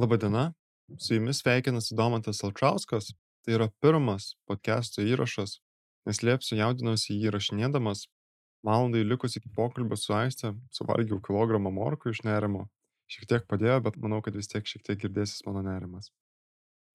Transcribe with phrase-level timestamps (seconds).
[0.00, 0.54] Labadiena,
[0.98, 3.10] su jumis sveikinasi Domantas Alčauskas.
[3.44, 5.58] Tai yra pirmas podcast'o įrašas.
[6.08, 8.06] Neslėpsiu, jaudinausi jį įrašinėdamas.
[8.64, 12.62] Valandai likus iki pokalbio su Aiste, suvalgiau kilogramą morkų iš nerimo.
[13.12, 16.08] Šiek tiek padėjo, bet manau, kad vis tiek šiek tiek girdėsis mano nerimas.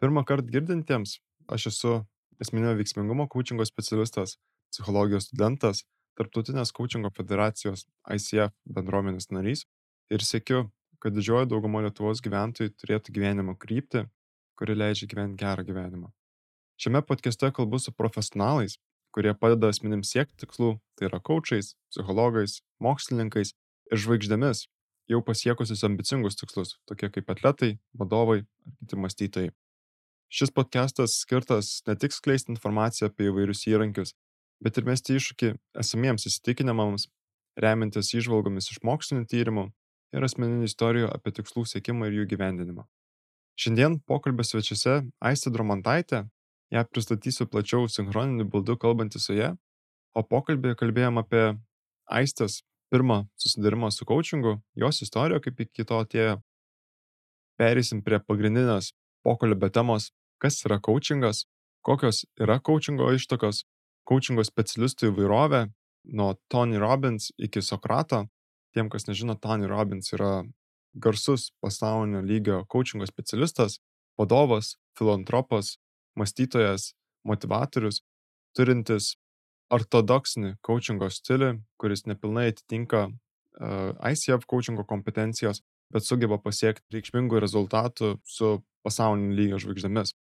[0.01, 1.93] Pirmą kartą girdintiems, aš esu
[2.41, 4.39] esminio veiksmingumo coachingo specialistas,
[4.73, 5.85] psichologijos studentas,
[6.17, 7.85] Tarptautinės coachingo federacijos
[8.17, 9.65] ICF bendruomenės narys
[10.09, 10.71] ir sėkiu
[11.05, 14.07] kad didžioji dauguma Lietuvos gyventojų turėtų gyvenimo kryptį,
[14.57, 16.07] kuri leidžia gyventi gerą gyvenimą.
[16.81, 18.79] Šiame podcast'e kalbu su profesionalais,
[19.13, 24.63] kurie padeda asmenims siekti tikslų, tai yra kočiais, psichologais, mokslininkais ir žvaigždėmis,
[25.13, 29.53] jau pasiekusius ambicingus tikslus, tokie kaip atletai, vadovai ar kiti mąstytojai.
[30.33, 34.17] Šis podcastas skirtas ne tik skleisti informaciją apie įvairius įrankius,
[34.57, 35.53] bet ir mesti iššūkį
[35.85, 37.11] esamiems įsitikinimams,
[37.61, 39.69] remiantis išvalgomis iš mokslinių tyrimų,
[40.15, 42.85] ir asmeninių istorijų apie tikslų siekimą ir jų gyvendinimą.
[43.59, 46.25] Šiandien pokalbio svečiuose Aistė Dromantaitė,
[46.75, 49.53] ją pristatysiu plačiau sinchroniniu būdu kalbantį su ją,
[50.15, 51.45] o pokalbėje kalbėjom apie
[52.05, 56.35] Aistės pirmą susidarimą su coachingu, jos istoriją, kaip iki to atėjo.
[57.59, 58.91] Perėsim prie pagrindinės
[59.23, 60.11] pokalbio temos,
[60.43, 61.45] kas yra coachingas,
[61.81, 63.63] kokios yra coachingo ištakos,
[64.05, 65.65] coachingo specialistų įvairovė,
[66.13, 68.25] nuo Tony Robbins iki Sokrato,
[68.75, 70.43] tiem, kas nežino, Tony Robbins yra
[70.95, 73.79] garsus pasaulinio lygio coachingo specialistas,
[74.19, 75.75] vadovas, filantropas,
[76.15, 76.93] mąstytojas,
[77.27, 78.01] motivatorius,
[78.55, 79.15] turintis
[79.73, 85.63] ortodoksinį coachingo stilių, kuris nepilnai atitinka uh, ICF coachingo kompetencijos,
[85.93, 90.13] bet sugeba pasiekti reikšmingų rezultatų su pasaulinio lygio žvaigždėmis.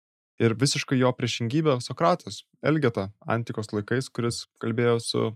[0.43, 5.29] Ir visiškai jo priešingybė Sokratas, Elgeta, antikos laikais, kuris kalbėjo su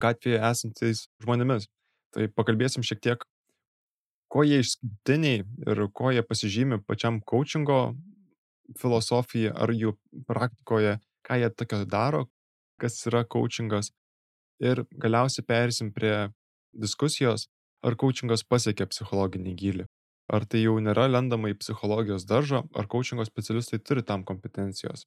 [0.00, 1.68] gatvėje esančiais žmonėmis.
[2.14, 3.24] Tai pakalbėsim šiek tiek,
[4.30, 7.78] kuo jie išskirtiniai ir kuo jie pasižymi pačiam coachingo
[8.80, 9.96] filosofija ar jų
[10.28, 12.24] praktikoje, ką jie tokio daro,
[12.80, 13.90] kas yra coachingas.
[14.62, 16.30] Ir galiausiai persim prie
[16.72, 17.48] diskusijos,
[17.82, 19.88] ar coachingas pasiekia psichologinį gilį.
[20.32, 25.04] Ar tai jau nėra lendama į psichologijos daržą, ar coachingo specialistai turi tam kompetencijos.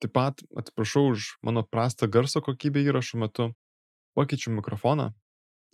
[0.00, 3.50] Taip pat atsiprašau už mano prastą garso kokybę įrašų metu.
[4.14, 5.10] Pakeičiu mikrofoną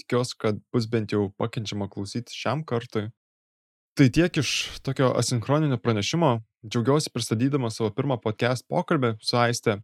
[0.01, 3.09] tikiuosi, kad bus bent jau pakenčiama klausyti šiam kartui.
[3.99, 6.39] Tai tiek iš tokio asinchroninio pranešimo.
[6.65, 9.81] Džiaugiausi pristatydama savo pirmą podcast pokalbį su Aiste.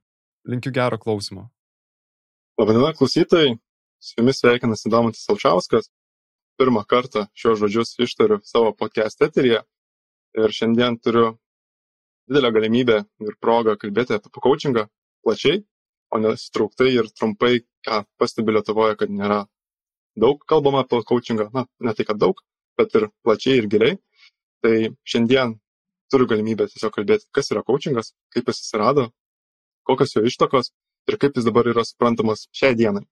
[0.47, 1.49] Linkiu gero klausimo.
[2.57, 3.57] Labadiena klausytojai,
[4.01, 5.91] su jumis sveikinasi Domantas Alčiauskas.
[6.57, 9.59] Pirmą kartą šios žodžius ištariu savo podcast eteryje
[10.41, 11.35] ir šiandien turiu
[12.29, 14.87] didelę galimybę ir progą kalbėti apie coachingą
[15.27, 15.61] plačiai,
[16.15, 19.45] o ne strauktai ir trumpai, ką pastebi Lietuvoje, kad nėra
[20.17, 22.41] daug kalbama apie coachingą, na, ne tai kad daug,
[22.79, 23.99] bet ir plačiai ir giliai.
[24.65, 24.75] Tai
[25.07, 25.55] šiandien
[26.13, 29.11] turiu galimybę tiesiog kalbėti, kas yra coachingas, kaip jis atsirado,
[29.89, 30.73] kokios jo ištakos
[31.11, 33.05] ir kaip jis dabar yra suprantamas šiai dienai.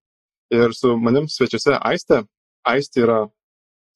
[0.55, 2.25] Ir su manim svečiuose Aistė.
[2.65, 3.19] Aistė yra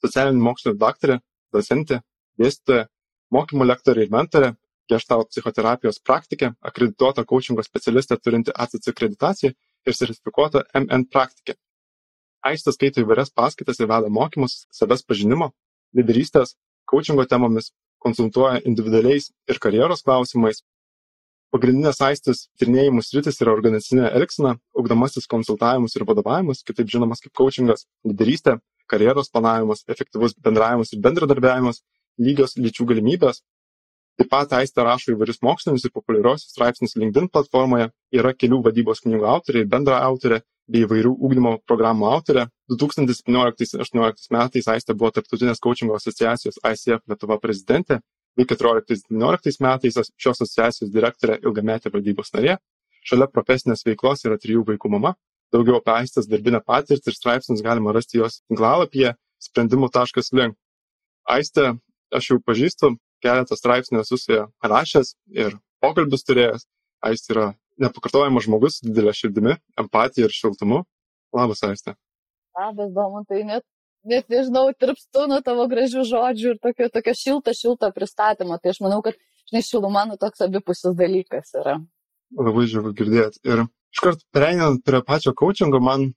[0.05, 1.19] socialinių mokslų daktarė,
[1.55, 2.03] docentė,
[2.41, 2.89] dėstytoja,
[3.35, 4.53] mokymo lektorė ir mentorė,
[4.89, 9.53] gestalt psichoterapijos praktikė, akredituota coachingo specialistė turinti ACC akreditaciją
[9.89, 11.57] ir sertifikuota MN praktikė
[12.49, 15.53] aistė skaito įvairias paskaitas ir veda mokymus savęs pažinimo
[15.97, 16.57] lyderystės
[16.89, 17.73] koučingo temomis
[18.05, 20.63] konsultuoja individualiais ir karjeros klausimais.
[21.53, 27.87] Pagrindinės aistės tyrinėjimų sritis yra organizacinė elgsena ugdomasis konsultavimas ir vadovavimas kitaip žinomas kaip koučingas
[28.05, 28.59] lyderystė
[28.89, 31.81] karjeros planavimas efektyvus bendravimas ir bendradarbiavimas
[32.21, 33.41] lygios lyčių galimybės.
[34.19, 37.93] Taip pat aistė rašo įvairius mokslinius ir populiariuosius straipsnius linkedin platformoje.
[38.13, 42.47] Yra kelių vadybos knygų autorė ir bendraautorė bei įvairių ugdymo programų autorė.
[42.73, 48.01] 2017-2018 metais Aistė buvo Tarptautinės coachingo asociacijos ICF Lietuva prezidentė,
[48.37, 52.59] bei 2014-2019 metais šios asociacijos direktorė ilgametė valdybos narė.
[53.09, 55.15] Šalia profesinės veiklos yra trijų vaikų mama.
[55.55, 60.57] Daugiau apie Aistės darbinę patirtį ir straipsnius galima rasti jos tinklalapyje sprendimų.link.
[61.29, 61.71] Aistė,
[62.13, 62.93] aš jau pažįstu,
[63.25, 66.67] keletą straipsnių esu su ja rašęs ir pokalbis turėjęs.
[67.09, 67.47] Aistė yra
[67.83, 70.83] nepakartojamas žmogus didelė širdimi, empatija ir šiltumu.
[71.35, 71.95] Labas, Aistė.
[72.57, 73.65] Labas, Domantai, net,
[74.09, 78.59] net nežinau, tirpstu nuo tavo gražių žodžių ir tokio, tokio šilto, šilto pristatymo.
[78.63, 79.19] Tai aš manau, kad,
[79.51, 81.79] žinai, šiluma nu toks abipusis dalykas yra.
[82.39, 83.43] Labai džiugu girdėti.
[83.49, 86.11] Ir iškart pereinant prie pačio coachingo, man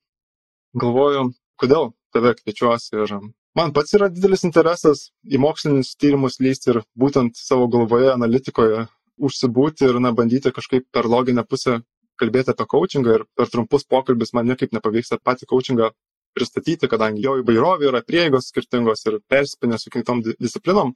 [0.79, 1.29] galvoju,
[1.61, 3.03] kodėl tave kviečiuosi.
[3.03, 3.13] Ir
[3.57, 8.87] man pats yra didelis interesas į mokslinius tyrimus lysti ir būtent savo galvoje, analitikoje
[9.21, 11.81] užsibūti ir na, bandyti kažkaip per loginę pusę
[12.21, 15.91] kalbėti apie coachingą ir per trumpus pokalbis man niekaip nepavyksta patį coachingą
[16.37, 20.93] pristatyti, kadangi jo įvairovė yra prieigos skirtingos ir persipinę su kitom disciplinom.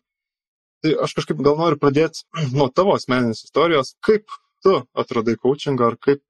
[0.84, 2.26] Tai aš kažkaip gal noriu pradėti
[2.58, 3.96] nuo tavo asmeninės istorijos.
[4.06, 4.28] Kaip
[4.64, 6.22] tu atradai coachingą ar kaip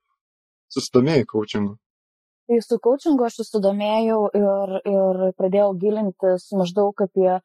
[0.74, 1.75] susidomėjai coachingu?
[2.45, 7.39] Tai su coachingu aš susidomėjau ir, ir pradėjau gilintis maždaug apie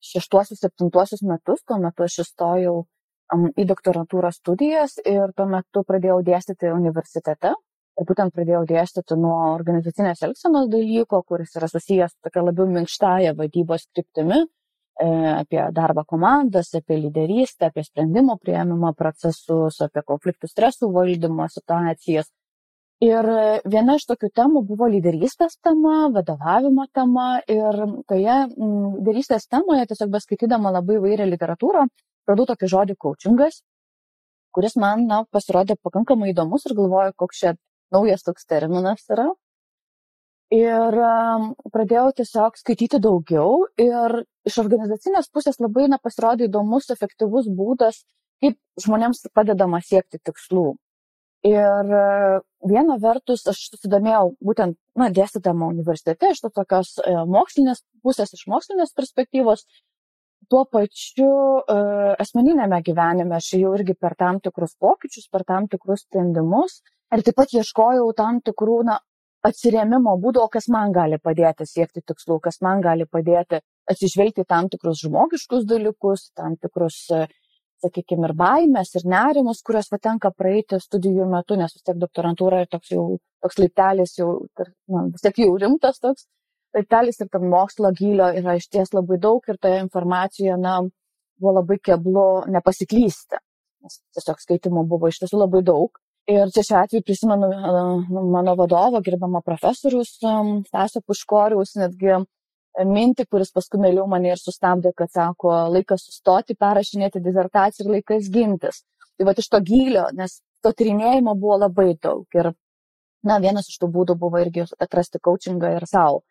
[0.00, 1.64] 2006-2007 metus.
[1.66, 2.76] Tuo metu aš įstojau
[3.30, 7.54] į doktorantūros studijas ir tuo metu pradėjau dėstyti universitete.
[8.00, 13.34] Ir būtent pradėjau dėstyti nuo organizacinės elgsenos dalyko, kuris yra susijęs su tokia labiau minkštąją
[13.36, 20.90] vadybos kryptimi, e, apie darbą komandas, apie lyderystę, apie sprendimų prieimimo procesus, apie konfliktų stresų
[20.94, 22.30] valdymo situacijas.
[23.00, 23.26] Ir
[23.72, 27.78] viena iš tokių temų buvo lyderystės tema, vadovavimo tema ir
[28.10, 31.86] toje lyderystės temoje, tiesiog beskaitydama labai vairią literatūrą,
[32.28, 33.62] radau tokį žodį coachingas,
[34.52, 37.54] kuris man na, pasirodė pakankamai įdomus ir galvoju, koks čia
[37.94, 39.30] naujas toks terminas yra.
[40.52, 41.00] Ir
[41.72, 48.04] pradėjau tiesiog skaityti daugiau ir iš organizacinės pusės labai na, pasirodė įdomus, efektyvus būdas,
[48.44, 50.74] kaip žmonėms padedama siekti tikslų.
[51.48, 57.80] Ir uh, viena vertus aš susidomėjau būtent, na, dėstydama universitete iš to tokios e, mokslinės
[58.04, 59.64] pusės, iš mokslinės perspektyvos,
[60.52, 61.30] tuo pačiu
[61.62, 66.82] uh, asmeninėme gyvenime aš jau irgi per tam tikrus pokyčius, per tam tikrus sprendimus
[67.14, 68.98] ir taip pat ieškojau tam tikrų, na,
[69.46, 73.60] atsiriamimo būdų, kas man gali padėti siekti tikslų, kas man gali padėti
[73.90, 77.24] atsižvelgti tam tikrus žmogiškus dalykus, tam tikrus, e,
[77.84, 82.70] sakykime, ir baimės, ir nerimus, kurios patenka praeiti studijų metu, nes vis tiek doktorantūra ir
[82.72, 83.06] toks jau,
[83.44, 84.34] toks laiptelis jau,
[84.90, 86.28] na, vis tiek jau rimtas toks
[86.76, 90.80] laiptelis ir tam mokslo gylio yra iš ties labai daug ir toje informacijoje, na,
[91.40, 93.40] buvo labai keblu nepasiklysti,
[93.84, 96.00] nes tiesiog skaitimo buvo iš tiesų labai daug.
[96.30, 97.48] Ir čia šiuo atveju prisimenu
[98.30, 102.20] mano vadovą, gerbamą profesorius Stasio Puškorius, netgi
[102.86, 108.30] mintį, kuris paskui mėliau mane ir sustabdė, kad sako, laikas sustoti, perrašinėti dizertaciją ir laikas
[108.32, 108.82] gintis.
[109.18, 112.26] Tai va iš to gylio, nes to tyrinėjimo buvo labai daug.
[112.36, 112.52] Ir,
[113.26, 116.22] na, vienas iš tų būdų buvo irgi atrasti coachingą ir savo.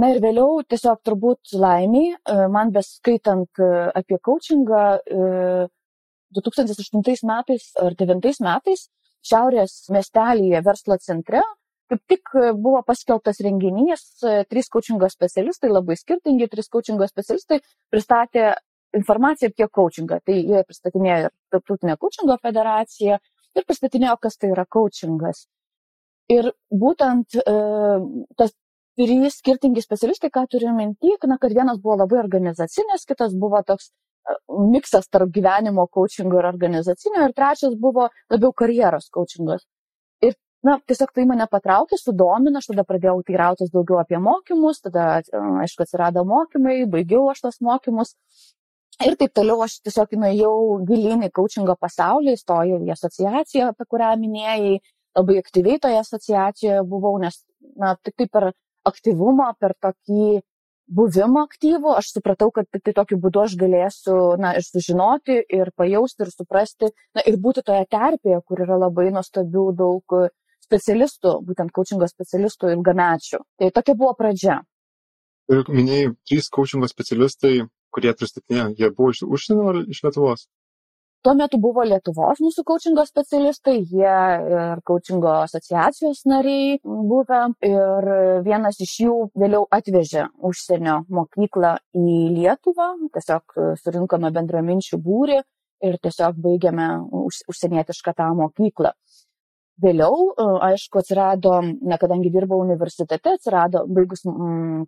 [0.00, 4.82] Na ir vėliau tiesiog turbūt laimiai, e, man beskaitant e, apie coachingą
[6.34, 8.88] 2008 e, metais ar 2009 metais
[9.24, 11.40] Šiaurės miestelėje verslo centre
[11.90, 14.04] kaip tik buvo paskelbtas renginys,
[14.50, 17.60] trys coachingo specialistai, labai skirtingi trys coachingo specialistai
[17.92, 18.54] pristatė
[18.94, 20.20] informaciją apie coachingą.
[20.24, 23.18] Tai jie pristatinėjo ir Tarptautinė coachingo federacija
[23.54, 25.44] ir pristatinėjo, kas tai yra coachingas.
[26.32, 27.56] Ir būtent e,
[28.38, 28.54] tas
[28.98, 33.90] trys skirtingi specialistai, ką turiu minti, na, kad vienas buvo labai organizacinis, kitas buvo toks
[33.90, 34.38] e,
[34.72, 39.66] miksas tarp gyvenimo coachingo ir organizacinio, ir trečias buvo labiau karjeros coachingas.
[40.64, 45.20] Na, tiesiog tai mane patraukė, sudomino, aš tada pradėjau teirautis daugiau apie mokymus, tada,
[45.60, 48.14] aišku, atsirado mokymai, baigiau aš tos mokymus.
[49.04, 50.54] Ir taip toliau aš tiesiog nuėjau
[50.88, 54.78] gilin į coachingo pasaulį, įstojau į asociaciją, apie kurią minėjai,
[55.18, 57.36] labai aktyviai toje asociacijoje buvau, nes,
[57.76, 58.52] na, tik taip per
[58.88, 60.40] aktyvumą, per tokį
[60.94, 65.72] buvimą aktyvų, aš supratau, kad tik tai tokiu būdu aš galėsiu, na, ir sužinoti, ir
[65.76, 70.16] pajausti, ir suprasti, na, ir būti toje terpėje, kur yra labai nuostabių daug
[70.64, 73.40] specialistų, būtent coachingo specialistų ilgamečių.
[73.60, 74.62] Tai tokia buvo pradžia.
[75.52, 80.46] Ir minėjai, trys coachingo specialistai, kurie pristatinėjo, jie buvo iš užsienio ar iš Lietuvos?
[81.24, 84.16] Tuo metu buvo Lietuvos mūsų coachingo specialistai, jie
[84.56, 88.08] ir coachingo asociacijos nariai buvę ir
[88.44, 95.40] vienas iš jų vėliau atvežė užsienio mokyklą į Lietuvą, tiesiog surinkome bendraminčių būrį
[95.88, 96.90] ir tiesiog baigėme
[97.22, 98.92] užsienietišką tą mokyklą.
[99.82, 100.28] Vėliau,
[100.62, 104.22] aišku, atsirado, na, kadangi dirbau universitete, atsirado, baigus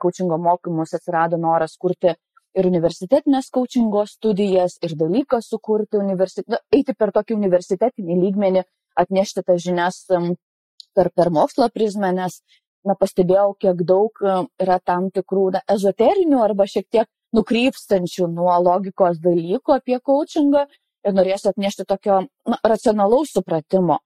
[0.02, 2.12] coachingo mokymus, atsirado noras kurti
[2.56, 6.60] ir universitetinės coachingo studijas, ir dalyką sukurti, universitet...
[6.72, 8.62] eiti per tokį universitetinį lygmenį,
[9.02, 12.38] atnešti tas žinias per, per mokslo prizmę, nes
[12.86, 14.22] na, pastebėjau, kiek daug
[14.62, 20.68] yra tam tikrų na, ezoterinių arba šiek tiek nukrypstančių nuo logikos dalykų apie coachingą
[21.06, 24.00] ir norėsiu atnešti tokio na, racionalaus supratimo.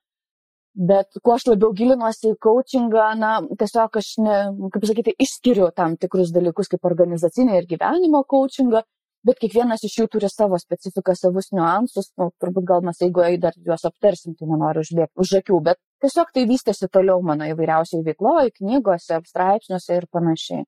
[0.81, 4.37] Bet kuo aš labiau gilinuosi į coachingą, na, tiesiog aš, ne,
[4.73, 8.81] kaip sakyti, išskiriu tam tikrus dalykus kaip organizacinį ir gyvenimo coachingą,
[9.29, 13.59] bet kiekvienas iš jų turi savo specifiką, savus niuansus, nu, turbūt gal mes jeigu dar
[13.67, 18.55] juos aptarsim, tai nenoriu užbėgti už akių, bet tiesiog tai vystėsi toliau mano įvairiausiai veikloje,
[18.63, 20.65] knygose, straipsniuose ir panašiai.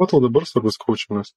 [0.00, 1.34] O tau dabar svarbus coachingas?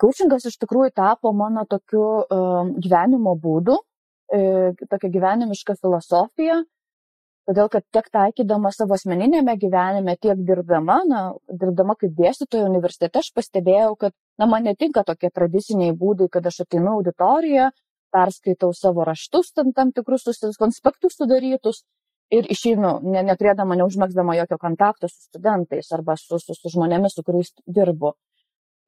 [0.00, 3.76] Coachingas iš tikrųjų tapo mano tokiu um, gyvenimo būdu,
[4.28, 4.40] E,
[4.90, 6.58] tokia gyvenimiška filosofija,
[7.48, 13.30] todėl kad tiek taikydama savo asmeninėme gyvenime, tiek dirbdama, na, dirbdama kaip dėstytoja universitete, aš
[13.36, 17.70] pastebėjau, kad na, man netinka tokie tradiciniai būdai, kad aš ateinu auditoriją,
[18.12, 20.28] perskaitau savo raštus, tam, tam tikrus
[20.60, 21.82] konspektus sudarytus
[22.34, 27.24] ir išeinu, ne, neturėdama, neužmėgsdama jokio kontakto su studentais arba su, su, su žmonėmis, su
[27.24, 28.14] kuriais dirbu.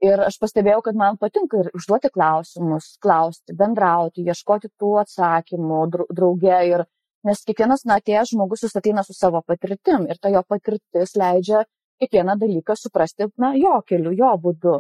[0.05, 6.57] Ir aš pastebėjau, kad man patinka ir užduoti klausimus, klausti, bendrauti, ieškoti tų atsakymų drauge.
[6.71, 6.87] Ir,
[7.29, 11.65] nes kiekvienas, na, atėjęs žmogus jis ateina su savo patirtim ir ta jo patirtis leidžia
[12.01, 14.79] kiekvieną dalyką suprasti, na, jo keliu, jo būdu.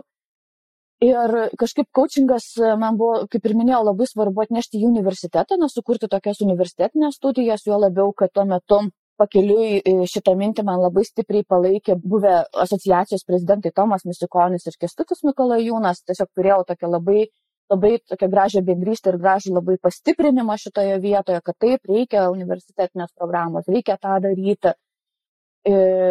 [1.04, 5.68] Ir kažkaip coachingas e, man buvo, kaip ir minėjau, labai svarbu atnešti į universitetą, na,
[5.72, 8.82] sukurti tokias universitetinės studijas, juo labiau, kad tuo metu
[9.20, 16.04] pakeliui šitą mintį man labai stipriai palaikė buvę asociacijos prezidentai Tomas Misikonis ir Kestutis Mikolajūnas.
[16.08, 17.26] Tiesiog turėjau tokią labai,
[17.70, 23.68] labai tokią gražią bendrystę ir gražų labai pastiprinimą šitoje vietoje, kad taip reikia universitetinės programos,
[23.68, 24.74] reikia tą daryti.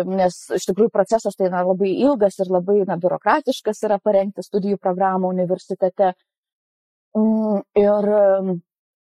[0.06, 4.78] Nes iš tikrųjų procesas tai na, labai ilgas ir labai na, biurokratiškas yra parengti studijų
[4.78, 6.14] programą universitete.
[7.18, 8.10] Mm, ir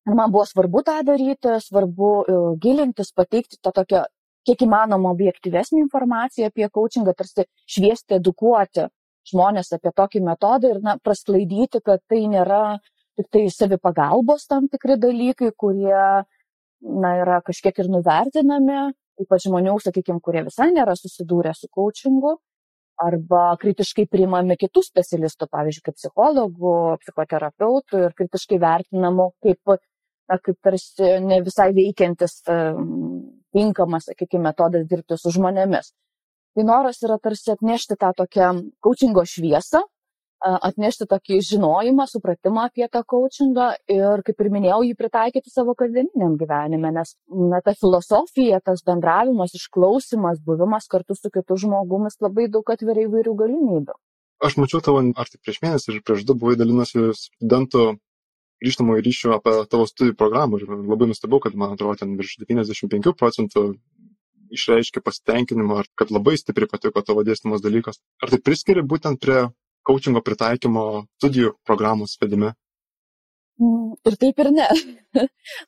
[0.08, 4.06] man buvo svarbu tą daryti, svarbu e, gilintis, pateikti tą tokią
[4.48, 8.88] kiek įmanoma objektyvesnį informaciją apie coachingą, tarsi šviesti, edukuoti
[9.28, 12.78] žmonės apie tokį metodą ir na, prasklaidyti, kad tai nėra
[13.18, 16.00] tik tai savipagalbos tam tikri dalykai, kurie
[16.80, 22.38] na, yra kažkiek ir nuvertinami, ypač žmonių, sakykime, kurie visai nėra susidūrę su coachingu,
[23.00, 26.74] arba kritiškai priimami kitų specialistų, pavyzdžiui, kaip psichologų,
[27.04, 29.76] psichoterapeutų ir kritiškai vertinamų kaip
[30.30, 32.40] na, kaip tarsi ne visai veikiantis,
[33.56, 35.90] tinkamas, sakykime, metodas dirbti su žmonėmis.
[36.56, 38.50] Tai noras yra tarsi atnešti tą tokią
[38.82, 39.84] coachingo šviesą,
[40.40, 46.36] atnešti tokį žinojimą, supratimą apie tą coachingą ir, kaip ir minėjau, jį pritaikyti savo kasdieniniam
[46.40, 52.72] gyvenime, nes na, ta filosofija, tas bendravimas, išklausimas, buvimas kartu su kitu žmogumis labai daug
[52.72, 53.98] atveria įvairių galimybių.
[54.40, 57.90] Aš mačiau tavo, ar tai prieš mėnesį ir prieš du buvai dalinasi studentų
[58.64, 63.12] grįžtamojo ryšio apie tavo studijų programą ir labai nustebau, kad man atrodo ten virš 95
[63.20, 63.74] procentų
[64.56, 68.00] išreiškė pasitenkinimą, ar kad labai stipriai patiko tavo dėstymas dalykas.
[68.22, 69.46] Ar tai priskiri būtent prie
[69.86, 70.86] coachingo pritaikymo
[71.18, 72.52] studijų programos vedime?
[73.60, 74.68] Mm, ir taip ir ne.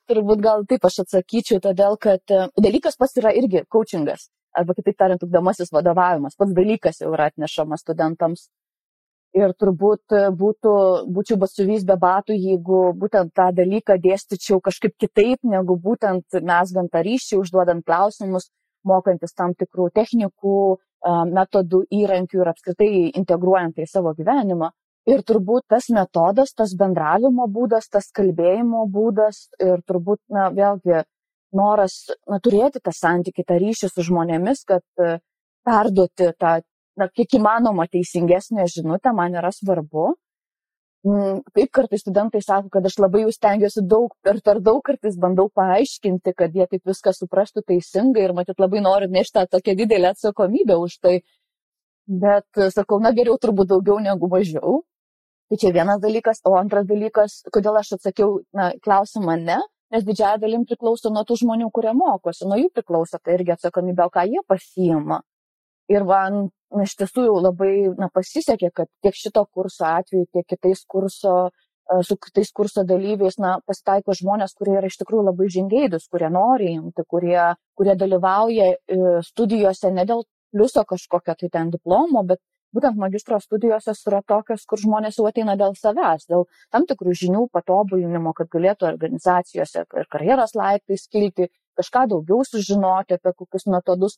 [0.09, 4.97] Turbūt gal taip aš atsakyčiau, todėl kad e, dalykas pats yra irgi coachingas, arba kitaip
[4.97, 6.37] tariant, ugdomasis vadovavimas.
[6.39, 8.47] Pats dalykas jau yra atnešamas studentams
[9.37, 10.73] ir turbūt būtų,
[11.13, 17.01] būčiau batsiuvys be batų, jeigu būtent tą dalyką dėstyčiau kažkaip kitaip, negu būtent mesgant tą
[17.05, 18.49] ryšį, užduodant klausimus,
[18.87, 20.77] mokantis tam tikrų technikų,
[21.33, 24.71] metodų, įrankių ir apskritai integruojant tai savo gyvenimą.
[25.11, 31.01] Ir turbūt tas metodas, tas bendravimo būdas, tas kalbėjimo būdas ir turbūt, na, vėlgi,
[31.51, 31.97] noras
[32.29, 34.85] na, turėti tą santykį, tą ryšį su žmonėmis, kad
[35.67, 36.61] perduoti tą
[36.99, 40.13] na, kiek įmanoma teisingesnė žinutė man yra svarbu.
[41.03, 45.17] Mm, taip kartais studentai sako, kad aš labai jau stengiuosi daug ir per daug kartais
[45.19, 49.75] bandau paaiškinti, kad jie taip viską suprastų teisingai ir matyt labai noriu nešti tą tokią
[49.81, 51.17] didelę atsakomybę už tai.
[52.07, 54.79] Bet sakau, na geriau turbūt daugiau negu mažiau.
[55.51, 59.59] Tai čia vienas dalykas, o antras dalykas, kodėl aš atsakiau na, klausimą ne,
[59.91, 64.07] nes didžiąją dalim priklauso nuo tų žmonių, kurie mokosi, nuo jų priklauso tai irgi atsakomybė,
[64.15, 65.19] ką jie pasiima.
[65.91, 70.47] Ir man na, iš tiesų jau labai na, pasisekė, kad tiek šito kurso atveju, tiek
[70.49, 71.35] kitais kurso,
[72.07, 76.71] su kitais kurso dalyviais na, pasitaiko žmonės, kurie yra iš tikrųjų labai žingeidus, kurie nori
[76.77, 77.41] imti, kurie,
[77.77, 82.39] kurie dalyvauja e, studijose ne dėl pliuso kažkokio tai ten diplomo, bet
[82.73, 87.47] būtent magistro studijose yra tokios, kur žmonės jau ateina dėl savęs, dėl tam tikrų žinių
[87.53, 94.17] patobulinimo, kad galėtų organizacijose ir karjeros laiptais kilti, kažką daugiau sužinoti apie kokius metodus.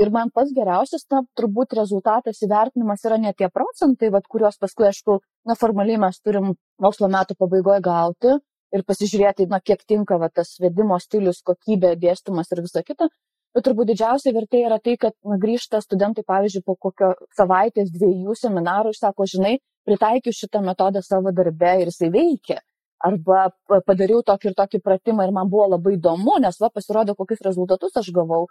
[0.00, 4.86] Ir man pats geriausias, na, turbūt rezultatas įvertinimas yra ne tie procentai, vat, kuriuos paskui,
[4.88, 8.36] aišku, na, formaliai mes turim mokslo metų pabaigoje gauti
[8.72, 13.10] ir pasižiūrėti, na, kiek tinka va, tas vedimo stilius, kokybė, dėstymas ir visa kita.
[13.52, 18.38] Bet turbūt didžiausia vertė yra tai, kad na, grįžta studentai, pavyzdžiui, po kokio savaitės, dviejų
[18.38, 22.60] seminarų ir sako, žinai, pritaikiu šitą metodą savo darbe ir jisai veikia.
[23.04, 23.48] Arba
[23.88, 27.96] padariau tokį ir tokį pratimą ir man buvo labai įdomu, nes va pasirodo, kokius rezultatus
[27.96, 28.46] aš gavau.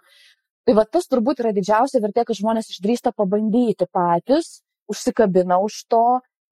[0.70, 6.02] Tai va tas turbūt yra didžiausia vertė, kad žmonės išdrįsta pabandyti patys, užsikabina už to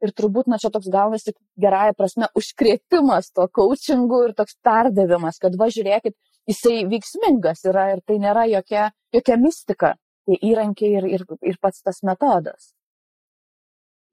[0.03, 5.55] ir turbūt, na čia toks gaunasi gerąją prasme užkrėtimas to coachingu ir toks perdavimas, kad
[5.61, 6.17] va žiūrėkit,
[6.51, 9.93] jisai veiksmingas yra ir tai nėra jokia, jokia mistika,
[10.27, 12.73] tai įrankiai ir, ir, ir pats tas metodas.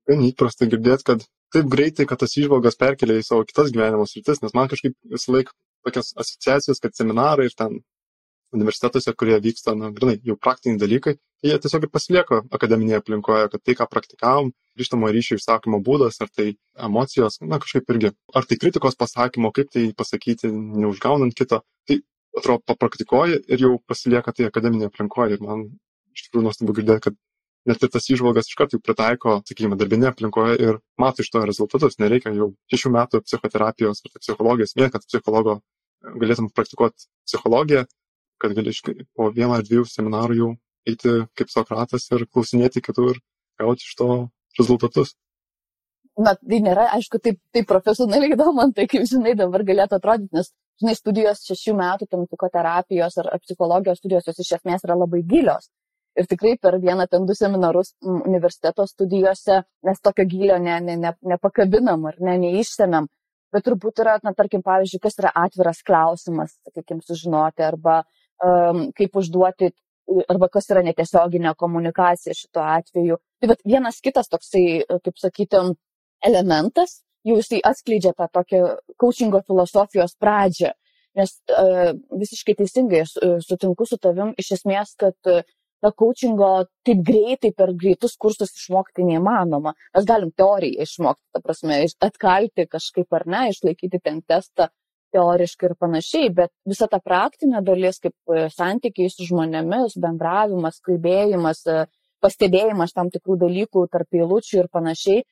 [0.06, 4.46] Gan įprasta girdėti, kad taip greitai, kad tas išvalgas perkelia į savo kitas gyvenimo sritis,
[4.46, 5.58] nes man kažkaip visą laiką
[5.90, 7.82] tokias asociacijas, kad seminarai ir ten
[8.56, 13.50] universitetuose, kurie vyksta, na, grinai, jau praktiniai dalykai, tai jie tiesiog ir pasilieka akademinėje aplinkoje,
[13.54, 16.56] kad tai, ką praktikavom, grįžtamo ryšio išsakymo būdas, ar tai
[16.88, 22.02] emocijos, na, kažkaip irgi, ar tai kritikos pasakymo, kaip tai pasakyti, neužgaunant kito, tai
[22.38, 25.38] atrodo, papraktikuoji ir jau pasilieka tai akademinėje aplinkoje.
[25.38, 25.70] Ir man
[26.16, 27.20] iš tikrųjų nuostabu girdėti, kad
[27.70, 31.98] net ir tas įžvalgas iškart jau pritaiko, sakykime, darbinėje aplinkoje ir mato iš to rezultatus.
[32.02, 35.60] Nereikia jau šešių metų psichoterapijos ar tai psichologijos, vien kad psichologo
[36.06, 37.86] galėtum praktikuoti psichologiją,
[38.42, 38.74] kad gali
[39.16, 40.50] po vieną ar dviejų seminarų jau
[40.90, 43.22] eiti kaip Sokratas ir klausinėti kitų ir
[43.62, 44.10] gauti iš to
[44.60, 45.16] rezultatus.
[46.16, 50.54] Na, tai nėra, aišku, taip, taip profesionaliai įdomu, tai kaip žinai dabar galėtų atrodyti, nes,
[50.80, 55.68] žinai, studijos šešių metų, ten psichoterapijos ar psichologijos studijos, jos iš esmės yra labai gilios
[56.16, 61.14] ir tikrai per vieną ten du seminarus universiteto studijose mes tokio gilio ne, ne, ne,
[61.34, 63.10] nepakabinam ar ne, neišsemiam.
[63.54, 68.08] Bet turbūt yra, na, tarkim, pavyzdžiui, kas yra atviras klausimas, sakykime, sužinoti, arba um,
[68.40, 69.72] kaip užduoti,
[70.30, 73.18] arba kas yra netiesioginė komunikacija šituo atveju.
[73.42, 75.74] Tai bet vienas kitas toksai, kaip sakytum,
[76.26, 78.64] elementas, jau jisai atskleidžia tą tokią
[79.02, 80.74] coachingo filosofijos pradžią.
[81.16, 83.06] Nes uh, visiškai teisingai
[83.40, 85.46] sutinku su tavim iš esmės, kad uh,
[85.86, 86.50] na, coachingo
[86.88, 89.76] taip greitai per greitus kursus išmokti neįmanoma.
[89.96, 94.70] Mes galim teoriją išmokti, ta prasme, atkalti kažkaip ar ne, išlaikyti ten testą
[95.16, 101.64] teoriškai ir panašiai, bet visa ta praktinė dalis, kaip e, santykiai su žmonėmis, bendravimas, kalbėjimas,
[101.72, 101.86] e,
[102.24, 105.26] pastebėjimas tam tikrų dalykų tarp eilučių ir panašiai,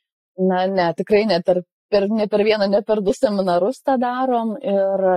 [0.50, 4.56] na, ne, tikrai ne per, per, ne per vieną, ne per du seminarus tą darom
[4.58, 5.08] ir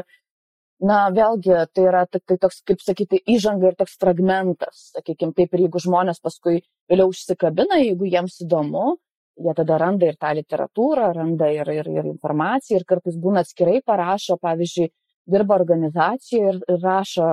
[0.81, 5.67] na vėlgi tai yra tiktai toks kaip sakyti įžanga ir toks fragmentas sakykim taip ir
[5.67, 8.97] jeigu žmonės paskui vėliau užsikabina jeigu jiems įdomu
[9.45, 13.81] jie tada randa ir tą literatūrą randa ir ir ir informaciją ir kartais būna atskirai
[13.93, 14.89] parašo pavyzdžiui
[15.35, 17.31] dirba organizacijoj ir ir rašo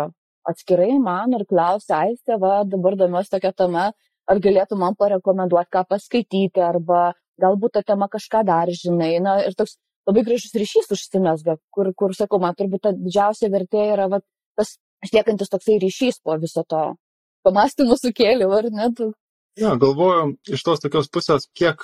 [0.52, 3.92] atskirai man ir klausia aiste va dabar domiuosi tokia tema
[4.28, 9.56] ar galėtum man parekomenduot ką paskaityti arba galbūt ta tema kažką dar žinai na ir
[9.56, 14.20] toks labai gražus ryšys užsimesga, kur, kur sakau, man turbūt ta didžiausia vertė yra va,
[14.58, 16.84] tas išliekantis toksai ryšys po viso to
[17.48, 18.90] pamastymų sukėliau, ar ne?
[18.98, 19.12] Tu?
[19.60, 21.84] Ja, galvoju iš tos tokios pusės, kiek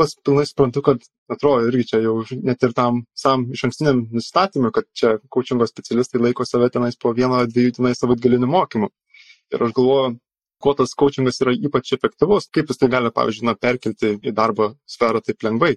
[0.00, 4.72] pas pilnai suprantu, kad atrodo irgi čia jau net ir tam sam iš ankstiniam nustatymui,
[4.72, 8.88] kad čia coachingo specialistai laiko save tenais po vieno, dviejų tenais savaitgalinių mokymų.
[9.52, 10.16] Ir aš galvoju,
[10.62, 14.72] kuo tas coachingas yra ypač efektyvus, kaip jis tai gali, pavyzdžiui, na, perkelti į darbo
[14.88, 15.74] sferą taip lengvai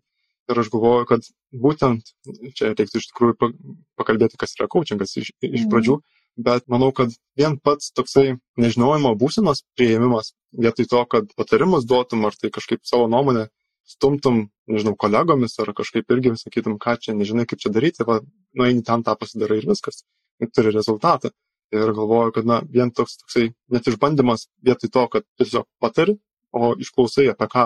[0.52, 1.28] ir aš galvoju, kad
[1.66, 2.12] būtent
[2.58, 3.52] čia reiktų iš tikrųjų
[4.00, 5.72] pakalbėti, kas yra coachingas iš, iš mhm.
[5.74, 5.98] pradžių,
[6.38, 12.36] bet manau, kad vien pats toksai nežinojimo būsenos prieimimas, vietoj to, kad patarimus duotum ar
[12.40, 13.48] tai kažkaip savo nuomonę
[13.86, 18.20] stumtum, nežinau, kolegomis ar kažkaip irgi sakytum, ką čia, nežinai, kaip čia daryti, va,
[18.58, 20.04] nueini ten tą pasidarai ir viskas,
[20.42, 21.32] ir turi rezultatą.
[21.74, 26.18] Ir galvoju, kad, na, vien toks toksai net išbandymas vietoj to, kad tiesiog patari,
[26.56, 27.66] o išklausai apie ką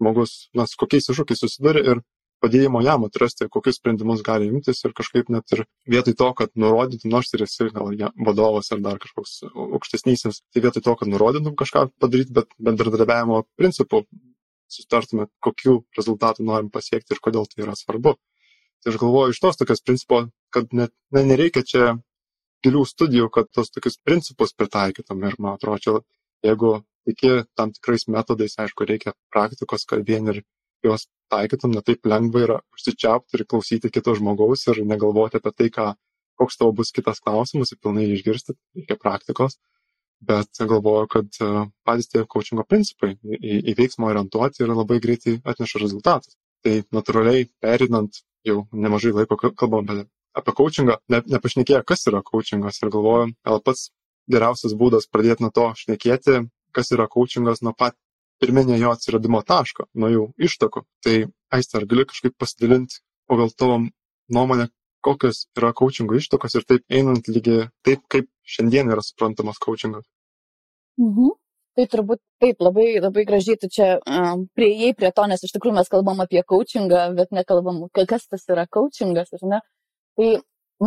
[0.00, 2.02] žmogus, na, su kokiais iššūkiais susiduria ir
[2.46, 7.10] padėjimo jam atrasti, kokius sprendimus gali imtis ir kažkaip net ir vietoj to, kad nurodytum,
[7.12, 7.90] nors ir esi gal
[8.28, 14.04] vadovas ar dar kažkoks aukštesnysis, tai vietoj to, kad nurodytum kažką padaryti, bet bendradarbiavimo principų
[14.72, 18.16] sustartume, kokiu rezultatu norim pasiekti ir kodėl tai yra svarbu.
[18.82, 21.94] Tai aš galvoju iš tos tokios principo, kad net ne, nereikia čia
[22.66, 26.02] gilių studijų, kad tos tokius principus pritaikytum ir man atrodo,
[26.46, 30.42] jeigu iki tam tikrais metodais, aišku, reikia praktikos, kad vien ir
[30.84, 35.70] juos taikytum, ne taip lengva yra užsičiaupti ir klausyti kito žmogaus ir negalvoti apie tai,
[35.76, 35.86] ką,
[36.40, 39.58] koks tavo bus kitas klausimas ir pilnai išgirsti, reikia praktikos.
[40.26, 41.48] Bet galvoju, kad e,
[41.84, 46.38] patys tie coachingo principai į, į veiksmą orientuoti ir labai greitai atneša rezultatus.
[46.64, 50.06] Tai natūraliai perinant jau nemažai laiko kalbam apie,
[50.40, 53.90] apie coachingą, ne, nepašnekėję, kas yra coachingas ir galvoju, gal pats
[54.32, 56.40] geriausias būdas pradėti nuo to šnekėti,
[56.72, 57.96] kas yra coachingas nuo pat
[58.40, 60.82] pirminio jo atsiradimo taško, nuo jų ištakų.
[61.04, 61.16] Tai
[61.56, 63.78] aistė, ar gali kažkaip pasidalinti, o gal tavo
[64.32, 64.68] nuomonė,
[65.06, 70.06] kokios yra coachingo ištakos ir taip einant lygiai taip, kaip šiandien yra suprantamas coachingas.
[71.00, 71.34] Mhm.
[71.76, 75.76] Tai turbūt taip, labai, labai gražiai tu čia um, prieėjai prie to, nes iš tikrųjų
[75.76, 79.58] mes kalbam apie coachingą, bet nekalbam, kas tas yra coachingas, ar ne?
[80.16, 80.28] Tai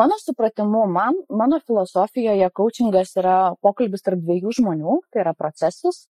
[0.01, 6.07] mano supratimu, man, mano filosofijoje coachingas yra pokalbis tarp dviejų žmonių, tai yra procesas,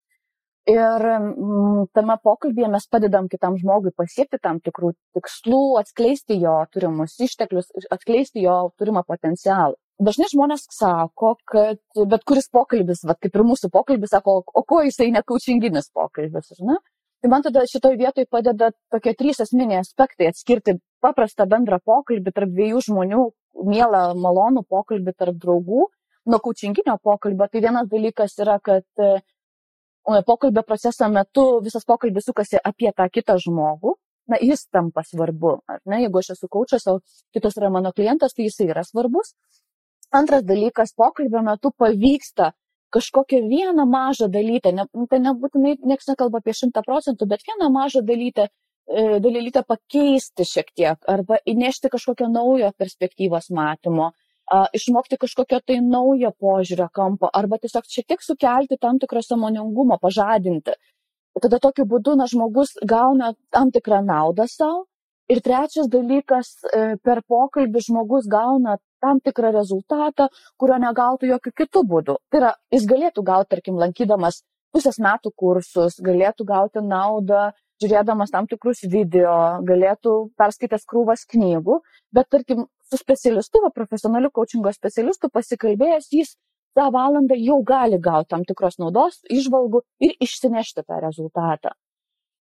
[0.68, 7.16] ir mm, tame pokalbyje mes padedam kitam žmogui pasiekti tam tikrų tikslų, atskleisti jo turimus
[7.20, 9.78] išteklius, atskleisti jo turimą potencialą.
[10.00, 14.80] Dažnai žmonės sako, kad bet kuris pokalbis, va, kaip ir mūsų pokalbis, sako, o ko
[14.86, 16.78] jisai nekaučinginis pokalbis, žinai?
[17.20, 22.54] Tai man tada šitoj vietoj padeda tokie trys esminiai aspektai- atskirti paprastą bendrą pokalbį tarp
[22.56, 23.26] dviejų žmonių,
[23.68, 25.90] mielą, malonų pokalbį tarp draugų
[26.30, 28.86] nuo kaučinginio pokalbio, tai vienas dalykas yra, kad
[30.26, 33.96] pokalbio proceso metu visas pokalbis sukasi apie tą kitą žmogų,
[34.30, 37.00] na, jis tampa svarbu, ar ne, jeigu aš esu kaučas, o
[37.34, 39.34] kitas yra mano klientas, tai jisai yra svarbus.
[40.14, 42.54] Antras dalykas, pokalbio metu pavyksta
[42.94, 48.02] kažkokią vieną mažą dalytę, ne, tai nebūtinai niekas nekalba apie šimtą procentų, bet vieną mažą
[48.06, 48.48] dalytę,
[48.90, 54.12] e, dalytę pakeisti šiek tiek arba įnešti kažkokio naujo perspektyvos matymo,
[54.74, 60.76] išmokti kažkokio tai naujo požiūrio kampo arba tiesiog šiek tiek sukelti tam tikrą samoningumo, pažadinti.
[61.40, 64.86] Tada tokiu būdu na, žmogus gauna tam tikrą naudą savo.
[65.30, 71.84] Ir trečias dalykas, e, per pokalbį žmogus gauna tam tikrą rezultatą, kurio negautų jokių kitų
[71.92, 72.16] būdų.
[72.32, 74.42] Tai yra, jis galėtų gauti, tarkim, lankydamas
[74.74, 79.34] pusės metų kursus, galėtų gauti naudą, žiūrėdamas tam tikrus video,
[79.68, 81.80] galėtų perskaitęs krūvas knygų,
[82.16, 86.34] bet, tarkim, su specialistu, va, profesionaliu coachingo specialistu pasikalbėjęs, jis
[86.78, 91.76] tą valandą jau gali gauti tam tikros naudos, išvalgų ir išsinešti tą rezultatą.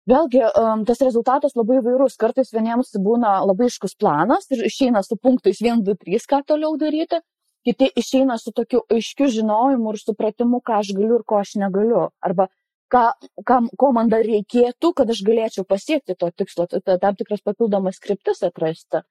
[0.06, 0.42] Vėlgi,
[0.86, 2.18] tas rezultatas labai vairus.
[2.22, 6.78] Kartais vieniems būna labai iškus planas ir išeina su punktais 1, 2, 3, ką toliau
[6.78, 7.24] daryti.
[7.66, 12.04] Kiti išeina su tokiu aiškiu žinojimu ir supratimu, ką aš galiu ir ko aš negaliu.
[12.22, 12.46] Arba
[12.94, 13.06] ką,
[13.48, 18.44] ką, ko man dar reikėtų, kad aš galėčiau pasiekti to tikslo, tam tikras papildomas skriptis
[18.46, 19.04] atrasti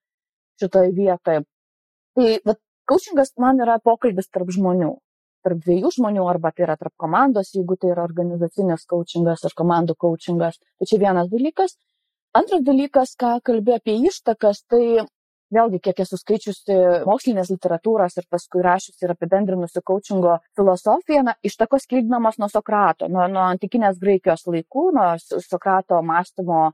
[0.63, 1.47] šitoje vietoje.
[2.15, 2.61] Tai, bet,
[2.91, 4.95] coachingas man yra pokalbis tarp žmonių
[5.45, 9.97] tarp dviejų žmonių arba tai yra tarp komandos, jeigu tai yra organizacinis coachingas ar komandų
[10.01, 10.57] coachingas.
[10.79, 11.77] Tai čia vienas dalykas.
[12.35, 15.05] Antras dalykas, ką kalbėjau apie ištakas, tai
[15.52, 16.76] vėlgi, kiek esu skaičiusi
[17.09, 23.26] mokslinės literatūros ir paskui rašiusi ir apibendrinusi coachingo filosofiją, na, ištakos klydinamos nuo Sokrato, nuo,
[23.30, 25.11] nuo antikinės Graikijos laikų, nuo
[25.44, 26.70] Sokrato mąstymo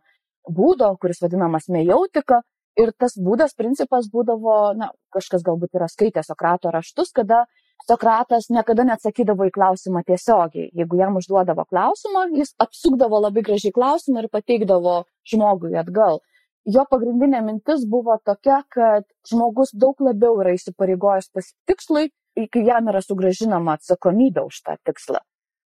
[0.49, 2.43] būdo, kuris vadinamas mejautika.
[2.79, 7.45] Ir tas būdas, principas būdavo, na, kažkas galbūt yra skaitę Sokrato raštus, kada
[7.89, 10.69] Sokratas niekada neatsakydavo į klausimą tiesiogiai.
[10.77, 15.01] Jeigu jam užduodavo klausimą, jis apsukdavo labai gražiai klausimą ir pateikdavo
[15.33, 16.21] žmogui atgal.
[16.69, 22.11] Jo pagrindinė mintis buvo tokia, kad žmogus daug labiau yra įsipareigojęs pasitikslui,
[22.53, 25.23] kai jam yra sugražinama atsakomybė už tą tikslą.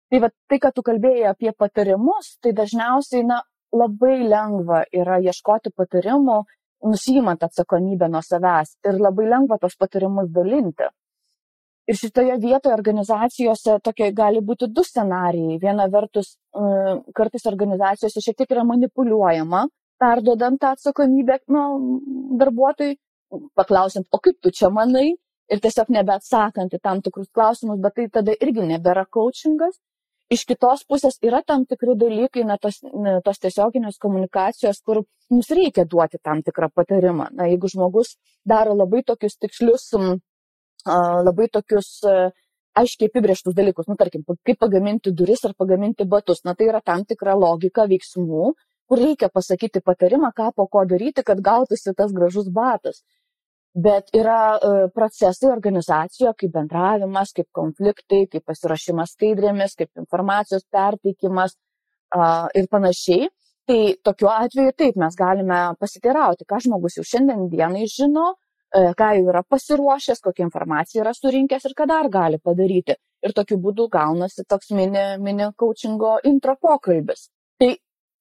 [0.08, 3.41] Tai va, tai, kad tu kalbėjai apie patarimus, tai dažniausiai na,
[3.76, 6.38] labai lengva yra ieškoti patarimų,
[6.88, 10.88] nusijimant atsakomybę nuo savęs ir labai lengva tos patarimus dalinti.
[11.88, 15.60] Ir šitoje vietoje organizacijose tokie gali būti du scenarijai.
[15.60, 19.62] Viena vertus, e, kartais organizacijose šiek tiek yra manipuliuojama,
[19.99, 21.63] perdodant tą atsakomybę nu,
[22.39, 22.97] darbuotojui,
[23.57, 25.10] paklausiant, o kaip tu čia manai,
[25.51, 29.79] ir tiesiog nebeatsakant į tam tikrus klausimus, bet tai tada irgi nebėra coachingas.
[30.27, 35.51] Iš kitos pusės yra tam tikri dalykai, na, tos, na, tos tiesioginės komunikacijos, kur mums
[35.55, 37.29] reikia duoti tam tikrą patarimą.
[37.31, 39.88] Na, jeigu žmogus daro labai tokius tikslius
[40.88, 42.01] labai tokius
[42.77, 46.43] aiškiai apibrieštus dalykus, nu, tarkim, kaip pagaminti duris ar pagaminti batus.
[46.45, 48.51] Na, tai yra tam tikra logika veiksmų,
[48.88, 53.04] kur reikia pasakyti patarimą, ką po ko daryti, kad gautųsi tas gražus batas.
[53.78, 61.58] Bet yra uh, procesai organizacijoje, kaip bendravimas, kaip konfliktai, kaip pasirašymas skaidrėmis, kaip informacijos perteikimas
[62.56, 63.28] ir panašiai.
[63.67, 68.30] Tai tokiu atveju taip mes galime pasiteirauti, ką žmogus jau šiandien dienai žino,
[68.76, 72.97] E, ką jau yra pasiruošęs, kokią informaciją yra surinkęs ir ką dar gali padaryti.
[73.23, 77.30] Ir tokiu būdu gaunasi toks mini, mini coachingo intro pokalbis.
[77.62, 77.69] Tai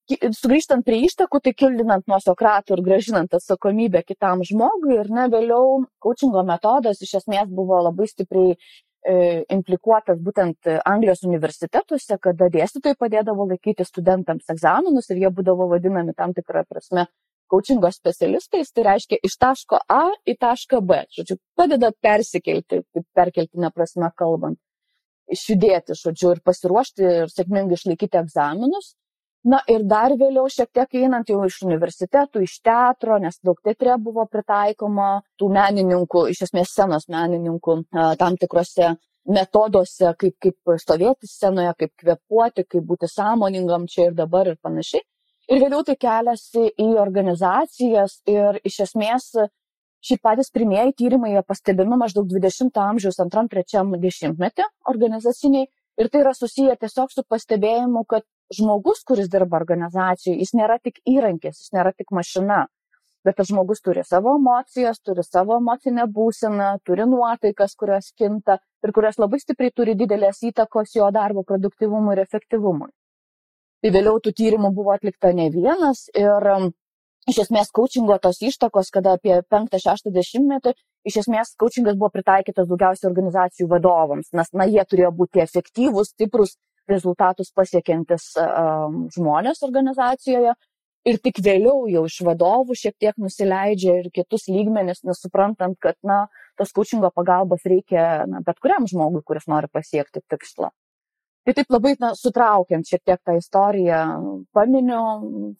[0.06, 5.84] sugrįžtant prie ištakų, tai kildinant nuo Sokratų ir gražinant atsakomybę kitam žmogui ir ne vėliau
[6.02, 13.48] coachingo metodas iš esmės buvo labai stipriai e, implikuotas būtent Anglijos universitetuose, kada dėstytojai padėdavo
[13.50, 17.08] laikyti studentams egzaminus ir jie būdavo vadinami tam tikrą prasme
[17.50, 21.02] coachingo specialistais, tai reiškia iš taško A į tašką B.
[21.14, 22.82] Žodžiu, padeda persikelti,
[23.14, 24.58] perkeltinę prasme kalbant,
[25.30, 28.94] išjudėti, žodžiu, ir pasiruošti ir sėkmingai išlaikyti egzaminus.
[29.46, 33.94] Na ir dar vėliau, šiek tiek einant jau iš universitetų, iš teatro, nes daug teatre
[34.02, 37.76] buvo pritaikoma tų menininkų, iš esmės scenos menininkų
[38.18, 38.96] tam tikrose
[39.26, 45.04] metoduose, kaip, kaip stovėti scenoje, kaip kvepuoti, kaip būti sąmoningam čia ir dabar ir panašiai.
[45.46, 49.30] Ir vėliau tai keliasi į organizacijas ir iš esmės
[50.06, 55.68] šį patys pirmieji tyrimai jie pastebimi maždaug 20 amžiaus 2-3 dešimtmetį organizaciniai.
[55.96, 61.00] Ir tai yra susiję tiesiog su pastebėjimu, kad žmogus, kuris dirba organizacijoje, jis nėra tik
[61.08, 62.66] įrankis, jis nėra tik mašina.
[63.26, 68.92] Bet tas žmogus turi savo emocijas, turi savo emocinę būseną, turi nuotaikas, kurios kinta ir
[68.94, 72.92] kurios labai stipriai turi didelės įtakos jo darbo produktivumui ir efektyvumui.
[73.82, 76.70] Tai vėliau tų tyrimų buvo atlikta ne vienas ir um,
[77.30, 80.72] iš esmės coachingo tos ištakos, kada apie 5-60 metį,
[81.10, 86.56] iš esmės coachingas buvo pritaikytas daugiausiai organizacijų vadovams, nes, na, jie turėjo būti efektyvūs, stiprus,
[86.90, 88.32] rezultatus pasiekiantis
[89.16, 90.54] žmonės organizacijoje.
[91.06, 96.24] Ir tik vėliau jau iš vadovų šiek tiek nusileidžia ir kitus lygmenis, nesuprantant, kad, na,
[96.58, 100.72] tos coachingo pagalbos reikia na, bet kuriam žmogui, kuris nori pasiekti tikslą.
[101.46, 104.00] Tai taip labai na, sutraukiant šiek tiek tą istoriją,
[104.56, 105.02] paminiu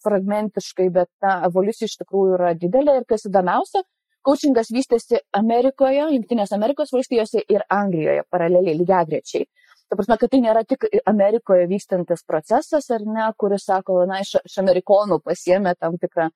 [0.03, 3.85] fragmentiškai, bet na, evoliucija iš tikrųjų yra didelė ir kas įdomiausia,
[4.27, 9.47] coachingas vystėsi Amerikoje, Junktinės Amerikos valstijose ir Anglijoje paraleliai, lygiagrečiai.
[9.87, 14.35] Ta prasme, kad tai nėra tik Amerikoje vykstantis procesas, ar ne, kuris, sako, na, iš,
[14.43, 16.27] iš amerikonų pasiemė tam tikrą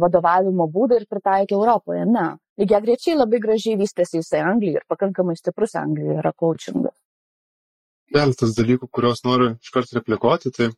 [0.00, 2.06] vadovavimo būdą ir pritaikė Europoje.
[2.08, 2.30] Ne.
[2.58, 6.96] Lygiagrečiai labai gražiai vystėsi jisai Anglijoje ir pakankamai stiprus Anglijoje yra coachingas
[8.12, 10.52] keletas dalykų, kuriuos noriu iškart replikuoti.
[10.54, 10.70] Tai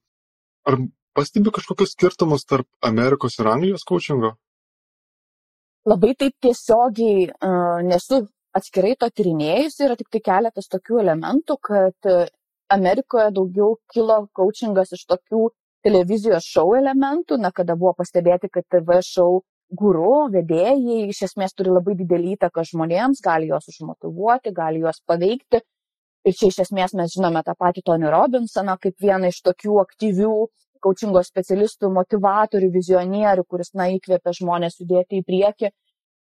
[0.68, 0.78] ar
[1.16, 4.34] pastebi kažkokius skirtumus tarp Amerikos ir Anglijos coachingo?
[5.88, 12.10] Labai taip tiesiogiai uh, nesu atskirai to tyrinėjusi, yra tik tai keletas tokių elementų, kad
[12.70, 15.48] Amerikoje daugiau kilo coachingas iš tokių
[15.86, 19.42] televizijos šou elementų, na, kada buvo pastebėti, kad TV šou
[19.80, 25.62] guru, vedėjai iš esmės turi labai didelį įtaką žmonėms, gali juos užmotivuoti, gali juos paveikti
[26.28, 30.32] Ir čia iš esmės mes žinome tą patį Tony Robinsoną kaip vieną iš tokių aktyvių
[30.84, 35.70] coachingo specialistų, motivatorių, vizionierių, kuris, na, įkvėpia žmonės judėti į priekį.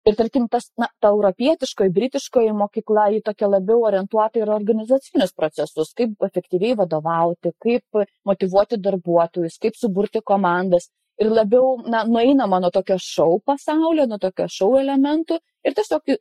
[0.06, 5.96] Ir tarkim, tas, na, ta europietiškoji, britiškoji mokykla, ji tokia labiau orientuota ir organizacinius procesus,
[5.98, 10.92] kaip efektyviai vadovauti, kaip motivuoti darbuotojus, kaip suburti komandas.
[11.18, 16.12] Ir labiau, na, nueinama nuo tokio šau pasaulio, nuo tokio šau elementų ir tiesiog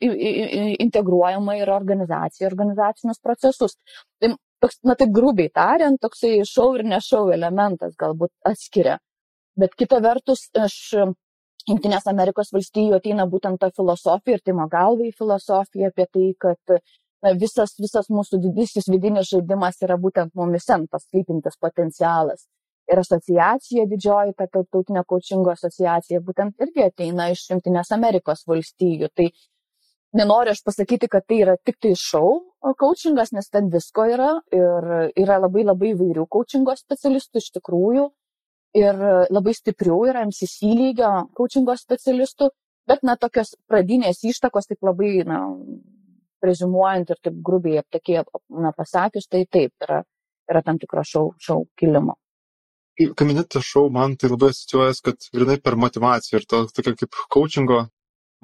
[0.87, 3.75] integruojama į organizaciją, organizacinius procesus.
[4.23, 4.31] Tai
[4.65, 8.97] toks, na taip grubiai tariant, toksai šau ir nešau elementas galbūt atskiria.
[9.61, 10.79] Bet kita vertus, iš
[11.69, 16.75] Junktinės Amerikos valstijų ateina būtent ta filosofija ir Timo galvai filosofija apie tai, kad
[17.25, 22.45] na, visas, visas mūsų didysis vidinis žaidimas yra būtent mumise tas slypintis potencialas
[22.93, 29.11] ir asociacija didžioji, ta tarptautinė coachingo asociacija, būtent irgi ateina iš Junktinės Amerikos valstijų.
[29.17, 29.29] Tai
[30.21, 32.43] nenoriu aš pasakyti, kad tai yra tik tai šau
[32.81, 34.91] coachingas, nes ten visko yra ir
[35.25, 38.09] yra labai labai įvairių coachingo specialistų iš tikrųjų
[38.75, 42.51] ir labai stiprių yra MCC lygio coachingo specialistų,
[42.91, 45.41] bet na tokios pradinės ištakos, taip labai, na,
[46.45, 48.27] prezumuojant ir taip grubiai aptakiai
[48.61, 50.03] na, pasakius, tai taip yra,
[50.51, 52.19] yra tam tikro šau, šau kilimo.
[52.95, 56.95] Kai mini tą šou, man tai labai asociuojas, kad grinai per motivaciją ir to tokia
[57.01, 57.81] kaip coachingo,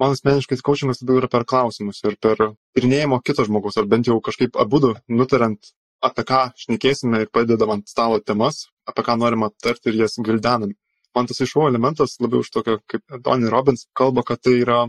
[0.01, 2.41] man asmeniškai coachingas labiau yra per klausimus ir per
[2.75, 7.89] tyrinėjimo kito žmogaus, ar bent jau kažkaip abu nutariant, apie ką šnekėsime ir padedam ant
[7.89, 10.73] stalo temas, apie ką norim aptarti ir jas gvildenam.
[11.15, 14.85] Man tas iššau elementas labiau už tokio, kaip Tony Robbins kalba, kad tai yra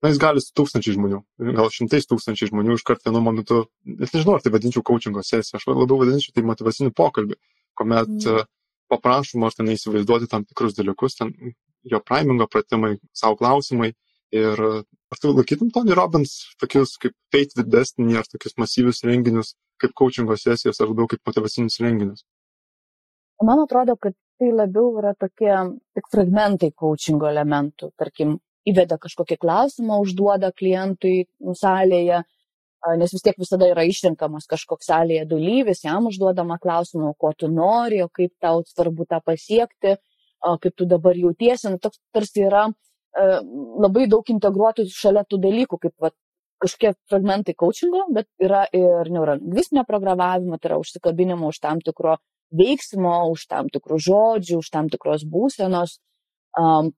[0.00, 1.20] na, jis gali su tūkstančiai žmonių,
[1.56, 5.60] gal šimtais tūkstančiai žmonių iš karto vienu momentu, net nežinau, ar tai vadinčiau coachingo sesiją,
[5.60, 7.36] aš labiau vadinčiau tai motivaciniu pokalbį,
[7.76, 8.48] kuomet mm
[8.90, 11.32] paprašoma ar ten įsivaizduoti tam tikrus dalykus, ten
[11.86, 13.92] jo primingo pratimai, savo klausimai.
[14.30, 19.94] Ir ar tu laikytum Tony Robbins tokius kaip Fate Destiny ar tokius masyvius renginius, kaip
[19.98, 22.22] coachingo sesijos ar labiau kaip motivacinius renginius?
[23.42, 25.52] Man atrodo, kad tai labiau yra tokie
[25.96, 27.90] tik fragmentai coachingo elementų.
[27.98, 28.36] Tarkim,
[28.68, 31.24] įveda kažkokį klausimą, užduoda klientui
[31.58, 32.20] salėje,
[33.00, 38.00] nes vis tiek visada yra išrinkamas kažkoks salėje dalyvis, jam užduodama klausimą, ko tu nori,
[38.16, 39.96] kaip tau svarbu tą pasiekti,
[40.40, 41.72] kaip tu dabar jautiesi.
[41.72, 42.68] Nu, toks tarsi yra
[43.16, 46.10] labai daug integruotų šalia tų dalykų, kaip va,
[46.60, 52.18] kažkokie fragmentai coachingo, bet yra ir neurolingvistinio programavimo, tai yra užsikabinimo už tam tikro
[52.54, 55.98] veiksmo, už tam tikrų žodžių, už tam tikros būsenos.
[56.58, 56.92] Um,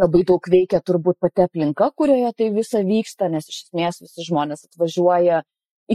[0.00, 4.66] labai daug veikia turbūt pati aplinka, kurioje tai visa vyksta, nes iš esmės visi žmonės
[4.68, 5.42] atvažiuoja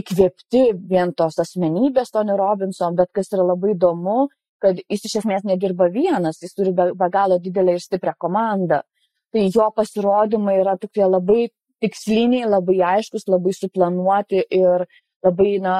[0.00, 4.28] įkvėpti vien tos asmenybės Tony Robinson, bet kas yra labai įdomu,
[4.62, 8.82] kad jis iš esmės nedirba vienas, jis turi be, be galo didelę ir stiprią komandą.
[9.30, 11.48] Tai jo pasirodymai yra tokie labai
[11.80, 14.86] tiksliniai, labai aiškus, labai suplanuoti ir
[15.24, 15.76] labai na,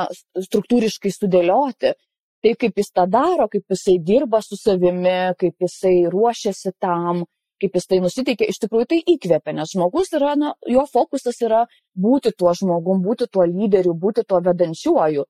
[0.47, 1.97] struktūriškai sudėlioti.
[2.41, 7.27] Tai kaip jis tą daro, kaip jisai dirba su savimi, kaip jisai ruošiasi tam,
[7.61, 11.67] kaip jis tai nusiteikia, iš tikrųjų tai įkvepia, nes žmogus yra, na, jo fokusas yra
[11.93, 15.27] būti tuo žmogum, būti tuo lyderiu, būti tuo vedančiuoju.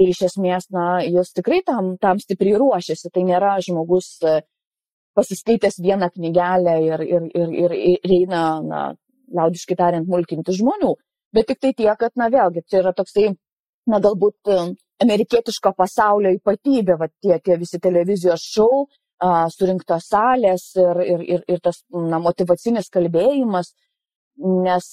[0.00, 3.12] Ir iš esmės, na, jis tikrai tam, tam stipriai ruošiasi.
[3.14, 4.16] Tai nėra žmogus
[5.18, 8.82] pasiskaitęs vieną knygelę ir, ir, ir, ir, ir eina, na,
[9.34, 10.94] liaudiškai tariant, mulkinti žmonių.
[11.34, 13.30] Bet tik tai tiek, kad, na, vėlgi, čia yra toksai,
[13.90, 14.58] na, galbūt e,
[15.04, 18.84] amerikietiško pasaulio ypatybė, va tie, tie visi televizijos šou,
[19.54, 23.72] surinktos salės ir, ir, ir, ir tas na, motivacinis kalbėjimas,
[24.36, 24.86] nes,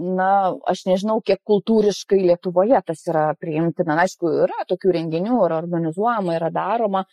[0.00, 3.94] na, aš nežinau, kiek kultūriškai Lietuvoje tas yra priimtina.
[3.94, 7.04] Na, aišku, yra tokių renginių, yra organizuojama, yra daroma,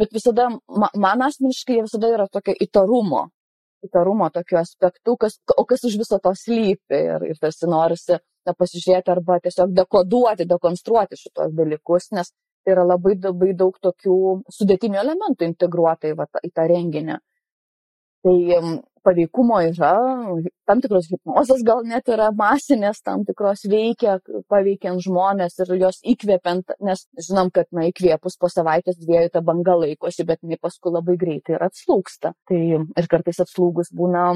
[0.00, 0.48] bet visada,
[1.04, 3.26] man asmeniškai visada yra tokio įtarumo,
[3.86, 8.54] įtarumo tokiu aspektu, kas, o kas už viso to slypi ir, ir tarsi norisi na,
[8.56, 12.32] pasižiūrėti arba tiesiog dekoduoti, dekonstruoti šitos dalykus, nes
[12.64, 14.16] tai yra labai, labai daug tokių
[14.52, 17.18] sudėtinių elementų integruota į, va, į tą renginį.
[18.20, 18.36] Tai
[19.06, 19.92] paveikumo yra,
[20.68, 24.18] tam tikros hipnozės gal net yra masinės, tam tikros veikia,
[24.52, 29.76] paveikiant žmonės ir jos įkvepiant, nes žinom, kad, na, įkvėpus po savaitės dviejų ta banga
[29.82, 32.34] laikosi, bet jinai paskui labai greitai ir atslūksta.
[32.50, 34.30] Tai ir kartais atslūgus būna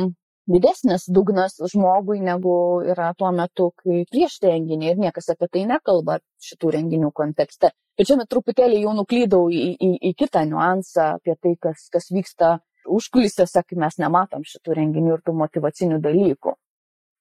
[0.46, 6.18] didesnis dugnas žmogui negu yra tuo metu, kai prieš renginį ir niekas apie tai nekalba
[6.44, 7.72] šitų renginių kontekste.
[7.94, 13.62] Čia truputėlį jau nuklydau į, į, į kitą niuansą apie tai, kas, kas vyksta užkulisiuose,
[13.64, 16.54] kai mes nematom šitų renginių ir tų motivacinių dalykų.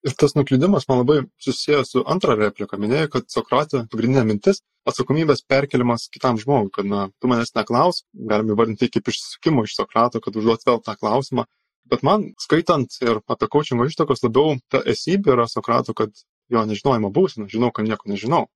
[0.04, 2.76] Ir tas nuklydimas man labai susijęs su antra replika.
[2.76, 8.52] Minėjai, kad Sokratė pagrindinė mintis- atsakomybės perkelimas kitam žmogui, kad na, tu manęs neklaus, galime
[8.52, 11.45] įvardinti kaip išsisukimo iš Sokrato, kad užduot vėl tą klausimą,
[11.91, 16.13] Bet man, skaitant ir apie coachingo ištakos, labiau ta esybė yra Sokrato, kad
[16.54, 18.47] jo nežinojimo būsena, žinau, kad nieko nežinau.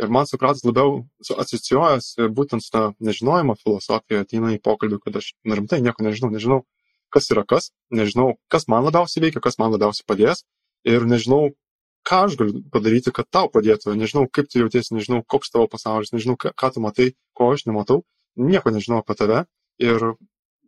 [0.00, 5.82] Ir man Sokratas labiau asocijuojasi būtent su nežinojimo filosofija, ateina į pokalbį, kad aš rimtai
[5.84, 6.62] nieko nežinau, nežinau,
[7.12, 10.42] kas yra kas, nežinau, kas man labiausiai veikia, kas man labiausiai padės
[10.88, 11.52] ir nežinau,
[12.08, 16.10] ką aš galiu padaryti, kad tau padėtų, nežinau, kaip tu jautiesi, nežinau, koks tavo pasaulis,
[16.16, 18.02] nežinau, ką, tu matai, ko aš nematau,
[18.36, 19.44] nieko nežinau apie tave
[19.82, 20.14] ir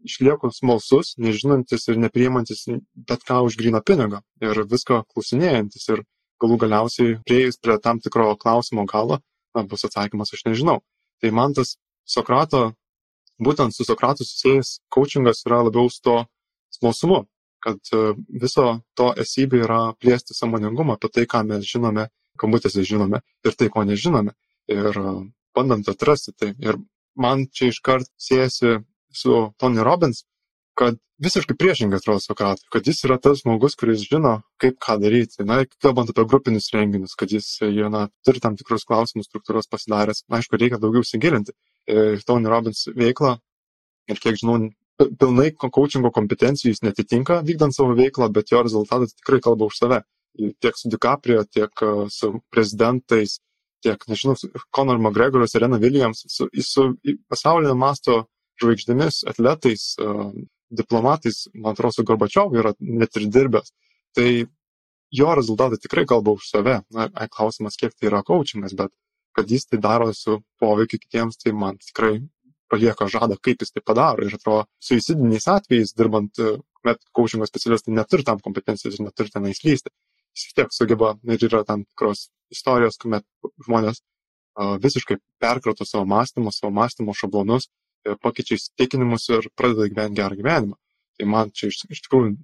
[0.04, 6.04] išlieku smalsus, nežinantis ir nepriimantis bet ką už gryną pinigą ir viską klausinėjantis ir
[6.42, 9.20] galų galiausiai prieėjus prie tam tikro klausimo galo,
[9.54, 10.80] na, bus atsakymas aš nežinau.
[11.22, 12.74] Tai man tas Sokrato,
[13.40, 16.16] būtent su Sokratu susijęs coachingas yra labiau su to
[16.74, 17.24] smalsumu,
[17.64, 18.66] kad e, viso
[18.98, 22.08] to esybė yra plėsti samoningumą apie tai, ką mes žinome,
[22.40, 24.34] kabutėse žinome ir tai, ko nežinome.
[24.68, 25.14] Ir e,
[25.56, 26.52] bandant atrasti tai.
[26.60, 26.80] Ir
[27.16, 28.80] man čia iškart siejasi
[29.14, 30.24] su Tony Robbins,
[30.78, 35.44] kad visiškai priešingai atrodo Sokratui, kad jis yra tas žmogus, kuris žino, kaip ką daryti.
[35.46, 40.24] Na, kalbant apie grupinius renginius, kad jis jau, na, turi tam tikrus klausimus, struktūros pasidaręs.
[40.34, 41.54] Aišku, reikia daugiau įsigilinti
[41.90, 43.36] į Tony Robbins veiklą
[44.10, 44.58] ir kiek žinau,
[44.98, 50.02] pilnai coachingo kompetencijų jis netitinka vykdant savo veiklą, bet jo rezultatas tikrai kalba už save.
[50.34, 53.38] Tiek su DiCaprio, tiek su prezidentais,
[53.84, 54.34] tiek, nežinau,
[54.74, 56.88] Conor McGregoras, Serena Williams, su, su
[57.30, 58.24] pasaulinio masto
[58.62, 59.94] žvaigždėmis, atletais,
[60.70, 63.72] diplomatais, man atrodo, su Gorbačiovu yra net ir dirbęs.
[64.14, 64.28] Tai
[65.14, 66.80] jo rezultatai tikrai kalba už save.
[66.94, 68.92] Na, klausimas, kiek tai yra coachingas, bet
[69.34, 72.18] kad jis tai daro su poveikiu kitiems, tai man tikrai
[72.70, 74.26] palieka žadą, kaip jis tai padaro.
[74.26, 76.40] Ir atrodo, suicidiniais atvejais, dirbant,
[76.86, 79.92] met coachingo specialistai neturi tam kompetencijos ir neturi ten įslysti.
[80.34, 83.26] Jis vis tiek sugeba ir yra tam tikros istorijos, kuomet
[83.66, 84.02] žmonės
[84.82, 87.68] visiškai perkrato savo mąstymą, savo mąstymo šablonus
[88.22, 90.78] pakeičia įsitikinimus ir pradeda gyventi gerą gyvenimą.
[91.18, 92.34] Tai man čia iš, iš tikrųjų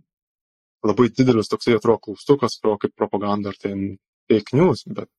[0.86, 3.96] labai didelis toksai atrodo klaustukas, atrodo kaip propaganda ar ten
[4.30, 5.10] fake news, bet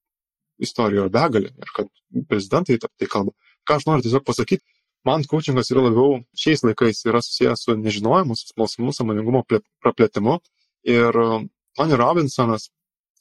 [0.61, 1.89] istorijų yra begalė ir kad
[2.29, 3.33] prezidentai tai kalba.
[3.67, 4.63] Ką aš noriu tiesiog pasakyti,
[5.05, 9.43] man coachingas yra labiau šiais laikais yra susijęs su nežinojimu, su smalsumu, samoningumo
[9.83, 10.39] praplėtimu.
[10.89, 12.69] Ir um, Tony Robinsonas,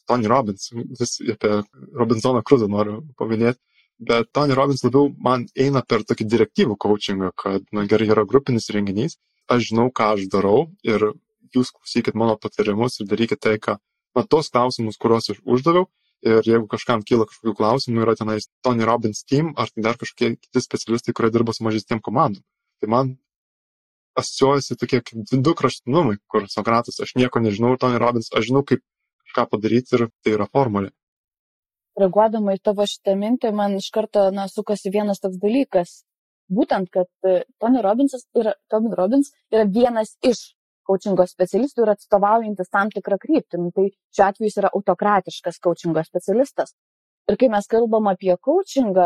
[0.09, 1.61] Tony Robbins, vis apie
[2.01, 3.61] Robinsoną Kruzą noriu paminėti,
[4.01, 8.71] bet Tony Robbins labiau man eina per tokį direktyvų coachingą, kad, na gerai, yra grupinis
[8.73, 9.19] renginys,
[9.51, 11.13] aš žinau, ką aš darau ir
[11.55, 13.77] jūs klausykit mano patarimus ir darykit tai, ką,
[14.17, 15.91] na, tos klausimus, kuriuos aš uždaviau.
[16.21, 20.35] Ir jeigu kažkam kyla kažkokių klausimų, yra tenais Tony Robbins team ar tai dar kažkokie
[20.37, 22.45] kiti specialistai, kurie dirba su mažesnėm komandom.
[22.81, 23.15] Tai man
[24.21, 28.85] asociuojasi tokie kaip du kraštutinumai, kur Sokratas, aš nieko nežinau, Tony Robbins, aš žinau, kaip
[29.25, 30.93] kažką padaryti ir tai yra formulė
[32.03, 36.01] reaguodama į tavo šitą mintį, man iš karto na, sukasi vienas toks dalykas.
[36.51, 40.51] Būtent, kad e, Tony Robinsas yra, Tony Robbins yra vienas iš
[40.91, 43.61] coachingo specialistų ir atstovaujantis tam tikrą kryptį.
[43.63, 46.75] Nu, tai šiuo atveju jis yra autokratiškas coachingo specialistas.
[47.31, 48.35] Ir kai mes kalbam apie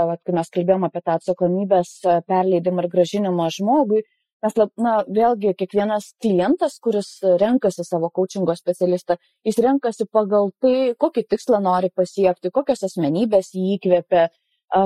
[0.08, 4.04] vat, kai mes kalbėjom apie tą atsakomybės e, perleidimą ir gražinimą žmogui,
[4.44, 9.16] Mes, na, vėlgi, kiekvienas klientas, kuris renkasi savo coachingo specialistą,
[9.48, 14.26] jis renkasi pagal tai, kokį tikslą nori pasiekti, kokios asmenybės jį įkvėpia,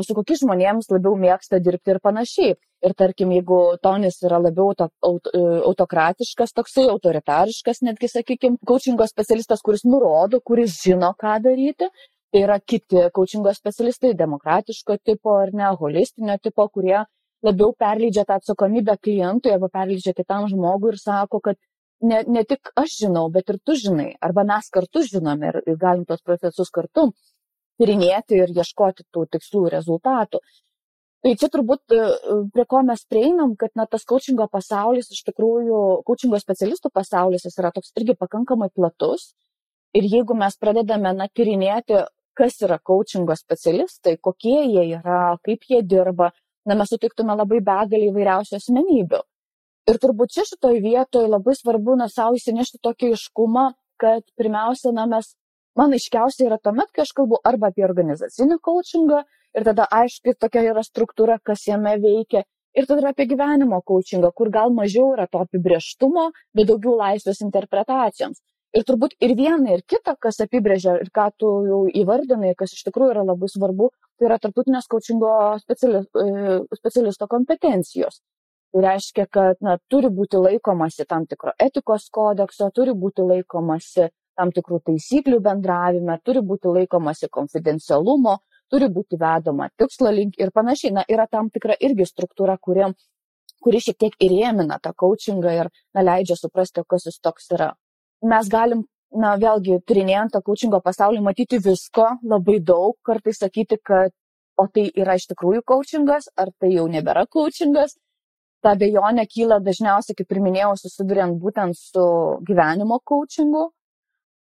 [0.06, 2.54] su kokiais žmonėms labiau mėgsta dirbti ir panašiai.
[2.86, 9.06] Ir tarkim, jeigu Tonis yra labiau auto, auto, e, autokratiškas, toksai autoritariškas, netgi, sakykime, coachingo
[9.10, 11.90] specialistas, kuris nurodo, kuris žino, ką daryti,
[12.30, 17.00] tai yra kiti coachingo specialistai, demokratiško tipo ar ne, holistinio tipo, kurie
[17.46, 21.58] labiau perleidžia tą atsakomybę klientui arba perleidžia kitam žmogui ir sako, kad
[22.02, 25.76] ne, ne tik aš žinau, bet ir tu žinai, arba mes kartu žinome ir, ir
[25.80, 27.10] galim tos procesus kartu
[27.78, 30.40] tyrinėti ir ieškoti tų tikslų rezultatų.
[31.22, 32.02] Tai čia turbūt e,
[32.54, 37.58] prie ko mes prieinam, kad na, tas coachingo pasaulis, iš tikrųjų, coachingo specialistų pasaulis jis
[37.58, 39.32] yra toks irgi pakankamai platus.
[39.98, 42.04] Ir jeigu mes pradedame na, tyrinėti,
[42.38, 46.30] kas yra coachingo specialistai, kokie jie yra, kaip jie dirba,
[46.66, 49.20] na, mes sutiktume labai begalį įvairiausių asmenybių.
[49.88, 55.06] Ir turbūt čia šitoje vietoje labai svarbu, na, savo įsinešti tokį iškumą, kad pirmiausia, na,
[55.10, 55.32] mes,
[55.78, 59.22] man aiškiausia yra tuomet, kai aš kalbu arba apie organizacinį coachingą,
[59.56, 62.44] ir tada aiškiai tokia yra struktūra, kas jame veikia,
[62.76, 68.42] ir tada apie gyvenimo coachingą, kur gal mažiau yra to apibrieštumo, bet daugiau laisvės interpretacijoms.
[68.76, 72.82] Ir turbūt ir viena, ir kita, kas apibrėžia ir ką tu jau įvardinai, kas iš
[72.90, 73.88] tikrųjų yra labai svarbu,
[74.20, 74.84] tai yra tarptautinės
[75.62, 78.20] specialisto, e, specialisto kompetencijos.
[78.72, 84.52] Tai reiškia, kad na, turi būti laikomasi tam tikro etikos kodekso, turi būti laikomasi tam
[84.52, 88.36] tikrų taisyklių bendravime, turi būti laikomasi konfidencialumo,
[88.68, 90.92] turi būti vedama tikslo link ir panašiai.
[91.00, 92.92] Na, yra tam tikra irgi struktūra, kuri,
[93.64, 97.72] kuri šiek tiek įrėmina tą coachingą ir na, leidžia suprasti, kas jis toks yra
[98.22, 104.12] mes galim, na, vėlgi, tyrinėjant tą coachingo pasaulį, matyti visko, labai daug, kartais sakyti, kad
[104.58, 107.96] o tai yra iš tikrųjų coachingas, ar tai jau nebėra coachingas.
[108.62, 112.04] Ta bejonė kyla dažniausiai, kaip ir minėjau, susiduriant būtent su
[112.48, 113.68] gyvenimo coachingu,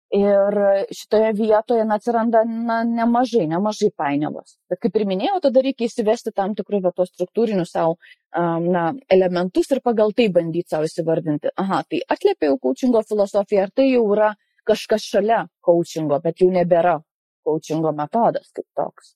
[0.09, 0.55] Ir
[0.89, 4.55] šitoje vietoje na, atsiranda na, nemažai, nemažai painiavos.
[4.71, 9.69] Bet kaip ir minėjau, tada reikia įsivesti tam tikrus vietos struktūrinius savo um, na, elementus
[9.69, 11.53] ir pagal tai bandyti savo įsivardinti.
[11.61, 14.33] Aha, tai atliepia jau coachingo filosofiją, ar tai jau yra
[14.65, 16.97] kažkas šalia coachingo, bet jau nebėra
[17.45, 19.13] coachingo metodas kaip toks.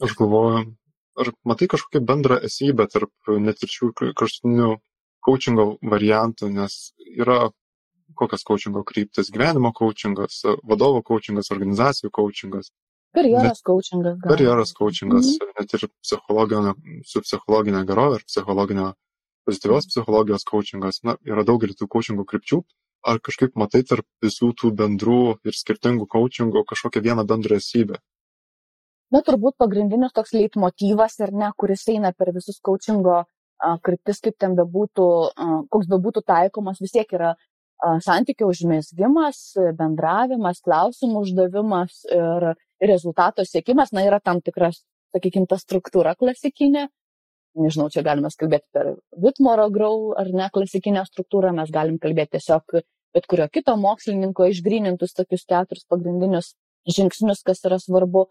[0.00, 0.64] Aš galvoju,
[1.20, 4.72] ar matai kažkokią bendrą esybę tarp net ir šių kraštutinių
[5.22, 6.78] coachingo variantų, nes
[7.12, 7.50] yra
[8.14, 12.72] kokios coachingo kryptis- gyvenimo coachingas, vadovo coachingas, organizacijų coachingas.
[13.12, 14.18] Karjeros coachingas.
[14.18, 14.30] Gal.
[14.32, 15.50] Karjeros coachingas, mhm.
[15.58, 18.92] net ir psichologinio, su psichologinė gerovė ir psichologinio
[19.44, 21.02] pozityvios psichologijos coachingas.
[21.04, 22.62] Na, yra daugelį tų coachingo krypčių.
[23.02, 27.98] Ar kažkaip matai tarp visų tų bendrų ir skirtingų coachingų kažkokią vieną bendrą esybę?
[29.12, 33.24] Na, turbūt pagrindinis toks leitmotyvas ir ne, kuris eina per visus coachingo
[33.84, 35.08] kryptis, kaip ten bebūtų,
[35.70, 37.34] koks bebūtų taikomas, vis tiek yra
[37.82, 39.42] santykių užmėsgymas,
[39.78, 42.52] bendravimas, klausimų uždavimas ir
[42.82, 44.82] rezultato siekimas, na, yra tam tikras,
[45.14, 46.88] sakykime, ta struktūra klasikinė.
[47.62, 52.80] Nežinau, čia galime kalbėti per Vitmoro grau ar ne klasikinę struktūrą, mes galim kalbėti tiesiog
[53.14, 56.54] bet kurio kito mokslininko išgrinintus tokius keturis pagrindinius
[56.88, 58.26] žingsnius, kas yra svarbu.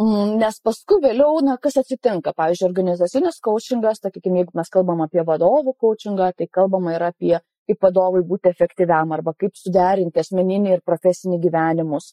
[0.00, 5.24] Mm, nes paskui vėliau, na, kas atsitinka, pavyzdžiui, organizacinis coachingas, sakykime, jeigu mes kalbam apie
[5.24, 7.32] vadovų coachingą, tai kalbama ir apie
[7.68, 12.12] kaip vadovui būti efektyviam arba kaip suderinti asmeninį ir profesinį gyvenimus,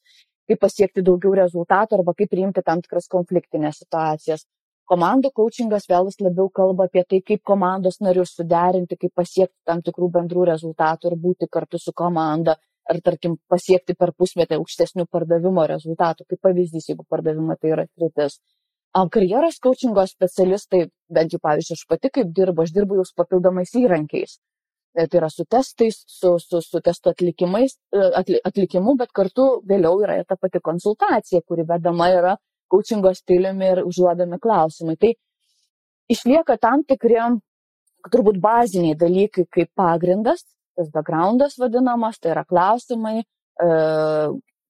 [0.50, 4.46] kaip pasiekti daugiau rezultatų arba kaip priimti tam tikras konfliktinės situacijas.
[4.92, 9.80] Komandų coachingas vėl vis labiau kalba apie tai, kaip komandos narius suderinti, kaip pasiekti tam
[9.86, 12.58] tikrų bendrų rezultatų ir būti kartu su komanda,
[12.90, 18.42] ar tarkim pasiekti per pusmetį aukštesnių pardavimo rezultatų, kaip pavyzdys, jeigu pardavimo tai yra kritis.
[18.94, 24.36] Karjeros coachingo specialistai, bent jau pavyzdžiui, aš pati kaip dirbu, aš dirbu su papildomais įrankiais.
[24.94, 26.80] E, tai yra su testais, su, su, su
[27.10, 32.36] atlikimais, e, atli, atlikimu, bet kartu vėliau yra ta pati konsultacija, kuri vedama yra
[32.70, 34.96] coachingo stiliumi ir užduodami klausimai.
[35.02, 35.14] Tai
[36.14, 37.18] išlieka tam tikri,
[38.14, 40.46] turbūt baziniai dalykai kaip pagrindas,
[40.78, 43.70] tas backgroundas vadinamas, tai yra klausimai, e,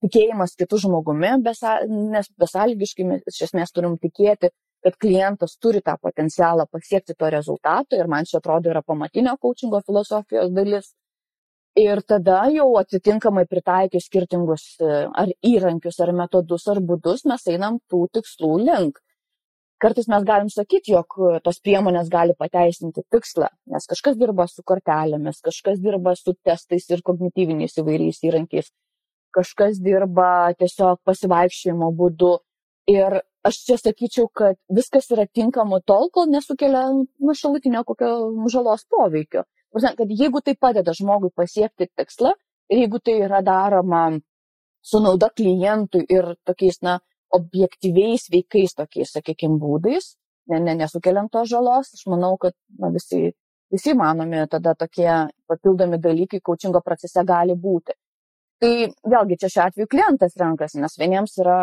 [0.03, 5.95] tikėjimas kitų žmogumi, besa, nes besalgiškai mes iš esmės turim tikėti kad klientas turi tą
[6.01, 10.91] potencialą pasiekti to rezultato ir man čia atrodo yra pamatinio coachingo filosofijos dalis.
[11.79, 14.89] Ir tada jau atitinkamai pritaikius skirtingus e,
[15.21, 18.99] ar įrankius, ar metodus, ar būdus mes einam tų tikslų link.
[19.81, 25.41] Kartais mes galim sakyti, jog tos priemonės gali pateisinti tikslą, nes kažkas dirba su kortelėmis,
[25.43, 28.69] kažkas dirba su testais ir kognityviniais įvairiais įrankiais,
[29.36, 32.38] kažkas dirba tiesiog pasivaikščiojimo būdu.
[32.93, 33.17] Ir
[33.48, 38.14] aš čia sakyčiau, kad viskas yra tinkama tol, kol nesukelia nu, šalutinio kokio
[38.52, 39.44] žalos poveikio.
[39.74, 42.34] Kad jeigu tai padeda žmogui pasiekti tikslą
[42.70, 44.06] ir jeigu tai yra daroma
[44.84, 47.00] su nauda klientui ir tokiais, na,
[47.34, 50.14] objektyviais veikais, tokiais, sakykime, būdais,
[50.52, 53.32] ne, ne, nesukeliant to žalos, aš manau, kad na, visi,
[53.74, 55.10] visi manomi tada tokie
[55.50, 57.96] papildomi dalykai coachingo procese gali būti.
[58.62, 58.74] Tai
[59.16, 61.58] vėlgi čia šiuo atveju klientas renkasi, nes vieniems yra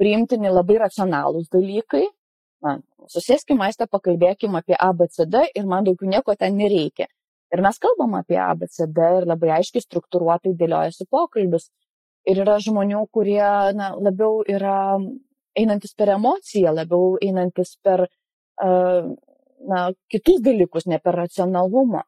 [0.00, 2.04] priimtini labai racionalūs dalykai,
[2.64, 2.78] na,
[3.10, 7.08] susėskim maistą, pakalbėkim apie ABCD ir man daugiau nieko ten nereikia.
[7.54, 11.68] Ir mes kalbam apie ABCD ir labai aiškiai struktūruotai dėliojasi pokalbis.
[12.26, 13.44] Ir yra žmonių, kurie
[13.76, 14.96] na, labiau yra
[15.54, 19.12] einantis per emociją, labiau einantis per uh,
[19.68, 22.02] na, kitus dalykus, ne per racionalumą.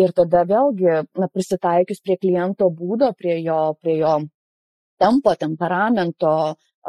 [0.00, 4.16] Ir tada vėlgi, na, prisitaikius prie kliento būdo, prie jo, prie jo
[4.98, 6.32] tempo, temperamento,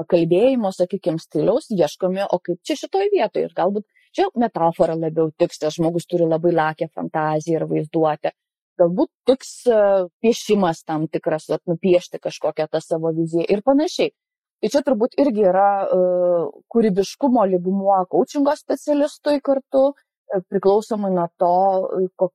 [0.03, 3.47] kalbėjimo, sakykime, stiliaus, ieškomi, o kaip čia šitoje vietoje.
[3.47, 3.85] Ir galbūt
[4.15, 8.33] čia metafora labiau tiks, tas žmogus turi labai lakę fantaziją ir vaizduotę.
[8.75, 9.51] Galbūt tiks
[10.19, 14.11] piešimas tam tikras, at, nupiešti kažkokią tą savo viziją ir panašiai.
[14.63, 19.93] Tai čia turbūt irgi yra uh, kūrybiškumo lygmuo coachingo specialistui kartu,
[20.49, 21.55] priklausomai nuo to,
[22.19, 22.33] kok,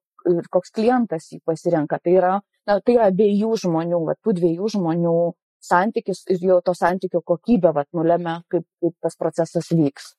[0.52, 1.98] koks klientas jį pasirenka.
[1.98, 2.32] Tai yra,
[2.68, 5.16] na, tai yra abiejų žmonių, va, tų dviejų žmonių
[5.64, 10.14] santykis ir jau to santykio kokybė vat, nulėmė, kaip, kaip tas procesas vyks.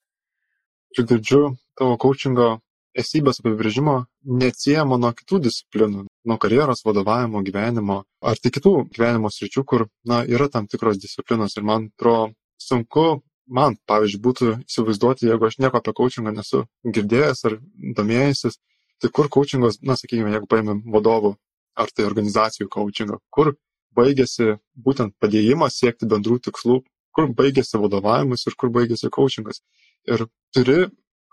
[0.95, 1.41] Čia girdžiu
[1.79, 2.59] tavo coachingo
[2.97, 9.63] esybės apibrėžimo neatsiejama nuo kitų disciplinų, nuo karjeros, vadovavimo, gyvenimo ar tik kitų gyvenimo sričių,
[9.63, 11.55] kur na, yra tam tikros disciplinos.
[11.57, 17.45] Ir man atrodo sunku, man, pavyzdžiui, būtų įsivaizduoti, jeigu aš nieko apie coachingą nesu girdėjęs
[17.49, 17.57] ar
[17.97, 18.59] domėjęsis,
[19.01, 21.35] tai kur coachingas, na, sakykime, jeigu paėmėm vadovų
[21.79, 23.55] ar tai organizacijų coachingą, kur
[23.97, 24.55] baigėsi
[24.87, 26.81] būtent padėjimas siekti bendrų tikslų,
[27.15, 29.61] kur baigėsi vadovavimas ir kur baigėsi coachingas.
[30.07, 30.25] Ir
[30.55, 30.85] turi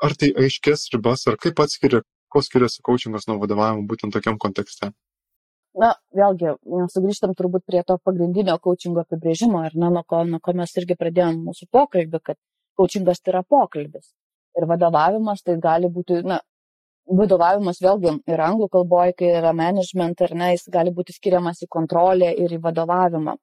[0.04, 2.02] ar tai aiškės ribas, ar kaip atskiria,
[2.32, 4.92] ko skiriasi coachingas nuo vadovavimo būtent tokiam kontekste.
[5.78, 6.54] Na, vėlgi,
[6.92, 10.96] sugrįžtam turbūt prie to pagrindinio coachingo apibrėžimo, ar ne, nuo ko, nuo ko mes irgi
[10.98, 12.38] pradėjome mūsų pokalbį, kad
[12.78, 14.10] coachingas tai yra pokalbis.
[14.58, 16.40] Ir vadovavimas tai gali būti, na,
[17.08, 21.70] vadovavimas vėlgi ir anglų kalboje, kai yra management ar ne, jis gali būti skiriamas į
[21.72, 23.36] kontrolę ir į vadovavimą.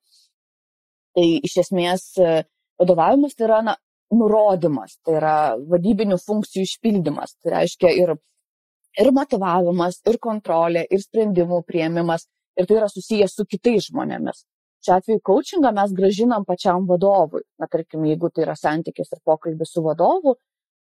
[1.16, 2.08] Tai iš esmės
[2.80, 3.76] vadovavimas tai yra na,
[4.14, 5.36] nurodymas, tai yra
[5.72, 7.38] vadybinių funkcijų išpildymas.
[7.42, 8.16] Tai reiškia ir,
[9.02, 12.28] ir motivavimas, ir kontrolė, ir sprendimų prieimimas.
[12.56, 14.46] Ir tai yra susijęs su kitais žmonėmis.
[14.86, 17.42] Šiuo atveju coachingą mes gražinam pačiam vadovui.
[17.60, 20.36] Na, tarkim, jeigu tai yra santykis ir pokalbis su vadovu,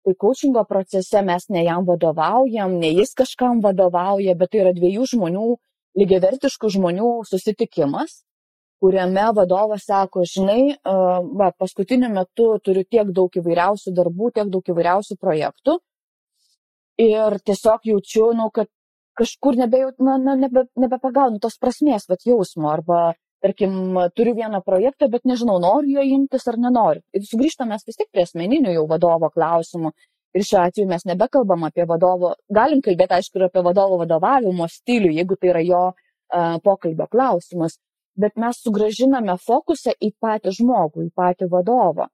[0.02, 5.06] tai kaučingo procese mes ne jam vadovaujam, ne jis kažkam vadovauja, bet tai yra dviejų
[5.14, 5.46] žmonių,
[6.00, 8.22] lygiavertiškų žmonių susitikimas,
[8.82, 10.74] kuriame vadovas sako, žinai,
[11.38, 15.78] va, paskutiniu metu turiu tiek daug įvairiausių darbų, tiek daug įvairiausių projektų.
[17.02, 18.68] Ir tiesiog jaučiu, nu, kad
[19.18, 23.12] kažkur nebejau, na, na, nebe, nebepagaunu tos prasmės, bet jausmo arba
[23.42, 27.02] tarkim, turiu vieną projektą, bet nežinau, noriu jo imtis ar nenoriu.
[27.16, 29.92] Ir sugrįžtame vis tik prie asmeninių jau vadovo klausimų.
[30.32, 35.10] Ir šiuo atveju mes nebekalbam apie vadovo, galim kalbėti, aišku, ir apie vadovo vadovavimo stilių,
[35.18, 37.76] jeigu tai yra jo uh, pokalbio klausimas,
[38.16, 42.08] bet mes sugražiname fokusą į patį žmogų, į patį vadovą.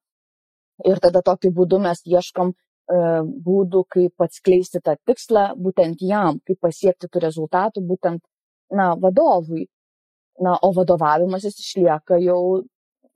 [0.87, 6.59] Ir tada tokiu būdu mes ieškom uh, būdų, kaip atskleisti tą tikslą būtent jam, kaip
[6.67, 8.25] pasiekti tų rezultatų būtent
[8.75, 9.69] na, vadovui
[10.45, 12.41] na, o vadovavimas jis išlieka jau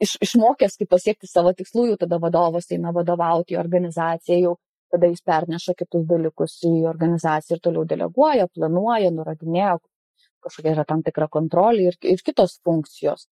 [0.03, 4.57] iš, išmokęs, kaip pasiekti savo tikslų, jau tada vadovas eina vadovauti organizacijai, jau
[4.93, 9.77] tada jis perneša kitus dalykus į organizaciją ir toliau deleguoja, planuoja, nurodinėja,
[10.45, 13.29] kažkokia yra tam tikra kontrolė ir, ir kitos funkcijos.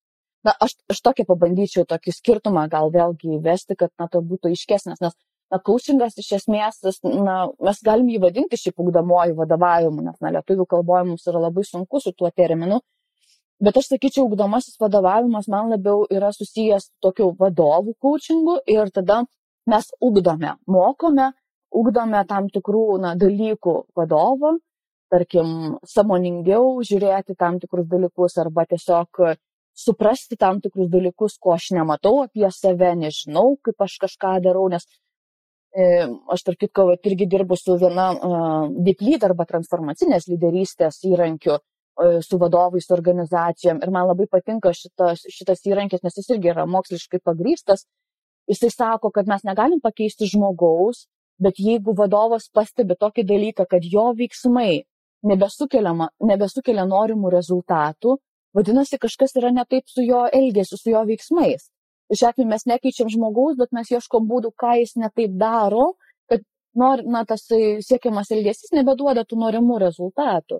[0.46, 5.02] Na, aš, aš tokia pabandyčiau tokį skirtumą gal vėlgi įvesti, kad, na, to būtų iškesnės,
[5.04, 5.16] nes,
[5.52, 10.64] na, coachingas iš esmės, na, mes galim jį vadinti šiaip ugdamoju vadovavimu, nes, na, lietuvių
[10.70, 12.80] kalboje mums yra labai sunku su tuo terminu,
[13.60, 19.18] Bet aš sakyčiau, ugdomasis vadovavimas man labiau yra susijęs tokiu vadovų coachingu ir tada
[19.68, 21.26] mes ugdome, mokome,
[21.70, 24.54] ugdome tam tikrų na, dalykų vadovą,
[25.12, 29.20] tarkim, samoningiau žiūrėti tam tikrus dalykus arba tiesiog
[29.76, 34.86] suprasti tam tikrus dalykus, ko aš nematau apie save, nežinau, kaip aš kažką darau, nes
[35.76, 41.58] e, aš tarp kitko irgi dirbu su viena uh, deep lead arba transformacinės lyderystės įrankiu.
[41.60, 41.79] E,
[42.22, 43.80] su vadovais, su organizacijom.
[43.82, 47.86] Ir man labai patinka šitas, šitas įrankis, nes jis irgi yra moksliškai pagrystas.
[48.50, 51.06] Jisai sako, kad mes negalim pakeisti žmogaus,
[51.38, 54.82] bet jeigu vadovas pastebi tokį dalyką, kad jo veiksmai
[55.22, 58.16] nebesukelia norimų rezultatų,
[58.56, 61.68] vadinasi, kažkas yra ne taip su jo elgesiu, su jo veiksmais.
[62.10, 65.92] Iš atveju mes nekeičiam žmogaus, bet mes ieškom būdų, ką jis netaip daro,
[66.30, 66.42] kad
[66.74, 67.44] nor, na, tas
[67.86, 70.58] siekiamas elgesys nebeduoda tų norimų rezultatų.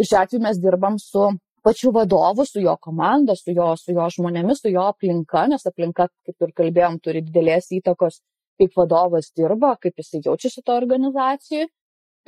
[0.00, 1.26] Ir šiuo atveju mes dirbam su
[1.62, 6.06] pačiu vadovu, su jo komanda, su jo, su jo žmonėmis, su jo aplinka, nes aplinka,
[6.26, 8.22] kaip ir kalbėjom, turi didelės įtakos,
[8.60, 11.68] kaip vadovas dirba, kaip jis jaučiasi to organizacijai.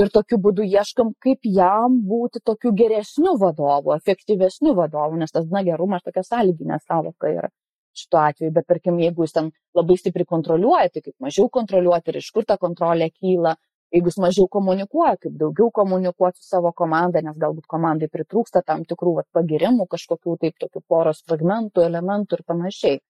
[0.01, 5.61] Ir tokiu būdu ieškam, kaip jam būti tokiu geresniu vadovu, efektyvesniu vadovu, nes tas, na,
[5.65, 7.53] gerumas tokia sąlyginė savoka yra.
[7.93, 12.17] šituo atveju, bet tarkim, jeigu jūs ten labai stipriai kontroliuojate, tai kaip mažiau kontroliuoti ir
[12.23, 13.53] iš kur ta kontrolė kyla,
[13.93, 18.87] jeigu jis mažiau komunikuoja, kaip daugiau komunikuoti su savo komanda, nes galbūt komandai pritrūksta tam
[18.89, 23.01] tikrų vat, pagirimų, kažkokių taip tokių poros fragmentų, elementų ir panašiai.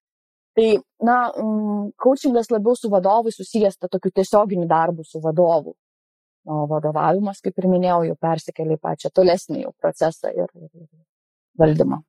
[0.59, 0.69] Tai,
[1.09, 1.17] na,
[2.03, 5.77] coachingas labiau su vadovui susijęs tą tokiu tiesioginiu darbu su vadovu.
[6.45, 10.89] O vadovavimas, kaip ir minėjau, jau persikėlė į pačią tolesnį jau procesą ir, ir,
[11.63, 12.01] valdymą.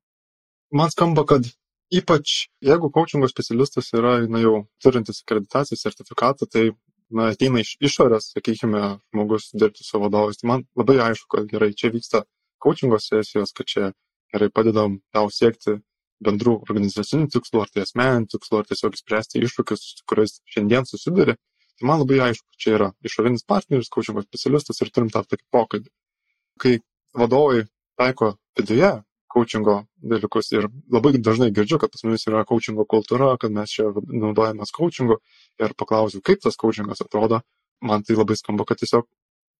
[0.74, 1.46] Man skamba, kad
[1.94, 6.72] ypač jeigu coachingo specialistas yra na, jau turintis akreditacijos sertifikatą, tai
[7.10, 8.82] na, ateina iš išorės, sakykime,
[9.12, 12.24] žmogus dirbti su vadovais, tai man labai aišku, kad gerai, čia vyksta
[12.62, 13.90] coachingo sesijos, kad čia
[14.32, 15.78] gerai padedam tau siekti
[16.24, 21.36] bendrų organizacinių tikslų, ar tai asmeninių tikslų, ar tiesiog spręsti iššūkius, su kuriais šiandien susiduri.
[21.74, 25.90] Tai man labai aišku, čia yra išorinis partneris, coachingo specialistas ir turim tą tokį pokalbį.
[26.62, 26.76] Kai
[27.18, 27.64] vadovai
[27.98, 28.92] taiko viduje
[29.34, 29.80] coachingo
[30.12, 34.74] dalykus ir labai dažnai girdžiu, kad pas mumis yra coachingo kultūra, kad mes čia naudojamės
[34.76, 35.18] coachingu
[35.62, 37.42] ir paklausiu, kaip tas coachingas atrodo,
[37.82, 39.08] man tai labai skamba, kad tiesiog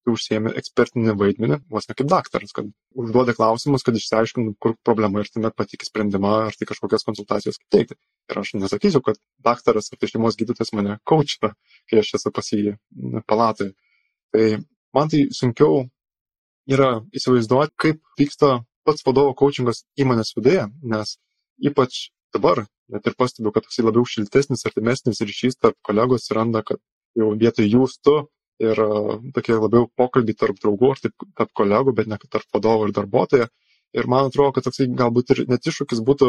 [0.05, 2.69] tu užsiemi ekspertinį vaidmenį, vos ne kaip daktaras, kad
[3.01, 7.97] užduoda klausimus, kad išsiaiškintum, kur problema ir tuomet patikė sprendimą, ar tai kažkokias konsultacijas teikti.
[8.31, 11.55] Ir aš nesakysiu, kad daktaras ar tai šeimos gydytojas mane coachina,
[11.89, 12.77] kai aš esu pas jį
[13.31, 13.73] palatoje.
[14.35, 14.47] Tai
[14.97, 15.87] man tai sunkiau
[16.69, 21.17] yra įsivaizduoti, kaip vyksta pats vadovo coachingas įmonės viduje, nes
[21.63, 26.81] ypač dabar net ir pastebiu, kad toksai labiau šiltesnis, artimesnis ryšys tarp kolegų atsiranda, kad
[27.17, 28.17] jau vietoj jūs tu
[28.63, 32.89] ir uh, tokie labiau pokalbiai tarp draugų ar taip, tarp kolegų, bet ne tarp vadovo
[32.89, 33.49] ir darbuotojo.
[33.95, 36.29] Ir man atrodo, kad toksai galbūt ir net iššūkis būtų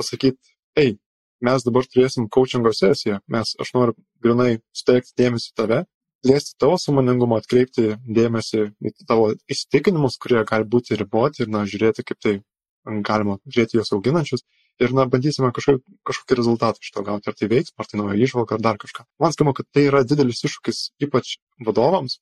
[0.00, 0.96] pasakyti, ei,
[1.44, 5.82] mes dabar turėsim coachingo sesiją, mes, aš noriu grinai suteikti dėmesį tave,
[6.22, 12.04] plėsti tavo samoningumą, atkreipti dėmesį į tavo įsitikinimus, kurie gali būti riboti ir, na, žiūrėti,
[12.06, 12.34] kaip tai
[13.06, 14.44] galima žiūrėti juos auginančius
[14.82, 18.18] ir, na, bandysime kažkokį, kažkokį rezultatą iš to gauti, ar tai veiks, ar tai nauja
[18.18, 19.04] išvalga, ar dar kažką.
[19.22, 22.18] Man skamba, kad tai yra didelis iššūkis ypač vadovams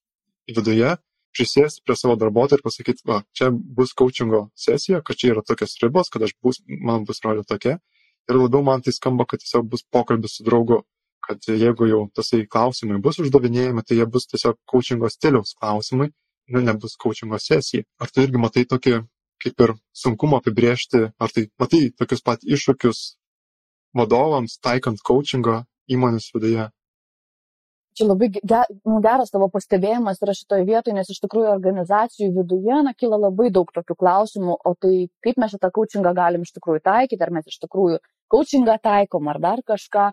[0.51, 0.97] viduje,
[1.37, 5.77] prisėsti prie savo darbuotojų ir pasakyti, va, čia bus coachingo sesija, kad čia yra tokios
[5.83, 7.79] ribos, kad aš bus, man bus rolė tokia.
[8.29, 10.83] Ir labiau man tai skamba, kad tiesiog bus pokalbis su draugu
[11.31, 16.11] kad jeigu jau tasai klausimai bus uždavinėjami, tai jie bus tiesiog coachingo stiliaus klausimai,
[16.51, 17.87] nu, nebus coachingo sesija.
[18.03, 18.99] Ar tu irgi matai tokį
[19.41, 23.05] kaip ir sunkumą apibriežti, ar tai matai tokius pat iššūkius
[23.97, 26.67] vadovams, taikant coachingo įmonės viduje?
[27.99, 28.29] Čia labai
[28.87, 33.49] nu, geras tavo pastebėjimas yra šitoje vietoje, nes iš tikrųjų organizacijų viduje na, kyla labai
[33.55, 34.95] daug tokių klausimų, o tai
[35.27, 37.99] kaip mes šitą coachingą galim iš tikrųjų taikyti, ar mes iš tikrųjų
[38.31, 40.11] coachingą taikom, ar dar kažką.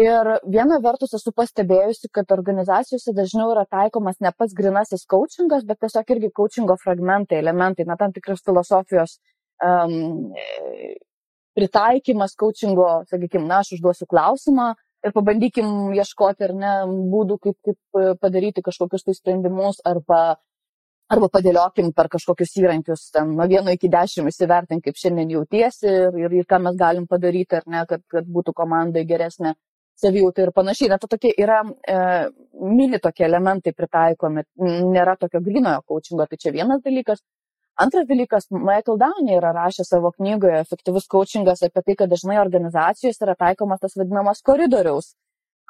[0.00, 5.82] Ir viena vertus esu pastebėjusi, kad organizacijose dažniau yra taikomas ne pats grinasis coachingas, bet
[5.84, 9.18] tiesiog irgi coachingo fragmentai, elementai, na tam tikras filosofijos
[9.60, 10.32] um,
[11.52, 14.70] pritaikymas coachingo, sakykime, na aš užduosiu klausimą
[15.04, 16.72] ir pabandykim ieškoti ar ne
[17.12, 20.22] būdų, kaip, kaip padaryti kažkokius tai sprendimus arba
[21.12, 26.16] arba padėliokim per kažkokius įrankius, ten nuo vieno iki dešimt įsivertink, kaip šiandien jautiesi ir,
[26.22, 29.52] ir, ir ką mes galim padaryti, ar ne, kad, kad būtų komandai geresnė
[29.98, 30.90] savijauta ir panašiai.
[30.92, 31.96] Na, to tokie yra e,
[32.60, 37.22] mini tokie elementai pritaikomi, nėra tokio grinojo coachingo, tai čia vienas dalykas.
[37.82, 43.20] Antras dalykas, Michael Downey yra rašęs savo knygoje Efektyvus coachingas apie tai, kad dažnai organizacijos
[43.24, 45.14] yra taikomas tas vadinamas koridoriaus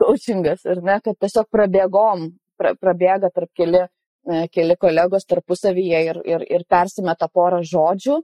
[0.01, 2.27] coachingas ir ne, kad tiesiog prabėgom,
[2.59, 3.85] pra, prabėga tarp keli,
[4.27, 8.19] e, keli kolegos tarpusavyje ir, ir, ir persimeta porą žodžių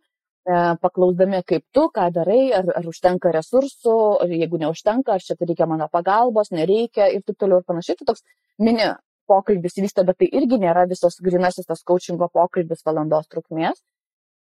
[0.82, 5.51] paklausdami, kaip tu, ką darai, ar, ar užtenka resursų, ar jeigu neužtenka, ar čia tai
[5.51, 7.99] reikia mano pagalbos, nereikia ir taip toliau ir panašiai.
[8.01, 8.24] Tai toks
[8.59, 8.88] mini
[9.28, 13.82] pokalbis vyksta, bet tai irgi nėra visos grinasis tas coachingo pokalbis valandos trukmės.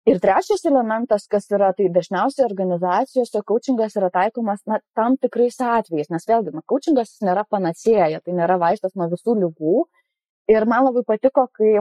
[0.09, 6.09] Ir trečias elementas, kas yra, tai dažniausiai organizacijose coachingas yra taikomas na, tam tikrais atvejais,
[6.13, 9.83] nes vėlgi, na, coachingas nėra panacėja, tai nėra vaistas nuo visų lygų.
[10.49, 11.75] Ir man labai patiko, kai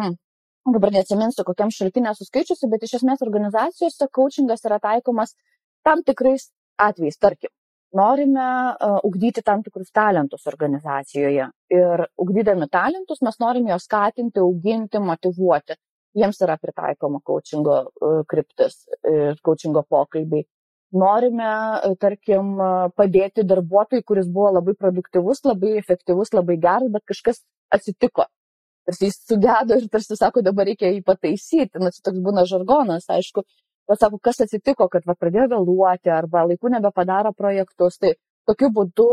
[0.67, 5.35] dabar neatsiminsiu, kokiam šaltinė suskaičiusi, bet iš esmės organizacijose coachingas yra taikomas
[5.87, 6.49] tam tikrais
[6.83, 7.19] atvejais.
[7.21, 7.51] Tarkim,
[7.97, 15.01] norime uh, ugdyti tam tikrus talentus organizacijoje ir ugdydami talentus mes norime juos skatinti, auginti,
[15.01, 15.79] motivuoti.
[16.19, 20.45] Jiems yra pritaikoma coachingo uh, kryptis ir coachingo pokalbiai.
[20.99, 21.49] Norime,
[21.85, 22.57] uh, tarkim,
[22.97, 27.43] padėti darbuotojui, kuris buvo labai produktyvus, labai efektyvus, labai geras, bet kažkas
[27.73, 28.25] atsitiko
[28.89, 31.77] tarsi jis sugedo ir tarsi sako, dabar reikia jį pataisyti.
[31.77, 33.45] Čia toks būna žargonas, aišku.
[33.89, 38.01] Bet sako, kas atsitiko, kad va, pradėjo vėluoti arba laiku nebepadaro projektus.
[38.01, 38.15] Tai
[38.49, 39.09] tokiu būdu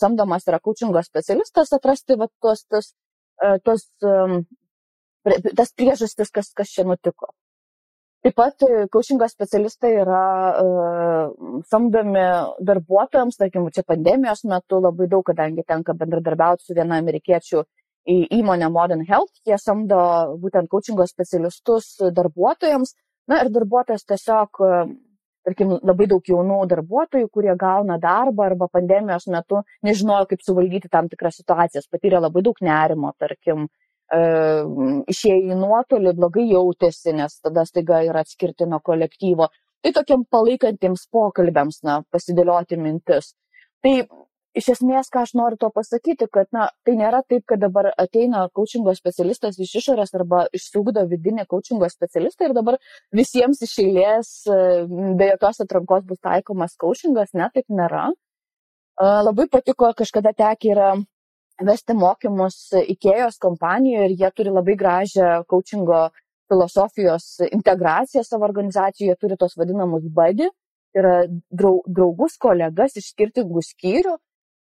[0.00, 2.90] samdomas yra kočingo specialistas atrasti va, tuos, tuos,
[3.44, 3.86] e, tuos,
[5.56, 7.32] tas priežastis, kas, kas čia nutiko.
[8.20, 10.24] Taip pat kočingo specialistai yra
[10.60, 11.30] uh,
[11.70, 12.24] samdomi
[12.68, 17.62] darbuotojams, tarkim, čia pandemijos metu labai daug, kadangi tenka bendradarbiauti su viena amerikiečių
[18.08, 20.00] įmonė Modern Health, jie samdo
[20.40, 22.94] būtent kočingo specialistus darbuotojams,
[23.28, 24.62] na ir darbuotojas tiesiog
[25.46, 31.08] tarkim, labai daug jaunų darbuotojų, kurie gauna darbą arba pandemijos metu nežinojo, kaip suvaldyti tam
[31.08, 33.66] tikras situacijas, patyrė labai daug nerimo, tarkim,
[34.12, 34.20] e,
[35.14, 39.48] išėjo į nuotolį, blogai jautėsi, nes tada staiga yra atskirti nuo kolektyvo.
[39.80, 43.32] Tai tokiam palaikantiems pokalbėms, na, pasidėlioti mintis.
[43.80, 43.94] Tai
[44.58, 48.46] iš esmės, ką aš noriu to pasakyti, kad na, tai nėra taip, kad dabar ateina
[48.56, 52.80] coachingo specialistas iš išorės arba išsiugdo vidinį coachingo specialistą ir dabar
[53.14, 54.32] visiems iš eilės
[55.18, 58.10] be jokios atrankos bus taikomas coachingas, ne, taip nėra.
[59.00, 60.90] Labai patiko, kažkada tekė yra
[61.64, 66.08] vesti mokymus IKEJOS kompanijoje ir jie turi labai gražią coachingo
[66.50, 70.48] filosofijos integraciją savo organizacijoje, turi tos vadinamus buddy,
[70.96, 71.22] yra
[71.54, 74.16] draugus, kolegas iš skirtingų skyrių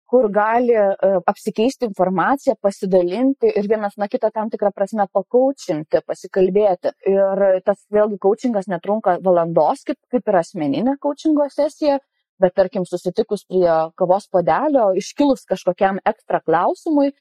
[0.10, 0.86] kur gali e,
[1.30, 6.94] apsikeisti informaciją, pasidalinti ir vienas na kitą tam tikrą prasme pakaučinti, pasikalbėti.
[7.14, 12.00] Ir tas vėlgi coachingas netrunka valandos, kaip, kaip ir asmeninė coachingo sesija,
[12.42, 17.12] bet tarkim susitikus prie kavos podelio, iškilus kažkokiam ekstra klausimui,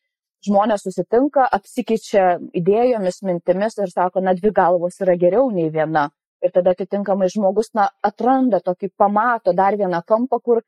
[0.46, 6.08] žmonės susitinka, apsikeičia idėjomis, mintimis ir sako, na dvi galvos yra geriau nei viena.
[6.38, 10.62] Ir tada atitinkamai žmogus na, atranda tokį, pamato dar vieną kampą, kur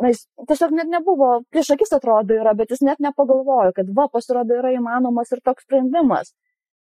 [0.00, 4.08] na, jis tiesiog net nebuvo, prieš akis atrodo yra, bet jis net nepagalvojo, kad va,
[4.12, 6.32] pasirodo yra įmanomas ir toks sprendimas.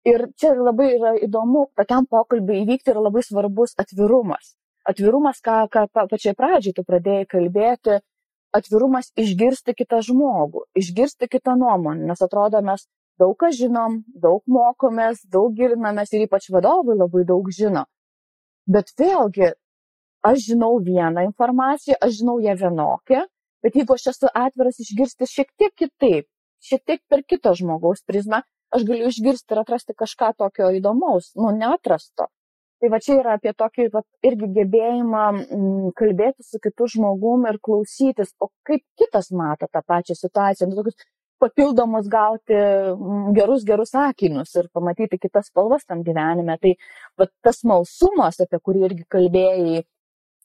[0.07, 4.53] Ir čia labai yra įdomu, tokiam pokalbiui įvykti yra labai svarbus atvirumas.
[4.87, 7.97] Atvirumas, ką, ką pačiai pradžiai tu pradėjai kalbėti,
[8.55, 12.87] atvirumas išgirsti kitą žmogų, išgirsti kitą nuomonę, nes atrodo mes
[13.19, 17.83] daug ką žinom, daug mokomės, daug gilinamės ir ypač vadovai labai daug žino.
[18.67, 19.53] Bet vėlgi
[20.29, 23.25] aš žinau vieną informaciją, aš žinau ją vienokią,
[23.63, 26.29] bet jeigu aš esu atviras išgirsti šiek tiek kitaip,
[26.63, 31.51] šiek tiek per kito žmogaus prizmę, aš galiu išgirsti ir atrasti kažką tokio įdomaus, nu,
[31.55, 32.31] neatrasto.
[32.77, 37.47] Tai va čia yra apie tokį va, irgi gebėjimą m, mm, kalbėti su kitu žmogum
[37.49, 41.07] ir klausytis, o kaip kitas mato tą pačią situaciją, nu, tokius
[41.41, 46.59] papildomus gauti mm, gerus, gerus sakinius ir pamatyti kitas spalvas tam gyvenime.
[46.61, 46.75] Tai
[47.17, 49.81] va, tas malsumas, apie kurį irgi kalbėjai,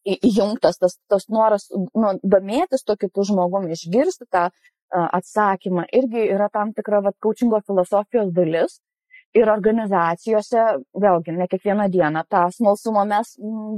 [0.04, 4.48] įjungtas tas, tas noras nu, domėtis to kitų žmogumi, išgirsti tą
[4.92, 8.80] atsakymą, irgi yra tam tikra vat, coachingo filosofijos dalis.
[9.32, 13.30] Ir organizacijose, vėlgi, ne kiekvieną dieną tą smalsumą mes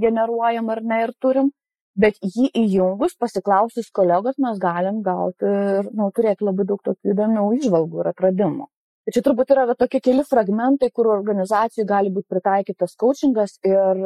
[0.03, 1.53] generuojam ar ne ir turim,
[1.95, 7.47] bet jį įjungus, pasiklausus kolegos, mes galim gauti ir nu, turėti labai daug tokių įdomių
[7.61, 8.67] išvalgų ir atradimų.
[9.05, 14.03] Tai čia turbūt yra tokie keli fragmentai, kur organizacijų gali būti pritaikytas coachingas ir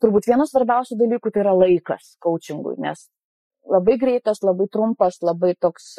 [0.00, 3.08] turbūt vienas svarbiausių dalykų tai yra laikas coachingui, nes
[3.68, 5.94] labai greitas, labai trumpas, labai toks,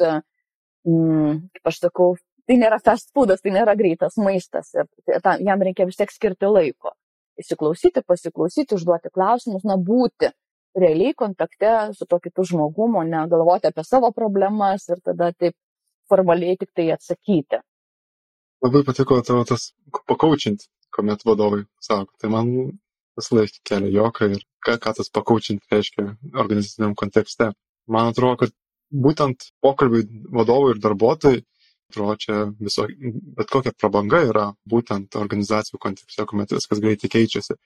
[0.86, 2.14] mm, kaip aš sakau,
[2.48, 4.88] tai nėra fast foodas, tai nėra greitas maistas ir
[5.24, 6.94] tam, jam reikia vis tiek skirti laiko.
[7.40, 10.30] Įsiklausyti, pasiklausyti, užduoti klausimus, na būti
[10.78, 15.56] realiai kontakte su to kitu žmogumu, ne galvoti apie savo problemas ir tada taip
[16.10, 17.62] formaliai tik tai atsakyti.
[18.64, 19.72] Labai patiko tavo tas
[20.08, 22.14] pakaučinti, kuomet vadovai sako.
[22.20, 22.52] Tai man
[23.18, 27.50] visąlaik kelia juoką ir ką, ką tas pakaučinti reiškia organizaciniam kontekste.
[27.86, 28.54] Man atrodo, kad
[29.06, 30.06] būtent pokalbiai
[30.38, 31.42] vadovui ir darbuotojai,
[31.92, 32.86] atrodo, čia viso,
[33.38, 37.58] bet kokia prabanga yra būtent organizacijų kontekste, kuomet viskas greitai keičiasi.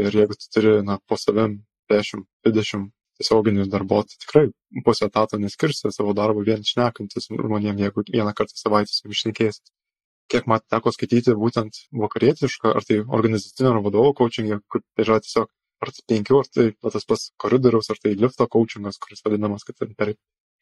[0.00, 1.60] Ir jeigu tu turi na, po savim
[1.92, 4.48] 10-20 tiesioginius darbuotojus, tikrai
[4.84, 9.62] pusę etato neskirsi savo darbo vien šnekantis žmonėm, jeigu vieną kartą savaitę su išnekėsis
[10.32, 15.20] kiek man teko skaityti būtent vakarietišką, ar tai organizacinio ar vadovo coachingą, kur tai yra
[15.24, 15.50] tiesiog
[15.84, 19.66] ar tai penkių, ar tai va, tas pats koridoriaus, ar tai lifto coachingas, kuris vadinamas,
[19.68, 20.14] kad per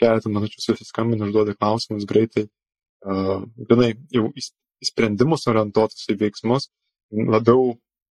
[0.02, 2.48] keletą minučių susiskambina, užduoda klausimus greitai,
[3.06, 4.46] uh, grinai jau į,
[4.82, 6.68] sprendimus orientuotus į veiksmus,
[7.12, 7.76] labiau,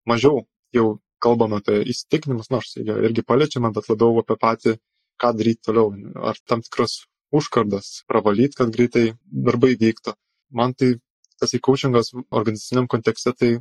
[0.10, 4.78] mažiau jau kalbame apie įsitikinimus, nors jie irgi paliečiama, bet labiau apie patį,
[5.22, 5.94] ką daryti toliau,
[6.32, 7.04] ar tam tikras
[7.36, 10.16] užkardas pravalyti, kad greitai darbai vyktų.
[10.56, 10.96] Man tai
[11.42, 13.52] tas įkaučingas organizaciniam kontekste, tai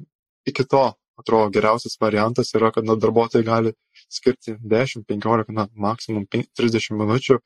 [0.48, 0.84] iki to,
[1.20, 3.74] atrodo, geriausias variantas yra, kad na, darbuotojai gali
[4.12, 7.38] skirti 10, 15, na, maksimum 30 minučių,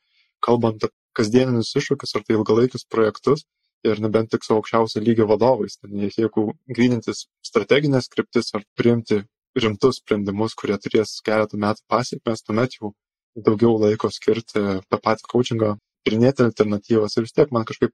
[0.45, 3.45] kalbant apie kasdieninius iššūkius ar tai ilgalaikius projektus
[3.87, 5.77] ir nebent tik su aukščiausio lygio vadovais.
[5.79, 9.23] Ten jeigu grynintis strateginės kryptis ar priimti
[9.59, 12.93] rimtus sprendimus, kurie turės keletą metų pasiekmes, tuomet jau
[13.35, 15.73] daugiau laiko skirti tą patį coachingą,
[16.05, 17.93] tyrinėti alternatyvas ir vis tiek man kažkaip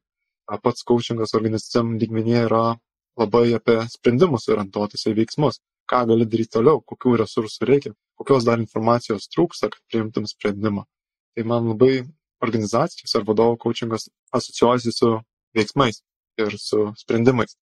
[0.64, 2.66] pats kaučingas organizaciniam lygmenyje yra
[3.20, 5.62] labai apie sprendimus orientuotus į veiksmus.
[5.86, 10.86] ką gali daryti toliau, kokių resursų reikia, kokios dar informacijos trūksta, kad priimtum sprendimą.
[11.36, 12.08] Tai man labai
[12.42, 15.12] organizacijos ar vadovo coachingas asociuojasi su
[15.54, 16.02] veiksmais
[16.42, 17.54] ir su sprendimais.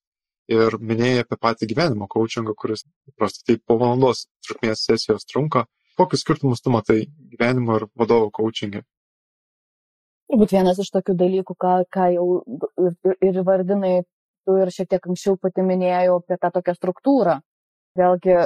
[0.52, 5.66] Ir minėjai apie patį gyvenimo coachingą, kuris paprastai po valandos trukmės sesijos trunka.
[6.00, 7.04] Kokius skirtumus tu matai
[7.36, 8.84] gyvenimo ir vadovo coachingė?
[10.34, 12.24] Turbūt vienas iš tokių dalykų, ką, ką jau
[12.82, 14.00] ir, ir vardinai,
[14.48, 17.36] tu ir šiek tiek anksčiau pati minėjau apie tą tokią struktūrą.
[18.02, 18.38] Vėlgi,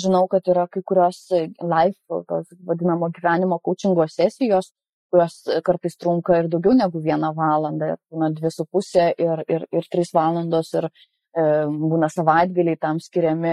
[0.00, 1.98] žinau, kad yra kai kurios live,
[2.30, 4.70] tos vadinamo gyvenimo coachingo sesijos,
[5.12, 5.36] kurios
[5.66, 10.14] kartais trunka ir daugiau negu vieną valandą, būna dvi su pusė ir, ir, ir trys
[10.16, 13.52] valandos, ir e, būna savaitgaliai tam skiriami,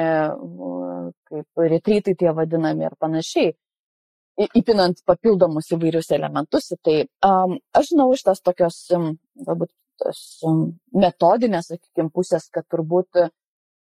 [1.27, 3.51] kaip retrytai tie vadinami ir panašiai
[4.57, 6.71] įpinant papildomus įvairius elementus.
[6.85, 9.13] Tai um, aš žinau iš tas tokios, um,
[9.47, 9.71] galbūt,
[10.01, 10.65] tos um,
[10.97, 13.27] metodinės, sakykime, pusės, kad turbūt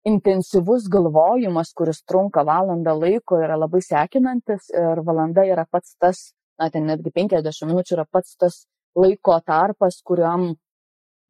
[0.08, 6.22] intensyvus galvojimas, kuris trunka valandą laiko, yra labai sekinantis ir valanda yra pats tas,
[6.60, 8.64] na, ten netgi 50 minučių yra pats tas
[8.98, 10.54] laiko tarpas, kuriam,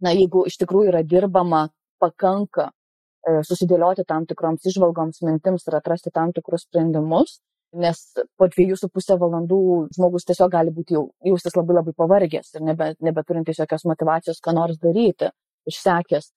[0.03, 1.67] na, jeigu iš tikrųjų yra dirbama,
[1.99, 7.39] pakanka e, susidėlioti tam tikroms išvalgoms, mintims ir atrasti tam tikrus sprendimus,
[7.73, 8.01] nes
[8.37, 9.59] po dviejų su pusę valandų
[9.95, 14.55] žmogus tiesiog gali būti jau jaustis labai labai pavargęs ir nebe, nebeturintis jokios motivacijos, ką
[14.57, 15.29] nors daryti,
[15.69, 16.31] išsekęs.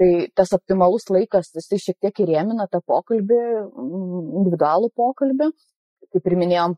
[0.00, 5.50] Tai tas optimalus laikas, jisai šiek tiek įrėmina tą pokalbį, mm, individualų pokalbį.
[6.10, 6.72] Kaip ir minėjom,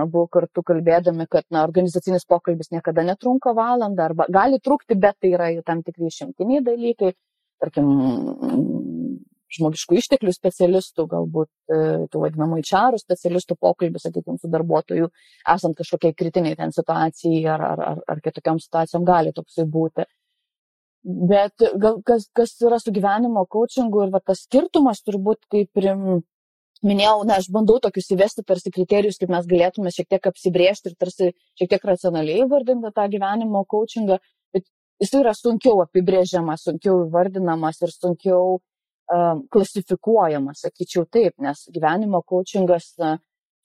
[0.00, 5.34] abu kartu kalbėdami, kad na, organizacinis pokalbis niekada netrunka valandą, arba gali trukti, bet tai
[5.34, 7.12] yra tam tikri išimtiniai dalykai.
[7.58, 7.90] Tarkim,
[9.56, 11.80] žmogiškų išteklių specialistų, galbūt e,
[12.12, 15.10] tų vadinamų įčiarų specialistų pokalbis, sakykime, su darbuotoju,
[15.54, 20.06] esant kažkokiai kritiniai ten situacijai ar, ar, ar, ar kitokiam situacijom gali toksai būti.
[21.08, 25.88] Bet gal, kas, kas yra su gyvenimo coachingu ir va, tas skirtumas turbūt, kaip ir
[26.84, 30.98] minėjau, na, aš bandau tokius įvesti tarsi kriterijus, kaip mes galėtume šiek tiek apsibriežti ir
[30.98, 34.18] tarsi šiek tiek racionaliai vardinti tą gyvenimo coachingą,
[34.54, 34.66] bet
[35.02, 38.58] jis yra sunkiau apibrėžiamas, sunkiau įvardinamas ir sunkiau
[39.52, 42.92] klasifikuojamas, sakyčiau taip, nes gyvenimo coachingas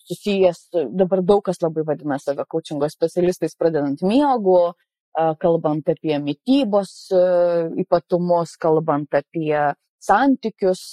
[0.07, 4.73] susijęs, dabar daug kas labai vadina save coachingo specialistais, pradedant miego,
[5.39, 6.93] kalbant apie mytybos
[7.83, 9.73] ypatumus, kalbant apie
[10.03, 10.83] santykius,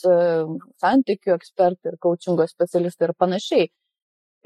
[0.83, 3.71] santykių ekspertai ir coachingo specialistai ir panašiai.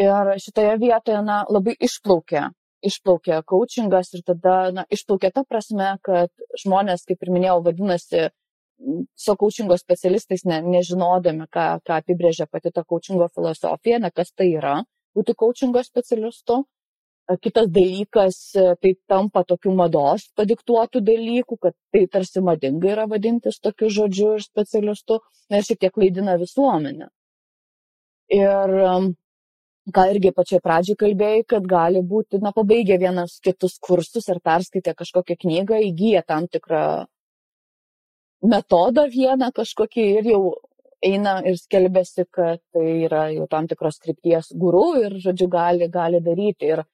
[0.04, 2.48] Ir šitoje vietoje na, labai išplaukia,
[2.82, 6.32] išplaukia coachingas ir tada na, išplaukia ta prasme, kad
[6.64, 8.24] žmonės, kaip ir minėjau, vadinasi
[9.16, 14.50] su kaučingo specialistais, ne, nežinodami, ką, ką apibrėžia pati ta kaučingo filosofija, na kas tai
[14.58, 14.78] yra
[15.16, 16.64] būti kaučingo specialistu.
[17.40, 23.88] Kitas dalykas, tai tampa tokių mados padiktuotų dalykų, kad tai tarsi madinga yra vadintis tokiu
[23.88, 27.08] žodžiu ir specialistu, nes šiek tiek klaidina visuomenę.
[28.36, 28.74] Ir
[29.96, 34.92] ką irgi pačiai pradžiai kalbėjai, kad gali būti, na, pabaigę vienas kitus kursus ar perskaitę
[34.96, 36.84] kažkokią knygą, įgyję tam tikrą
[38.44, 40.42] metodą vieną kažkokį ir jau
[41.04, 46.20] eina ir skelbiasi, kad tai yra jau tam tikros krypties gurų ir, žodžiu, gali, gali
[46.24, 46.70] daryti.
[46.72, 46.84] Ir,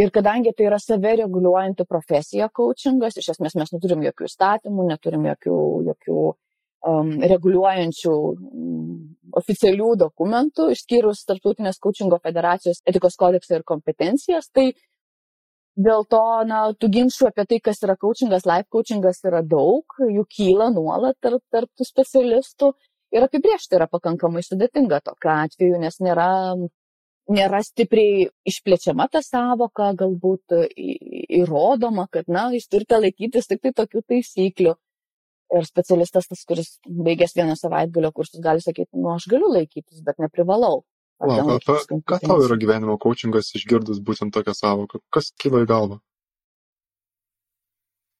[0.00, 5.56] ir kadangi tai yra savireguliuojanti profesija coachingas, iš esmės mes neturim jokių įstatymų, neturim jokių,
[5.88, 8.92] jokių um, reguliuojančių um,
[9.38, 14.70] oficialių dokumentų, išskyrus Tartutinės coachingo federacijos etikos kodeksą ir kompetencijas, tai
[15.78, 16.20] Dėl to,
[16.50, 21.14] na, tų ginčių apie tai, kas yra coachingas, life coachingas yra daug, jų kyla nuolat
[21.22, 22.72] tarp, tarp tų specialistų
[23.14, 26.32] ir apibriežti yra pakankamai sudėtinga tokiu atveju, nes nėra,
[27.30, 30.58] nėra stipriai išplečiama ta savoka, galbūt
[31.38, 34.74] įrodoma, kad, na, jūs turite laikytis tik tai tokių taisyklių.
[35.56, 40.18] Ir specialistas, tas, kuris baigęs vieną savaitgalio kursus, gali sakyti, nu, aš galiu laikytis, bet
[40.20, 40.82] neprivalau.
[41.18, 45.00] Palauk, o ką, tau yra gyvenimo coachingas išgirdus būtent tokią savoką?
[45.14, 45.98] Kas kilo į galvą?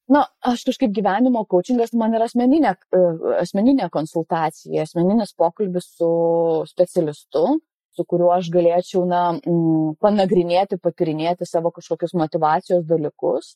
[0.08, 3.00] Na, aš kažkaip gyvenimo coachingas man yra asmeninė, e,
[3.42, 6.08] asmeninė konsultacija, asmeninis pokalbis su
[6.70, 7.44] specialistu,
[7.94, 13.52] su kuriuo aš galėčiau, na, m, panagrinėti, patirinėti savo kažkokius motivacijos dalykus,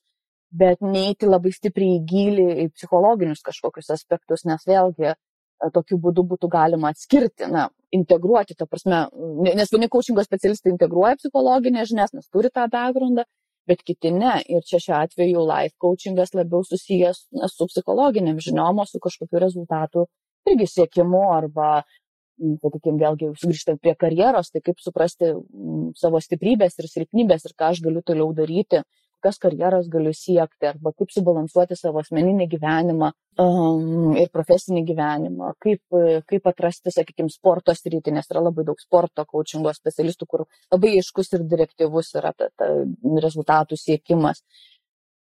[0.53, 5.17] bet neiti labai stipriai į gilį, į psichologinius kažkokius aspektus, nes vėlgi
[5.71, 9.05] tokiu būdu būtų galima atskirti, na, integruoti, ta prasme,
[9.45, 13.27] nes vieni coachingo specialistai integruoja psichologinės žinias, nes turi tą backgroundą,
[13.69, 14.39] bet kiti ne.
[14.51, 20.07] Ir čia šiuo atveju life coachingas labiau susijęs na, su psichologiniam žiniom, su kažkokiu rezultatu
[20.51, 21.83] irgi siekimu arba,
[22.41, 25.31] sakykime, vėlgi sugrįžtant prie karjeros, tai kaip suprasti
[26.01, 28.83] savo stiprybės ir silpnybės ir ką aš galiu toliau daryti,
[29.23, 35.81] kokias karjeras galiu siekti, arba kaip subalansuoti savo asmeninį gyvenimą um, ir profesinį gyvenimą, kaip,
[36.27, 41.33] kaip atrasti, sakykime, sporto sritį, nes yra labai daug sporto coachingo specialistų, kur labai aiškus
[41.37, 42.69] ir direktyvus yra ta, ta
[43.23, 44.43] rezultatų siekimas.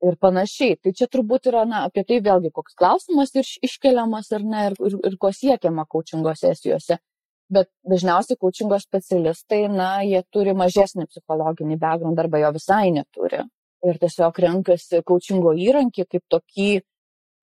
[0.06, 0.76] Ir panašiai.
[0.78, 4.76] Tai čia turbūt yra na, apie tai vėlgi koks klausimas ir iškeliamas ar ne, ir,
[4.86, 7.00] ir, ir ko siekiama coachingo sesijose
[7.48, 13.40] bet dažniausiai coachingo specialistai, na, jie turi mažesnį psichologinį background arba jo visai neturi.
[13.86, 16.70] Ir tiesiog renkasi coachingo įrankį kaip tokį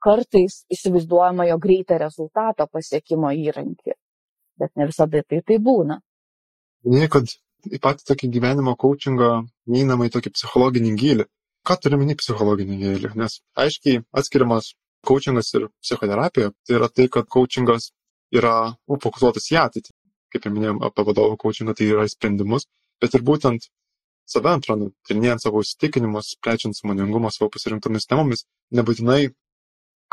[0.05, 3.95] kartais įsivaizduojama jo greitą rezultato pasiekimo įrankį.
[4.61, 6.01] Bet ne visada tai tai būna.
[6.85, 7.31] Minėjai, kad
[7.71, 9.31] į patį tokį gyvenimo coachingą
[9.71, 11.27] neįnama į tokį psichologinį gilį.
[11.65, 13.13] Ką turi minį psichologinį gilį?
[13.17, 14.75] Nes aiškiai atskiriamas
[15.09, 16.51] coachingas ir psichoterapija.
[16.67, 17.93] Tai yra tai, kad coachingas
[18.35, 19.95] yra nu, fokusuotas į ateitį.
[20.35, 22.67] Kaip ir minėjom apie vadovų coachingą, tai yra į sprendimus,
[23.01, 23.69] bet ir būtent
[24.29, 29.29] save antranu, tyrinėjant savo įsitikinimus, plečiant samoningumą savo pasirinktomis temomis, nebūtinai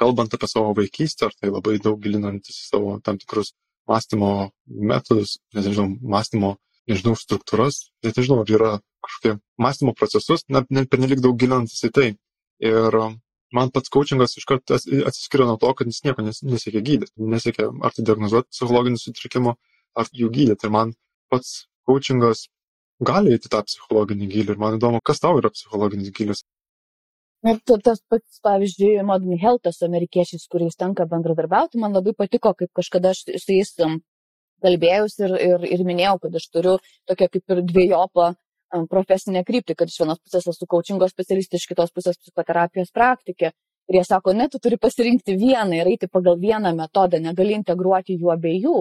[0.02, 3.54] kalbant apie savo vaikystę, ar tai labai daug gilinantis į savo tam tikrus
[3.90, 4.52] mąstymo
[4.92, 6.56] metodus, nežinau, mąstymo,
[6.90, 8.72] nežinau, struktūras, net nežinau, ar yra
[9.06, 12.08] kažkokie mąstymo procesus, net, net pernelik daug gilinantis į tai.
[12.62, 12.98] Ir
[13.56, 17.14] man pats coachingas iškart atsiskiria nuo to, kad jis nieko nesiekia gydyti.
[17.34, 19.56] Nesiekia ar tai diagnozuoti psichologinių sutrikimų,
[19.98, 20.68] ar jų gydyti.
[20.68, 20.94] Ir man
[21.34, 22.48] pats coachingas
[23.02, 24.56] gali įti tą psichologinį gilį.
[24.56, 26.44] Ir man įdomu, kas tau yra psichologinis gilis.
[27.42, 33.16] Ir tas pats, pavyzdžiui, Modern Health'as amerikiečiais, kuriais tenka bendradarbiauti, man labai patiko, kaip kažkada
[33.16, 33.74] aš su jais
[34.62, 36.76] kalbėjausi ir, ir, ir minėjau, kad aš turiu
[37.10, 38.28] tokią kaip ir dviejopą
[38.92, 43.52] profesinę kryptį, kad iš vienos pusės esu coachingo specialistė, iš kitos pusės psichoterapijos praktikė.
[43.90, 48.16] Ir jie sako, ne, tu turi pasirinkti vieną ir eiti pagal vieną metodą, negali integruoti
[48.22, 48.78] jų abiejų.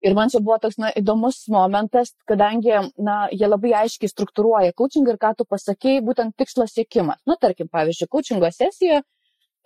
[0.00, 5.12] Ir man čia buvo toks na, įdomus momentas, kadangi na, jie labai aiškiai struktūruoja coachingą
[5.12, 7.20] ir ką tu pasakėjai, būtent tikslo siekimas.
[7.28, 9.02] Na, tarkim, pavyzdžiui, coachingo sesijoje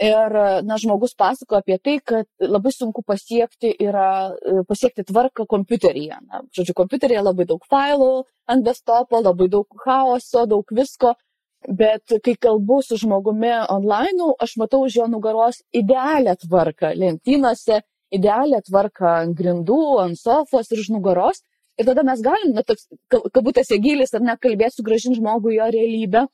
[0.03, 0.32] Ir,
[0.66, 4.35] na, žmogus pasako apie tai, kad labai sunku pasiekti yra,
[4.66, 6.16] pasiekti tvarką kompiuteryje.
[6.26, 11.14] Na, žodžiu, kompiuteryje labai daug failų ant desktopo, labai daug chaoso, daug visko.
[11.64, 17.78] Bet kai kalbu su žmogumi online, aš matau už jo nugaros idealią tvarką lentynose,
[18.16, 21.42] idealią tvarką ant grindų, ant sofos ir už nugaros.
[21.78, 26.26] Ir tada mes galim, na, toks, kabutėse gilis ar nekalbėti, sugražinti žmogų jo realybę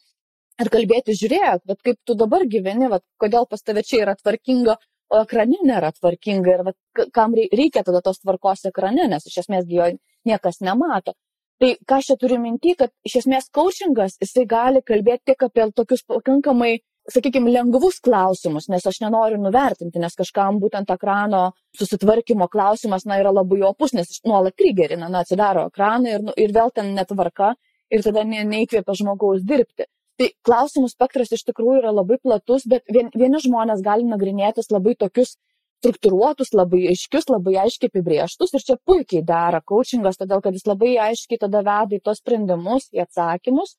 [0.60, 4.76] ir kalbėti, žiūrėk, bet kaip tu dabar gyveni, vat, kodėl pas tave čia yra tvarkinga,
[5.10, 6.76] o ekrane nėra tvarkinga ir vat,
[7.16, 9.88] kam reikia tada tos tvarkos ekrane, nes iš esmės jo
[10.28, 11.16] niekas nemato.
[11.60, 15.66] Tai ką aš čia turiu minti, kad iš esmės coachingas, jisai gali kalbėti tik apie
[15.76, 16.78] tokius pakankamai,
[17.08, 23.32] sakykime, lengvus klausimus, nes aš nenoriu nuvertinti, nes kažkam būtent ekrano susitvarkymo klausimas, na, yra
[23.34, 27.54] labai opus, nes nuolat trigerina, na, atsidaro ekraną ir, nu, ir vėl ten netvarka
[27.90, 29.88] ir tada ne, neįkvėpia žmogaus dirbti.
[30.20, 34.92] Tai klausimų spektras iš tikrųjų yra labai platus, bet vien, vieni žmonės gali nagrinėtis labai
[35.00, 35.38] tokius
[35.80, 40.92] struktūruotus, labai aiškius, labai aiškiai apibrieštus ir čia puikiai dera coachingas, todėl kad jis labai
[41.08, 43.78] aiškiai tada veda į tos sprendimus, į atsakymus.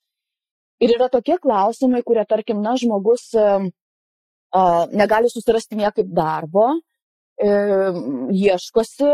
[0.82, 3.68] Ir yra tokie klausimai, kurie, tarkim, na, žmogus uh,
[4.90, 8.00] negali susirasti niekaip darbo, uh,
[8.34, 9.12] ieškosi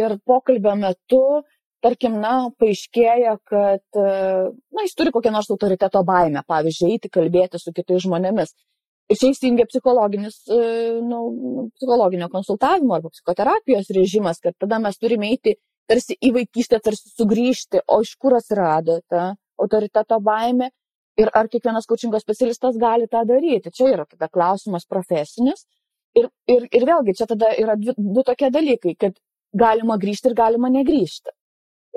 [0.00, 1.24] ir pokalbio metu
[1.84, 4.10] tarkim, na, paaiškėja, kad, e,
[4.76, 8.52] na, jis turi kokią nors autoriteto baimę, pavyzdžiui, eiti kalbėti su kitais žmonėmis.
[9.10, 10.58] Ir čia įsijungia psichologinis, e,
[11.02, 11.22] nu,
[11.78, 15.56] psichologinio konsultavimo arba psichoterapijos režimas, kad tada mes turime eiti
[15.90, 20.70] tarsi į vaikystę, tarsi sugrįžti, o iš kur atsirado ta autoriteto baimė
[21.20, 23.72] ir ar kiekvienas kočingo specialistas gali tą daryti.
[23.74, 25.66] Čia yra tada klausimas profesinis.
[26.18, 29.20] Ir, ir, ir vėlgi, čia tada yra du, du tokie dalykai, kad
[29.54, 31.30] galima grįžti ir galima negrįžti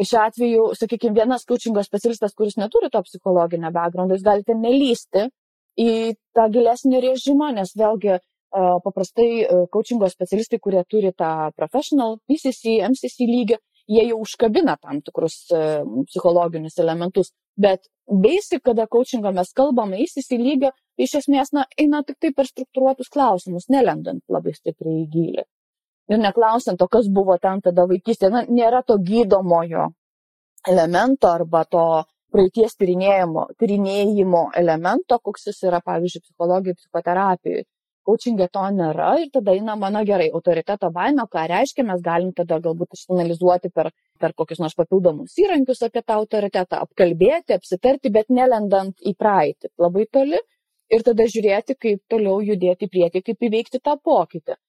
[0.01, 5.27] šiuo atveju, sakykime, vienas coachingo specialistas, kuris neturi to psichologinio background, jūs galite nelysti
[5.79, 8.17] į tą gilesnį režimą, nes vėlgi
[8.53, 13.57] paprastai coachingo specialistai, kurie turi tą professional, PCC, MCC lygį,
[13.89, 17.33] jie jau užkabina tam tikrus psichologinius elementus.
[17.59, 22.49] Bet basic, kada coachingo mes kalbame įsisi lygio, iš esmės na, eina tik tai per
[22.49, 25.45] struktūruotus klausimus, nelendant labai stipriai į gilį
[26.11, 29.89] ir neklausiant, o kas buvo ten tada vaikystėje, na, nėra to gydomojo
[30.67, 31.85] elemento arba to
[32.33, 37.65] praeities tyrinėjimo, tyrinėjimo elemento, koks jis yra, pavyzdžiui, psichologijoje, psichoterapijoje.
[38.07, 42.59] Coachingė to nėra ir tada eina mano gerai autoriteto baimė, ką reiškia, mes galim tada
[42.63, 48.99] galbūt išanalizuoti per, per kokius nors papildomus įrankius apie tą autoritetą, apkalbėti, apsitarti, bet nelendant
[48.99, 50.41] į praeitį labai toli
[50.93, 54.59] ir tada žiūrėti, kaip toliau judėti į priekį, kaip įveikti tą pokytį.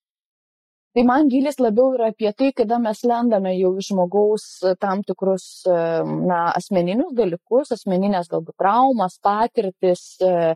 [0.94, 5.00] Tai man gilis labiau yra apie tai, kada mes lendame jau iš žmogaus e, tam
[5.02, 5.78] tikrus e,
[6.30, 10.54] na, asmeninius dalykus, asmeninės galbūt traumas, patirtis, e,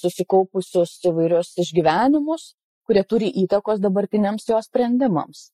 [0.00, 2.54] susikaupusius įvairius išgyvenimus,
[2.88, 5.50] kurie turi įtakos dabartiniams jo sprendimams.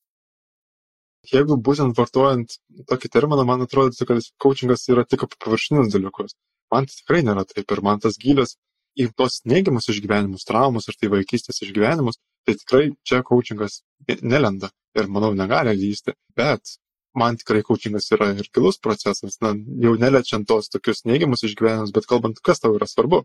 [1.29, 2.57] Jeigu būtent vartojant
[2.89, 6.33] tokį terminą, man atrodo, kad coachingas yra tik apie paviršinius dalykus.
[6.73, 8.55] Man tai tikrai nėra taip ir man tas gilis
[8.99, 12.17] į tos neigiamus išgyvenimus, traumus ir tai vaikystės išgyvenimus,
[12.47, 13.81] tai tikrai čia coachingas
[14.21, 16.15] nelenda ir manau negali lysti.
[16.35, 16.75] Bet
[17.15, 19.53] man tikrai coachingas yra ir gilus procesas, na,
[19.85, 23.23] jau neliečiant tos tokius neigiamus išgyvenimus, bet kalbant, kas tau yra svarbu,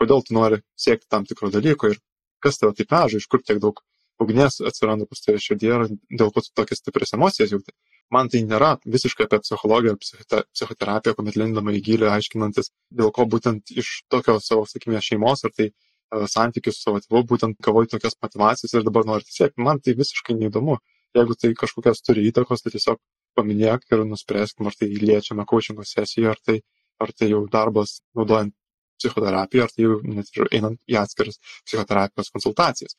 [0.00, 2.00] kodėl tu nori siekti tam tikro dalyko ir
[2.44, 3.80] kas tave taip veža, iš kur tiek daug
[4.22, 7.74] ugnies atsiranda pas tave širdyje ir dėl ko tu tokias stiprias emocijas jauti
[8.14, 13.26] man tai nėra visiškai apie psichologiją ar psichoterapiją, kuomet lindama į gilį, aiškinantis, dėl ko
[13.34, 17.86] būtent iš tokio savo, sakykime, šeimos ar tai uh, santykių su savo tėvu būtent gavai
[17.90, 19.64] tokias motivacijas ir dabar nori siekti.
[19.64, 20.78] Man tai visiškai neįdomu.
[21.16, 23.00] Jeigu tai kažkokias turi įtakos, tai tiesiog
[23.38, 26.58] paminėk ir nuspręskim, ar tai liečiame coachingo sesiją, ar tai,
[27.00, 28.52] ar tai jau darbas naudojant
[29.00, 32.98] psichoterapiją, ar tai jau net ir einant į atskiras psichoterapijos konsultacijas.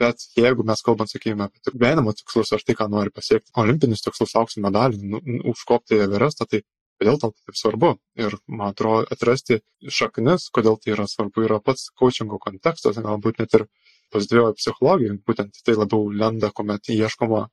[0.00, 4.34] Bet jeigu mes kalbam, sakykime, apie gyvenimo tikslus ar tai, ką nori pasiekti, olimpinius tikslus,
[4.36, 5.20] auksinį medalį, nu,
[5.52, 6.60] užkopti į Everestą, tai
[7.00, 7.92] kodėl tau tai taip svarbu?
[8.20, 9.60] Ir, man atrodo, atrasti
[9.98, 13.66] šaknis, kodėl tai yra svarbu, yra pats coachingo kontekstas, galbūt net ir
[14.12, 17.46] pozityvioji psichologija, būtent tai labiau lenda, kuomet ieškoma,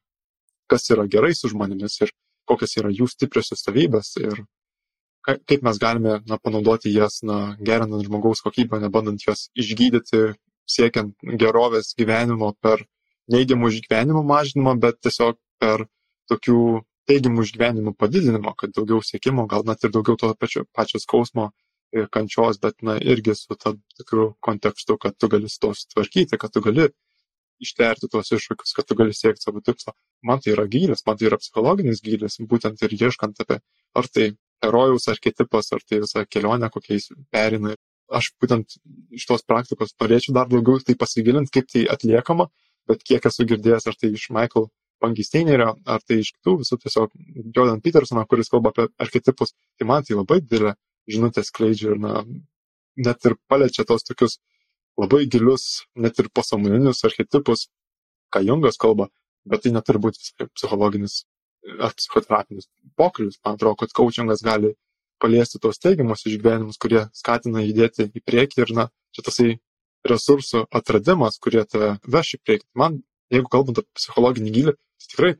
[0.72, 2.12] kas yra gerai su žmonėmis ir
[2.50, 4.44] kokios yra jų stipriosios savybės ir
[5.24, 10.34] kaip mes galime na, panaudoti jas, na, gerinant žmogaus kokybę, nebandant jas išgydyti,
[10.70, 12.84] siekiant gerovės gyvenimo per
[13.32, 15.86] neigiamų išgyvenimų mažinimą, bet tiesiog per
[16.32, 16.60] tokių
[17.10, 21.50] teigiamų išgyvenimų padidinimą, kad daugiau siekimo, gal net ir daugiau to pačio, pačio skausmo
[21.94, 26.40] ir kančios, bet na, irgi su tam tikru kontekstu, kad tu gali su to sutvarkyti,
[26.42, 26.90] kad tu gali
[27.64, 29.94] išterti tuos iššūkius, kad tu gali siekti savo tikslo.
[30.26, 33.60] Man tai yra gylis, man tai yra psichologinis gylis, būtent ir ieškant apie,
[34.00, 34.32] ar tai
[34.64, 37.76] herojaus archetipas, ar tai visą kelionę, kokiais perina
[38.14, 38.78] aš būtent
[39.16, 42.48] iš tos praktikos norėčiau dar daugiau tai pasigilinti, kaip tai atliekama,
[42.90, 44.70] bet kiek esu girdėjęs, ar tai iš Michael
[45.04, 47.14] Pangisteinerio, ar tai iš kitų visų tiesiog
[47.56, 50.76] Jordan Petersono, kuris kalba apie archetipus, tai man tai labai didelė
[51.12, 52.24] žinutė skleidžia ir na,
[53.08, 54.38] net ir paliečia tos tokius
[55.00, 57.68] labai gilius, net ir pasamoninius archetipus,
[58.32, 59.10] ką Jungas kalba,
[59.50, 61.24] bet tai neturi būti psichologinis
[61.80, 62.68] ar psichoterapinis
[63.00, 63.40] pokalbis.
[63.46, 64.74] Man atrodo, kad coachingas gali
[65.24, 69.50] paliesti tuos teigiamus išgyvenimus, kurie skatina judėti į priekį ir, na, čia tasai
[70.08, 72.68] resursų atradimas, kurie tave veš į priekį.
[72.80, 73.00] Man,
[73.32, 75.34] jeigu kalbant apie psichologinį gilį, tai tikrai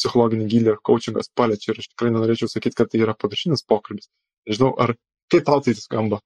[0.00, 4.08] psichologinį gilį coachingas paliečia ir aš tikrai nenorėčiau sakyti, kad tai yra paviršinis pokalbis.
[4.48, 4.94] Nežinau, ar
[5.32, 6.22] kaip tau tai skamba?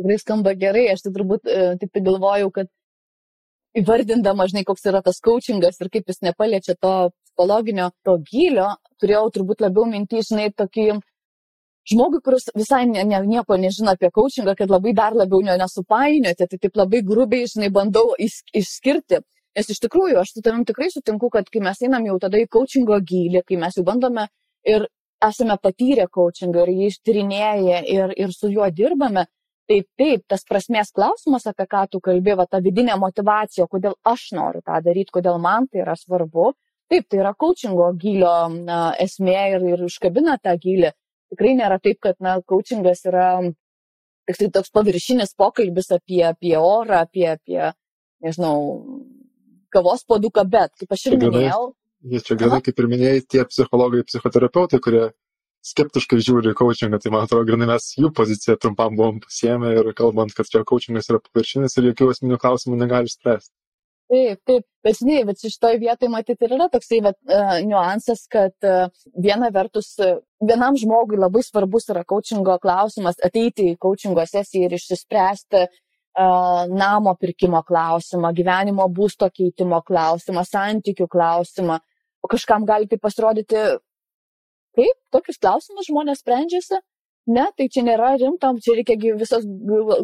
[0.00, 2.72] Tikrai skamba gerai, aš tai turbūt e, tik tai galvojau, kad
[3.76, 6.94] įvardindama, žinai, koks yra tas coachingas ir kaip jis nepaliečia to
[7.36, 11.00] psichologinio, to gilio, turėjau turbūt labiau mintį, žinai, tokį
[11.90, 16.46] žmogui, kuris visai ne, ne, nieko nežino apie coachingą, kad labai dar labiau jo nesupainioti,
[16.48, 19.20] tai taip labai grubiai, žinai, bandau iš, išskirti.
[19.56, 22.48] Nes iš tikrųjų, aš su tavim tikrai sutinku, kad kai mes einam jau tada į
[22.48, 24.26] coachingo gylį, kai mes jau bandome
[24.64, 24.88] ir
[25.24, 29.24] esame patyrę coachingą ir jį ištyrinėję ir, ir su juo dirbame,
[29.66, 34.60] tai taip, tas prasmės klausimas, apie ką tu kalbėjai, ta vidinė motivacija, kodėl aš noriu
[34.66, 36.52] tą daryti, kodėl man tai yra svarbu,
[36.92, 40.92] taip, tai yra coachingo gylio na, esmė ir, ir užkabina tą gylį
[41.32, 43.28] tikrai nėra taip, kad, na, coachingas yra
[44.26, 47.60] tik tai toks paviršinis pokalbis apie, apie orą, apie, apie,
[48.24, 48.56] nežinau,
[49.74, 51.68] kavos poduką, bet, kaip aš ir minėjau.
[52.06, 55.04] Jie čia gerai, kaip ir minėjai, tie psichologai, psichoterapeutai, kurie
[55.66, 59.90] skeptiškai žiūri į coachingą, tai man atrodo, grinai mes jų poziciją trumpam buvom pasiemę ir
[59.98, 63.50] kalbant, kad čia coachingas yra paviršinis ir jokių esminių klausimų negali spręsti.
[64.06, 68.54] Taip, taip, bet žinai, bet šitoje vietoje matyti ir yra toksai vat, uh, niuansas, kad
[68.62, 74.68] uh, viena vertus, uh, vienam žmogui labai svarbus yra coachingo klausimas, ateiti į coachingo sesiją
[74.68, 81.80] ir išsispręsti uh, namo pirkimo klausimą, gyvenimo būsto keitimo klausimą, santykių klausimą,
[82.22, 83.64] o kažkam gali tai pasirodyti,
[84.78, 85.00] kaip?
[85.18, 86.78] Tokius klausimus žmonės sprendžiasi.
[87.26, 89.42] Ne, tai čia nėra rimtam, čia reikia visos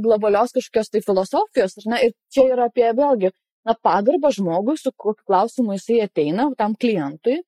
[0.02, 3.30] globalios kažkokios tai filosofijos, ne, ir čia yra apie vėlgi
[3.68, 7.40] na, pagarbą žmogui, su kokiu klausimu jisai ateina tam klientui.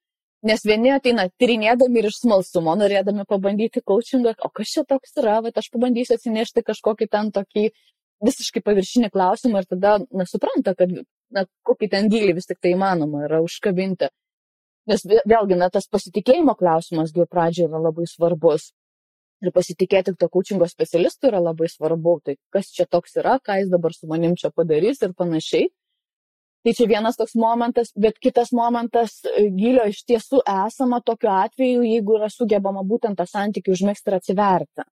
[0.44, 5.38] Nes vieni ateina tyrinėdami ir iš smalsumo, norėdami pabandyti coachingą, o kas čia toks yra,
[5.46, 7.70] bet aš pabandysiu atsinešti kažkokį ten tokį
[8.24, 10.92] visiškai paviršinį klausimą ir tada, na, supranta, kad,
[11.32, 14.10] na, kokį ten gilį vis tik tai įmanoma yra užkabinti.
[14.90, 18.72] Nes vėlgi, na, tas pasitikėjimo klausimas jau pradžioje yra labai svarbus.
[19.44, 22.18] Ir pasitikėti to coachingo specialistu yra labai svarbu.
[22.24, 25.70] Tai kas čia toks yra, ką jis dabar su manim čia padarys ir panašiai.
[26.64, 31.82] Tai čia vienas toks momentas, bet kitas momentas e, gilio iš tiesų esama tokiu atveju,
[31.84, 34.86] jeigu yra sugebama būtent tą santykių užmėgsti ir atsiverti.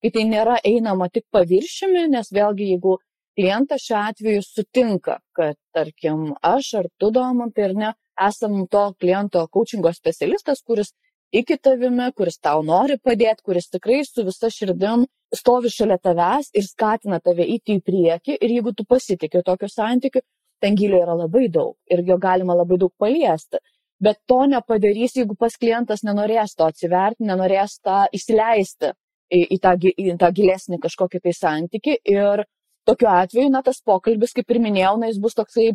[0.00, 2.96] Kai tai nėra einama tik paviršiumi, nes vėlgi jeigu
[3.36, 7.92] klientas šiuo atveju sutinka, kad tarkim aš ar tu domantai ar ne,
[8.28, 10.94] esam to kliento coachingo specialistas, kuris
[11.32, 16.64] iki tavimi, kuris tau nori padėti, kuris tikrai su visa širdim stovi šalia tavęs ir
[16.64, 20.24] skatina tave įti į priekį ir jeigu tu pasitikė tokiu santykiu,
[20.60, 23.60] ten gilio yra labai daug ir jo galima labai daug paliesti.
[24.00, 28.92] Bet to nepadarys, jeigu pas klientas nenorės to atsiverti, nenorės tą įsileisti
[29.34, 31.96] į, į, tą, į tą gilesnį kažkokį tai santyki.
[32.06, 32.44] Ir
[32.86, 35.72] tokiu atveju, na, tas pokalbis, kaip ir minėjau, na, jis bus toksai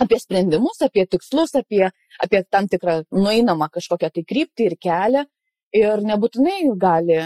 [0.00, 1.84] apie sprendimus, apie tikslus, apie,
[2.24, 5.26] apie tam tikrą nueinamą kažkokią tai kryptį ir kelią.
[5.76, 7.20] Ir nebūtinai gali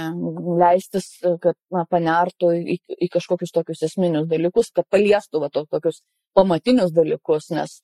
[0.61, 1.07] leistis,
[1.41, 2.77] kad na, panertų į,
[3.07, 6.03] į kažkokius tokius esminius dalykus, kad paliestų va, to, tokius
[6.35, 7.79] pamatinius dalykus, nes,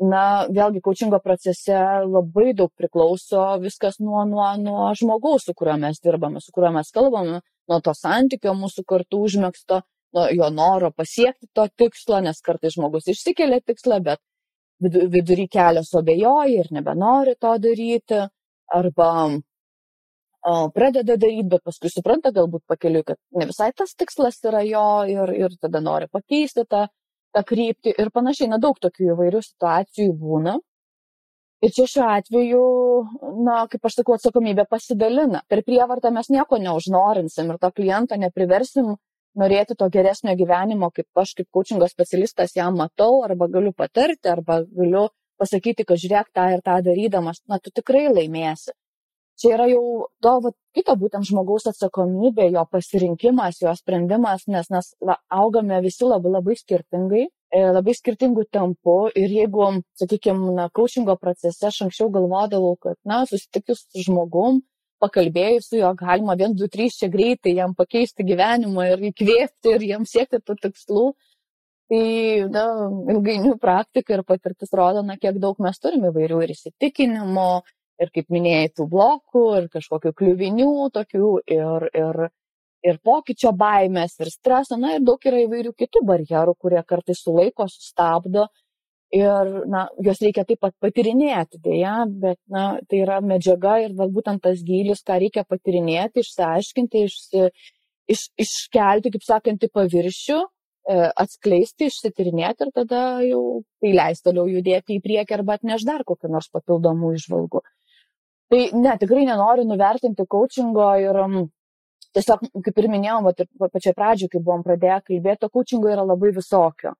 [0.00, 6.00] na, vėlgi, kočingo procese labai daug priklauso viskas nuo, nuo, nuo žmogaus, su kuriuo mes
[6.04, 7.40] dirbame, su kuriuo mes kalbame,
[7.70, 9.80] nuo to santykio mūsų kartu užmėgsto,
[10.14, 14.22] nuo jo noro pasiekti to tikslo, nes kartais žmogus išsikelia tikslą, bet
[14.84, 18.24] vidury kelio suabejoja ir nebenori to daryti,
[18.74, 19.10] arba
[20.74, 25.32] pradeda daryti, bet paskui supranta galbūt pakeliui, kad ne visai tas tikslas yra jo ir,
[25.38, 26.86] ir tada nori pakeisti tą
[27.34, 28.50] tą kryptį ir panašiai.
[28.52, 30.58] Na, daug tokių įvairių situacijų būna.
[31.64, 32.62] Ir čia šiuo atveju,
[33.46, 35.40] na, kaip aš sakau, atsakomybė pasidalina.
[35.48, 38.94] Per prievartą mes nieko neužnorinsim ir to kliento nepriversim
[39.40, 44.60] norėti to geresnio gyvenimo, kaip aš kaip coachingo specialistas jam matau, arba galiu patarti, arba
[44.68, 45.08] galiu
[45.40, 48.74] pasakyti, kad žiūrėk tą ir tą darydamas, na, tu tikrai laimėsi
[49.40, 49.84] čia yra jau
[50.22, 56.06] to vat kito būtent žmogaus atsakomybė jo pasirinkimas jo sprendimas nes mes va augame visi
[56.06, 59.70] labai labai skirtingai e, labai skirtingu tempu ir jeigu
[60.00, 64.62] sakykim na kaučingo procese aš anksčiau galvodavau kad na susitikus su žmogum
[65.02, 69.88] pakalbėjus su juo galima vien du trys čia greitai jam pakeisti gyvenimą ir įkvėpti ir
[69.90, 71.06] jam siekti tų tikslų
[71.90, 72.04] tai
[72.54, 72.64] na
[73.12, 77.48] ilgainiui praktika ir patirtis rodo na kiek daug mes turim įvairių ir įsitikinimų
[78.02, 82.20] ir kaip minėjai, tų blokų, ir kažkokių kliuvinių tokių, ir, ir,
[82.90, 87.68] ir pokyčio baimės, ir streso, na ir daug yra įvairių kitų barjerų, kurie kartais sulaiko,
[87.70, 88.48] sustabdo.
[89.14, 94.10] Ir, na, juos reikia taip pat patirinėti, dėja, bet, na, tai yra medžiaga ir gal
[94.10, 97.44] būtent tas gylis, ką reikia patirinėti, išsiaiškinti, išsi,
[98.10, 103.44] iš, iškelti, kaip sakant, į paviršių, e, atskleisti, išsitirinėti ir tada jau
[103.84, 107.62] tai leis toliau judėti į priekį arba atneš dar kokią nors papildomų išvalgų.
[108.52, 111.38] Tai ne, tikrai nenoriu nuvertinti coachingo ir um,
[112.14, 116.04] tiesiog, kaip ir minėjau, vat, ir pačioj pradžioje, kai buvom pradėję kalbėti, to coachingo yra
[116.06, 116.94] labai visokio.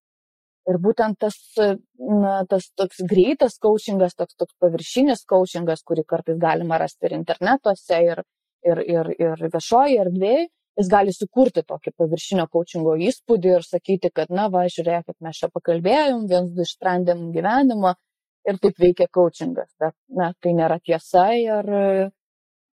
[0.70, 1.36] Ir būtent tas,
[2.00, 7.98] na, tas toks greitas coachingas, toks, toks paviršinis coachingas, kurį kartais galima rasti ir internetuose,
[8.00, 8.22] ir,
[8.64, 10.46] ir, ir, ir viešoje erdvėje,
[10.80, 15.52] jis gali sukurti tokį paviršinio coachingo įspūdį ir sakyti, kad, na, va, žiūrėkit, mes čia
[15.52, 17.92] pakalbėjom, viens du išsprendėm gyvenimą,
[18.48, 21.70] ir taip veikia coachingas, bet na, tai nėra tiesa ir,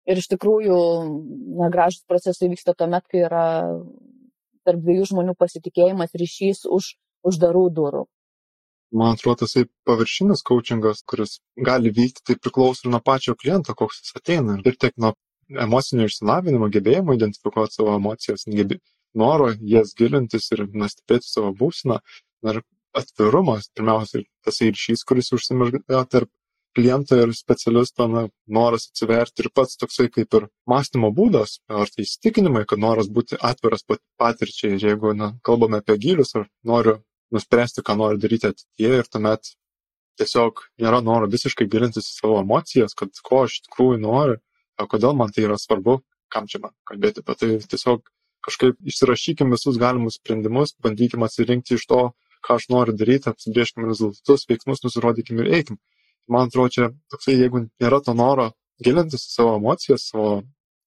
[0.07, 0.77] ir iš tikrųjų
[1.59, 3.45] na, gražus procesai vyksta tuomet, kai yra
[4.67, 6.95] tarp dviejų žmonių pasitikėjimas ryšys už
[7.27, 8.05] uždarų durų.
[8.91, 11.37] Man atrodo, tasai paviršinis coachingas, kuris
[11.67, 14.57] gali vykti, tai priklauso ir nuo pačio kliento, koks jis ateina.
[14.59, 15.13] Ir tiek nuo
[15.65, 18.43] emocinio išsilavinimo, gebėjimo identifikuoti savo emocijas,
[19.21, 22.01] noro jas gilintis ir nustebėti savo būseną.
[22.51, 22.61] Ir
[22.97, 26.29] atvirumas pirmiausiai tasai ryšys, kuris užsimezga tarp
[26.75, 32.05] kliento ir specialisto, na, noras atsiverti ir pats toksai kaip ir mąstymo būdas, ar tai
[32.05, 33.83] įstikinimai, kad noras būti atviras
[34.19, 37.01] patirčiai, ir jeigu, na, kalbame apie gylius, ar noriu
[37.35, 39.51] nuspręsti, ką noriu daryti ateityje ir tuomet
[40.19, 44.39] tiesiog nėra noro visiškai gilintis į savo emocijas, kad ko aš tikrųjų noriu,
[44.91, 45.99] kodėl man tai yra svarbu,
[46.31, 47.23] kam čia man kalbėti.
[47.23, 48.03] Apie tai, tiesiog
[48.45, 52.01] kažkaip išsirašykim visus galimus sprendimus, bandykim atsirinkti iš to,
[52.45, 55.79] ką aš noriu daryti, apsibrėžkim rezultatus, veiksmus, nusirodykim ir eikim.
[56.31, 58.51] Man atrodo, čia toksai, jeigu nėra to noro
[58.83, 60.41] gilintis į savo emocijas, savo,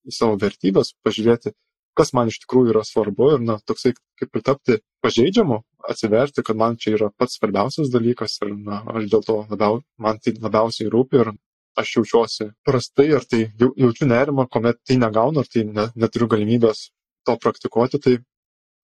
[0.08, 1.54] į savo vertybės, pažiūrėti,
[1.98, 5.60] kas man iš tikrųjų yra svarbu ir, na, toksai kaip ir tapti pažeidžiamu,
[5.90, 10.20] atsiverti, kad man čia yra pats svarbiausias dalykas ir, na, aš dėl to labiau, man
[10.22, 11.32] tai labiausiai rūpi ir
[11.78, 16.88] aš jaučiuosi prastai, ar tai jaučiu nerimą, kuomet tai negaunu, ar tai ne, neturiu galimybės
[17.26, 18.18] to praktikuoti, tai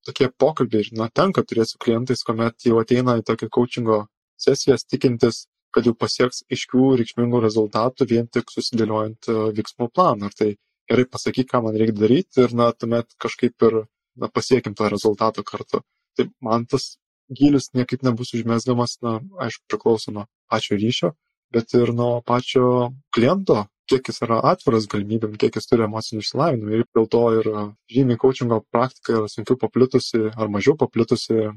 [0.07, 4.01] tokie pokalbiai, na, tenka turėti su klientais, kuomet jau ateina į tokią coachingo
[4.41, 5.45] sesijas, tikintis,
[5.75, 10.31] kad jau pasieks aiškių, reikšmingų rezultatų vien tik susidėliojant e, veiksmų planą.
[10.31, 10.55] Ar tai
[10.91, 13.83] gerai pasakyk, ką man reikia daryti ir, na, tuomet kažkaip ir,
[14.19, 15.85] na, pasiekim to rezultato kartu.
[16.19, 16.97] Tai man tas
[17.31, 21.13] gylis niekaip nebus užmesgamas, na, aišku, priklauso nuo pačio ryšio,
[21.55, 26.79] bet ir nuo pačio kliento, kiek jis yra atviras galimybėm, kiek jis turi emocinį išsilavinimą.
[26.79, 27.49] Ir dėl to ir
[27.91, 31.49] žymiai coachingo praktika yra sunkiau paplitusi ar mažiau paplitusi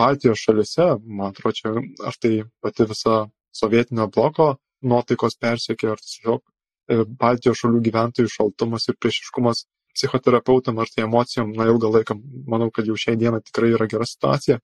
[0.00, 0.88] Baltijos šalise.
[1.04, 1.74] Man atrodo, čia
[2.08, 2.32] ar tai
[2.64, 3.18] pati visa
[3.52, 10.90] sovietinio bloko nuotaikos persiekė, ar tiesiog e, Baltijos šalių gyventojų šaltumas ir priešiškumas psichoterapeutam ar
[10.90, 12.16] tai emocijom, na ilgą laiką,
[12.48, 14.58] manau, kad jau šiai dieną tikrai yra gera situacija,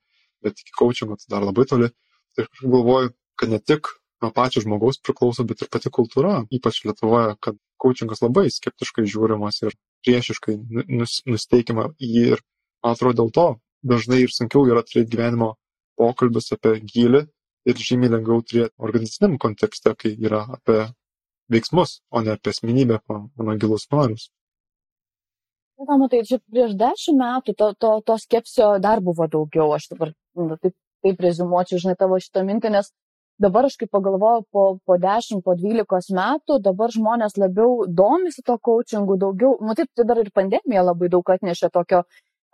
[0.45, 1.91] bet iki coachingo tai dar labai toli.
[2.35, 3.93] Tai aš galvoju, kad ne tik
[4.23, 9.63] nuo pačio žmogaus priklauso, bet ir pati kultūra, ypač Lietuvoje, kad coachingas labai skeptiškai žiūrimas
[9.63, 9.77] ir
[10.07, 10.57] priešiškai
[10.99, 12.45] nus, nusteikima jį ir
[12.85, 13.49] man atrodo dėl to
[13.93, 15.53] dažnai ir sunkiau yra turėti gyvenimo
[15.99, 17.25] pokalbius apie gilį
[17.69, 20.81] ir žymiai lengviau turėti organizaciniam kontekste, kai yra apie
[21.53, 24.29] veiksmus, o ne apie asmenybę, mano gilus norius.
[25.79, 30.11] Na, matai, čia prieš dešimt metų to, to, to skepsio dar buvo daugiau, aš dabar
[30.35, 30.75] nu, taip,
[31.07, 32.91] taip rezumuočiau, žinai, tavo šitą mintį, nes
[33.39, 38.59] dabar aš kai pagalvoju po, po 10, po 12 metų, dabar žmonės labiau domisi to
[38.59, 42.03] coachingu, daugiau, matyt, tai dar ir pandemija labai daug atnešė tokio,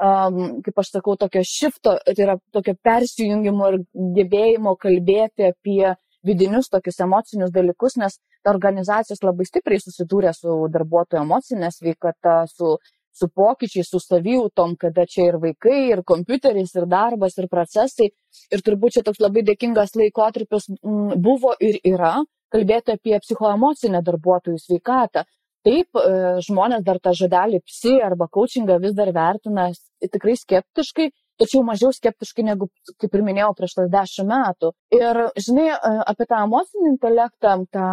[0.02, 3.80] um, kaip aš sakau, tokio šifto, tai yra tokio persijungimo ir
[4.18, 5.94] gebėjimo kalbėti apie
[6.24, 12.76] vidinius tokius emocinius dalykus, nes organizacijos labai stipriai susidūrė su darbuotojų emocinė sveikata, su
[13.14, 18.10] su pokyčiais, su savijautom, kada čia ir vaikai, ir kompiuteris, ir darbas, ir procesai.
[18.50, 22.16] Ir turbūt čia toks labai dėkingas laikotarpis mm, buvo ir yra
[22.54, 25.24] kalbėti apie psichoemocinę darbuotojų sveikatą.
[25.64, 29.70] Taip, e, žmonės dar tą žodelį psi arba coachingą vis dar vertina
[30.04, 31.06] tikrai skeptiškai,
[31.40, 32.68] tačiau mažiau skeptiškai negu,
[33.00, 34.74] kaip ir minėjau, prieš tas dešimt metų.
[34.98, 37.88] Ir, žinai, e, apie tą emocinį intelektą, tą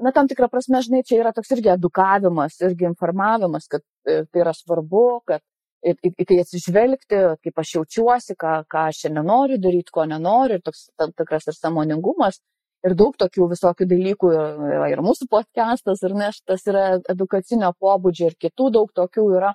[0.00, 4.44] na, tam tikrą prasme, žinai, čia yra toks irgi edukavimas, irgi informavimas, kad e, tai
[4.44, 5.42] yra svarbu, kad
[5.82, 10.06] į, į, į tai atsižvelgti, kaip aš jaučiuosi, ką, ką aš šiandien noriu daryti, ko
[10.08, 12.40] nenoriu, ir toks tam tikras ir samoningumas.
[12.82, 18.38] Ir daug tokių visokių dalykų yra ir mūsų podcastas, ir neštas yra edukacinio pobūdžio, ir
[18.42, 19.52] kitų daug tokių yra,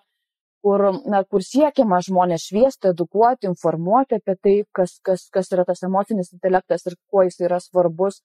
[0.64, 5.84] kur, na, kur siekiama žmonės šviesti, edukuoti, informuoti apie tai, kas, kas, kas yra tas
[5.84, 8.22] emocinis intelektas ir kuo jis yra svarbus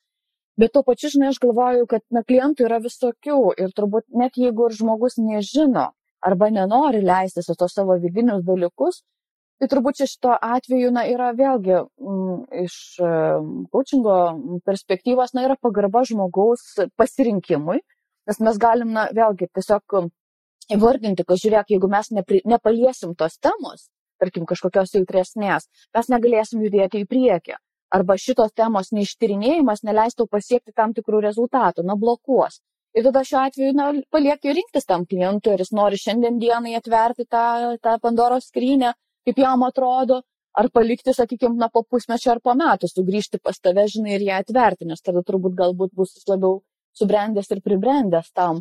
[0.61, 4.69] bet tuo pačiu žinai aš galvoju kad na klientų yra visokių ir turbūt net jeigu
[4.69, 5.89] ir žmogus nežino
[6.23, 9.03] arba nenori leistis į tuos savo vidinius dalykus
[9.61, 12.77] tai turbūt šito atveju na yra vėlgi m, mm, iš
[13.73, 14.17] coachingo
[14.67, 16.67] perspektyvos na yra pagarba žmogaus
[17.01, 17.81] pasirinkimui
[18.29, 19.99] nes mes galim na vėlgi tiesiog
[20.77, 23.89] įvardinti kad žiūrėk jeigu mes nepri, nepaliesim tos temos
[24.23, 27.59] tarkim kažkokios jautresnės mes negalėsim judėti į priekį
[27.93, 32.61] arba šitos temos neištyrinėjimas neleis tau pasiekti tam tikrų rezultatų, na, blokuos.
[32.97, 37.25] Ir tada šiuo atveju, na, palieki rinktis tam klientui, ar jis nori šiandien dienai atverti
[37.25, 38.93] tą, tą Pandoros skrynę,
[39.27, 40.21] kaip jam atrodo,
[40.59, 44.43] ar palikti, sakykime, na, po pusmečio ar po metų, sugrįžti pas tave, žinai, ir ją
[44.45, 46.61] atverti, nes tada turbūt galbūt bus jis labiau
[46.99, 48.61] subrendęs ir pribrendęs tam.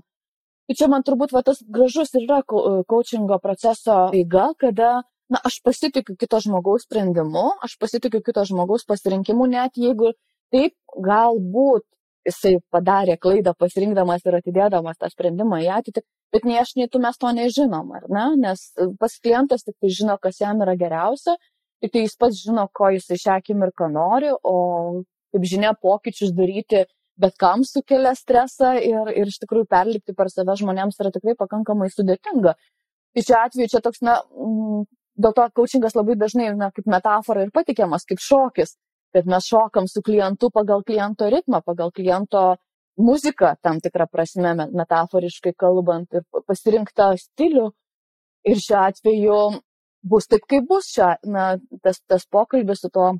[0.67, 5.01] Tai čia man turbūt va, tas gražus ir yra coachingo proceso eiga, kada
[5.31, 10.11] na aš pasitikiu kito žmogaus sprendimu, aš pasitikiu kito žmogaus pasirinkimu, net jeigu
[10.51, 10.75] taip
[11.07, 11.85] galbūt
[12.27, 16.03] jisai padarė klaidą pasirinkdamas ir atidėdamas tą sprendimą į ateitį,
[16.35, 18.27] bet nei aš, nei tu mes to nežinom, ar ne?
[18.43, 18.67] Nes
[19.01, 21.37] pas klientas tik tai žino, kas jam yra geriausia,
[21.81, 24.57] tik tai jis pats žino, ko jisai šią akimirką nori, o
[25.33, 26.85] kaip žinia, pokyčius daryti
[27.21, 31.89] bet kam sukelia stresą ir, ir iš tikrųjų perlipti per save žmonėms yra tikrai pakankamai
[31.93, 32.55] sudėtinga.
[33.11, 34.19] Tai šiuo atveju čia toks, na,
[35.23, 38.75] dėl to coachingas labai dažnai na, kaip metafora ir patikiamas, kaip šokis,
[39.15, 42.55] kad mes šokam su klientu pagal kliento ritmą, pagal kliento
[43.01, 47.69] muziką, tam tikrą prasme, metaforiškai kalbant, ir pasirinktą stilių.
[48.49, 49.39] Ir šiuo atveju
[50.11, 53.11] bus taip, kaip bus čia, na, tas, tas pokalbis su tuo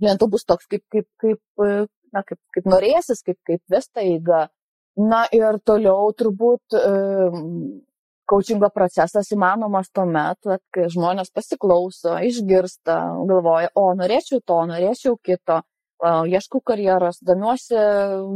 [0.00, 1.42] klientu bus toks, kaip, kaip, kaip,
[2.14, 4.46] na, kaip, kaip norėsis, kaip, kaip vesta eiga.
[4.96, 6.76] Na ir toliau turbūt
[8.24, 12.96] Kaučingo procesas įmanomas tuomet, kai žmonės pasiklauso, išgirsta,
[13.28, 15.60] galvoja, o norėčiau to, norėčiau kito,
[16.02, 17.76] ieškau karjeros, domiuosi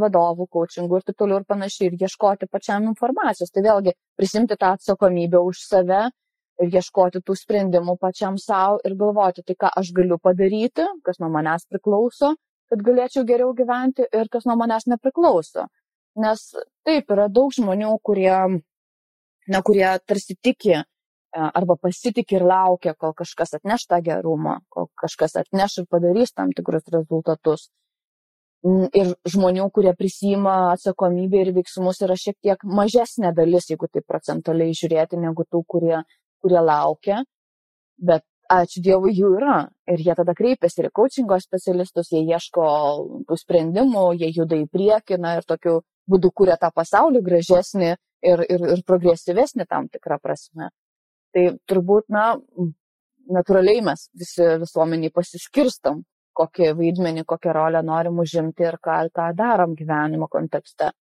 [0.01, 3.51] vadovų coachingu ir taip toliau ir panašiai, ir ieškoti pačiam informacijos.
[3.51, 6.05] Tai vėlgi prisimti tą atsakomybę už save
[6.62, 11.31] ir ieškoti tų sprendimų pačiam savo ir galvoti, tai ką aš galiu padaryti, kas nuo
[11.32, 12.35] manęs priklauso,
[12.69, 15.69] kad galėčiau geriau gyventi ir kas nuo manęs nepriklauso.
[16.19, 16.48] Nes
[16.85, 18.35] taip, yra daug žmonių, kurie
[19.48, 20.84] na, kurie tarsi tiki e,
[21.32, 26.54] arba pasitikė ir laukia, kol kažkas atneš tą gerumą, kol kažkas atneš ir padarys tam
[26.56, 27.68] tikrus rezultatus.
[28.98, 34.74] Ir žmonių, kurie prisima atsakomybę ir veiksmus, yra šiek tiek mažesnė dalis, jeigu tai procentaliai
[34.74, 36.00] žiūrėti, negu tų, kurie,
[36.42, 37.20] kurie laukia.
[38.02, 39.60] Bet ačiū Dievui, jų yra.
[39.86, 42.66] Ir jie tada kreipiasi ir coachingo specialistus, jie ieško
[43.28, 45.78] tų sprendimų, jie juda į priekį na, ir tokiu
[46.10, 47.94] būdu kūrė tą pasaulį gražesnį
[48.24, 50.70] ir, ir, ir progresyvesnį tam tikrą prasme.
[51.35, 52.35] Tai turbūt, na,
[53.28, 56.03] natūraliai mes visi visuomeniai pasiskirstam,
[56.39, 60.93] kokį vaidmenį, kokią rolę norim užimti ir ką, ką darom gyvenimo kontekste.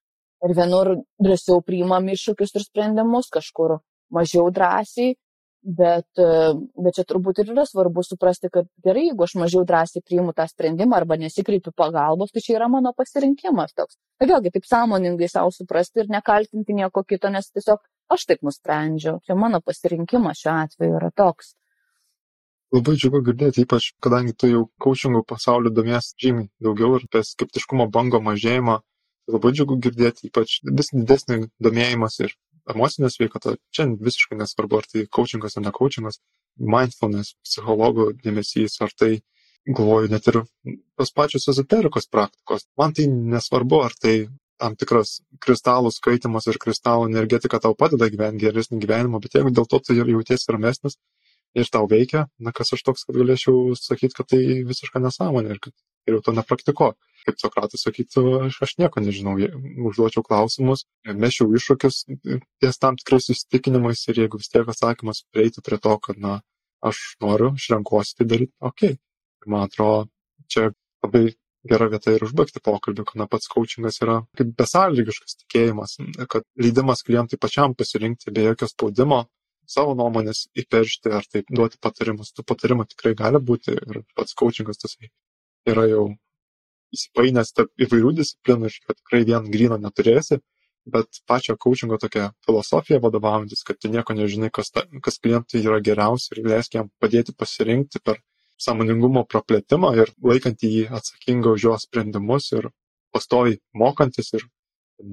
[0.45, 3.80] Ir vienur drąsiau priimam iššūkius ir sprendimus, kažkur
[4.14, 5.15] mažiau drąsiai,
[5.68, 10.34] bet, bet čia turbūt ir yra svarbu suprasti, kad gerai, jeigu aš mažiau drąsiai priimu
[10.38, 13.99] tą sprendimą arba nesikreipiu pagalbos, tai čia yra mano pasirinkimas toks.
[14.18, 17.84] Tai vėlgi taip sąmoningai savo suprasti ir nekaltinti nieko kito, nes tiesiog
[18.15, 21.53] aš taip nusprendžiau, čia mano pasirinkimas šiuo atveju yra toks.
[22.76, 27.88] Labai džiugu girdėti, ypač kadangi tu jau coachingų pasaulio domies žymiai daugiau ir apie skeptiškumo
[27.91, 28.81] bango mažėjimą.
[29.31, 32.35] Labai džiugu girdėti, ypač vis didesnį domėjimas ir
[32.73, 33.56] emocinė sveikata.
[33.76, 36.19] Čia visiškai nesvarbu, ar tai coachingas ar ne coachingas,
[36.57, 39.11] mindfulness, psichologų dėmesys, ar tai,
[39.68, 40.41] galvoju, net ir
[40.98, 42.68] tos pačios ezoterikos praktikos.
[42.80, 44.18] Man tai nesvarbu, ar tai
[44.57, 49.68] tam tikras kristalų skaitimas ir kristalų energetika tau padeda gyventi geresnį gyvenimą, bet jeigu dėl
[49.69, 50.98] to tu jautiesi ramesnis,
[51.57, 55.61] ir tau veikia, na kas aš toks, kad galėčiau sakyti, kad tai visiška nesąmonė ir
[55.64, 55.73] kad
[56.07, 56.98] geriau to nepraktikuok.
[57.27, 59.33] Kaip Sokratas sakytų, aš, aš nieko nežinau,
[59.89, 62.05] užduočiau klausimus, mešiau iššūkius
[62.63, 66.37] ties tam tikrais įsitikinimais ir jeigu vis tiek atsakymas prieitų prie to, kad, na,
[66.87, 68.95] aš noriu, aš renkuosi tai daryti, okei.
[68.95, 69.01] Okay.
[69.43, 70.07] Ir man atrodo,
[70.47, 70.69] čia
[71.03, 71.25] labai
[71.67, 75.97] gera vieta ir užbaigti pokalbį, kad na, pats coachingas yra kaip besąlygiškas tikėjimas,
[76.31, 79.25] kad leidimas klientui pačiam pasirinkti be jokio spaudimo,
[79.67, 82.31] savo nuomonės įperšti ar taip duoti patarimus.
[82.35, 84.95] Tų patarimų tikrai gali būti ir pats coachingas tas
[85.67, 86.05] yra jau
[86.97, 90.41] įsipainęs tarp įvairių disciplinų ir kad tikrai vien gryno neturėsi,
[90.87, 95.79] bet pačio coachingo tokia filosofija vadovaujantis, kad tu nieko nežinai, kas, ta, kas klientui yra
[95.83, 98.21] geriausia ir leisk jam padėti pasirinkti per
[98.61, 102.69] sąmoningumo praplėtimą ir laikant jį atsakingą už jo sprendimus ir
[103.13, 104.47] pastoviai mokantis ir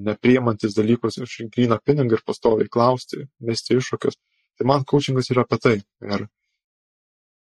[0.07, 4.17] nepriemantis dalykus iš gryną pinigą ir pastoviai klausti, mesti iššūkius.
[4.57, 5.75] Tai man coachingas yra apie tai.
[6.01, 6.25] Ir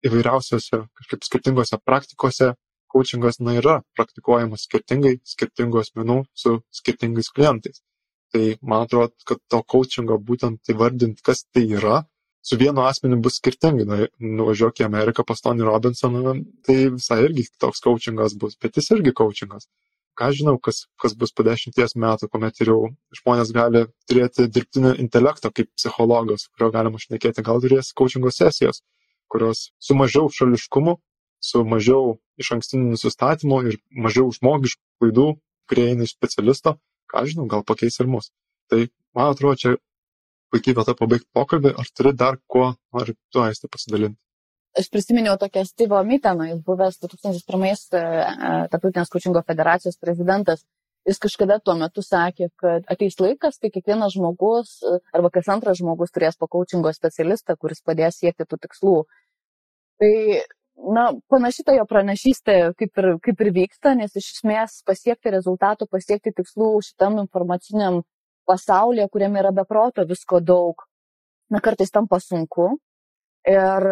[0.09, 2.55] įvairiausiose, kažkaip skirtingose praktikose
[2.93, 7.83] coachingas na, yra praktikuojamas skirtingai, skirtingų asmenų su skirtingais klientais.
[8.33, 12.03] Tai man atrodo, kad to coachingo būtent įvardinti, kas tai yra,
[12.43, 13.87] su vienu asmeniu bus skirtingai.
[13.89, 14.01] Nu,
[14.41, 19.15] nuvažiuok į Ameriką pas Tony Robinsoną, tai visai irgi toks coachingas bus, bet jis irgi
[19.23, 19.69] coachingas
[20.19, 22.81] ką žinau, kas, kas bus po dešimties metų, kuomet ir jau
[23.17, 28.83] žmonės gali turėti dirbtinį intelektą kaip psichologas, kurio galima šnekėti, gal turės coachingo sesijos,
[29.33, 30.99] kurios su mažiau šališkumu,
[31.43, 35.29] su mažiau iš ankstinių nusistatymų ir mažiau žmogiškų klaidų,
[35.69, 36.77] kurie eina iš specialisto,
[37.11, 38.31] ką žinau, gal pakeis ir mus.
[38.71, 38.87] Tai
[39.17, 39.77] man atrodo, čia
[40.53, 44.21] puikiai vieta pabaigti pokalbį, ar turi dar kuo nori tu aistę pasidalinti
[44.79, 50.65] aš prisiminiau tokią Stevo Miteno, jis buvęs 2001 e, e, Tarptautinės kočingo federacijos prezidentas.
[51.09, 55.81] Jis kažkada tuo metu sakė, kad ateis laikas, kai kiekvienas žmogus e, arba kas antras
[55.81, 58.97] žmogus turės po kočingo specialistą, kuris padės siekti tų tikslų.
[60.01, 60.15] Tai,
[60.77, 65.89] na, panaši ta jo pranašystė kaip ir, kaip ir vyksta, nes iš esmės pasiekti rezultatų,
[65.91, 68.03] pasiekti tikslų šitam informaciniam
[68.49, 70.83] pasaulyje, kuriame yra beproto visko daug,
[71.53, 72.73] na, kartais tampa sunku,
[73.43, 73.87] Ir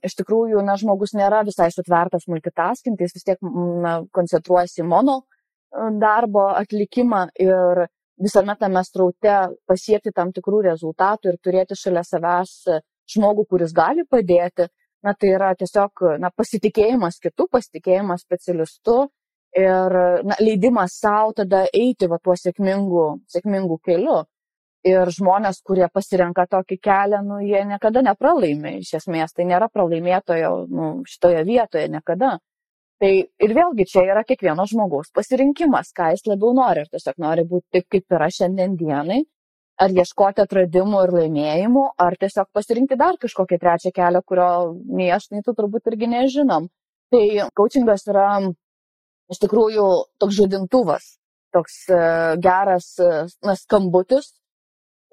[0.00, 3.42] iš tikrųjų, na, žmogus nėra visai sutvertas multitasking, tai jis vis tiek
[3.84, 7.82] na, koncentruojasi mono e, darbo atlikimą ir
[8.16, 9.34] visame tame straute
[9.68, 12.54] pasiekti tam tikrų rezultatų ir turėti šalia savęs
[13.12, 14.70] žmogų, kuris gali padėti,
[15.04, 19.04] na, tai yra tiesiog na, pasitikėjimas kitų, pasitikėjimas specialistu
[19.56, 24.22] ir na, leidimas savo tada eiti va tuo sėkmingu, sėkmingu keliu.
[24.84, 30.50] Ir žmonės, kurie pasirenka tokį kelią, nu, jie niekada nepralaimi iš esmės, tai nėra pralaimėtojo
[30.68, 32.34] nu, šitoje vietoje niekada.
[33.00, 33.10] Tai
[33.46, 37.78] ir vėlgi čia yra kiekvieno žmogaus pasirinkimas, ką jis labiau nori, ar tiesiog nori būti
[37.78, 39.22] taip, kaip yra šiandien dienai,
[39.80, 44.48] ar ieškoti atradimų ir laimėjimų, ar tiesiog pasirinkti dar kažkokį trečią kelią, kurio
[44.86, 46.68] nei aš, nei tu turbūt irgi nežinom.
[47.12, 47.24] Tai
[47.58, 48.28] coachingas yra
[49.32, 49.86] iš tikrųjų
[50.22, 51.10] toks žadintuvas,
[51.54, 54.32] toks uh, geras uh, na, skambutis,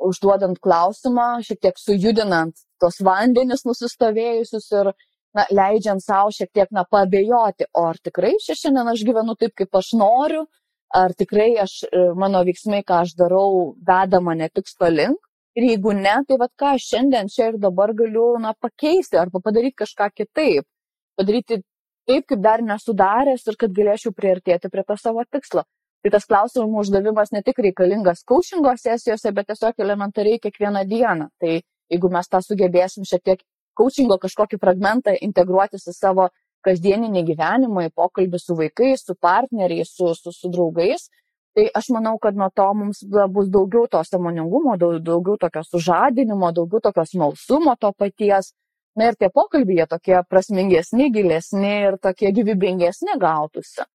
[0.01, 4.91] užduodant klausimą, šiek tiek sujudinant tos vandenis nusistovėjusius ir
[5.37, 9.77] na, leidžiant savo šiek tiek na, pabėjoti, o ar tikrai šiandien aš gyvenu taip, kaip
[9.77, 10.45] aš noriu,
[10.93, 15.19] ar tikrai aš, e, mano veiksmai, ką aš darau, veda mane tikslo link.
[15.55, 19.41] Ir jeigu ne, tai vad ką aš šiandien čia ir dabar galiu na, pakeisti arba
[19.43, 20.67] padaryti kažką kitaip.
[21.19, 21.61] Padaryti
[22.07, 25.65] taip, kaip dar nesudaręs ir kad galėčiau priartėti prie to savo tikslo.
[26.01, 31.27] Tai tas klausimų uždavimas ne tik reikalingas coachingo sesijose, bet tiesiog elementariai kiekvieną dieną.
[31.39, 31.59] Tai
[31.91, 33.43] jeigu mes tą sugebėsim šiek tiek
[33.77, 36.29] coachingo kažkokį fragmentą integruoti su savo
[36.65, 41.09] kasdieninį gyvenimą, į pokalbį su vaikais, su partneriais, su, su, su draugais.
[41.55, 43.01] Tai aš manau, kad nuo to mums
[43.35, 48.53] bus daugiau to samoningumo, daugiau tokio sužadinimo, daugiau tokio smalsumo to paties.
[48.95, 53.85] Na ir tie pokalbiai tokie prasmingesni, gilesni ir tokie gyvybingesni gautųsi.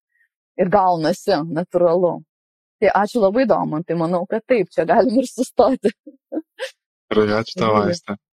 [0.57, 2.15] Ir gaunasi, natūralu.
[2.81, 5.93] Tai ačiū labai įdomu, tai manau, kad taip, čia galim ir sustoti.
[7.13, 8.17] Gerai, ačiū tau, Aiste.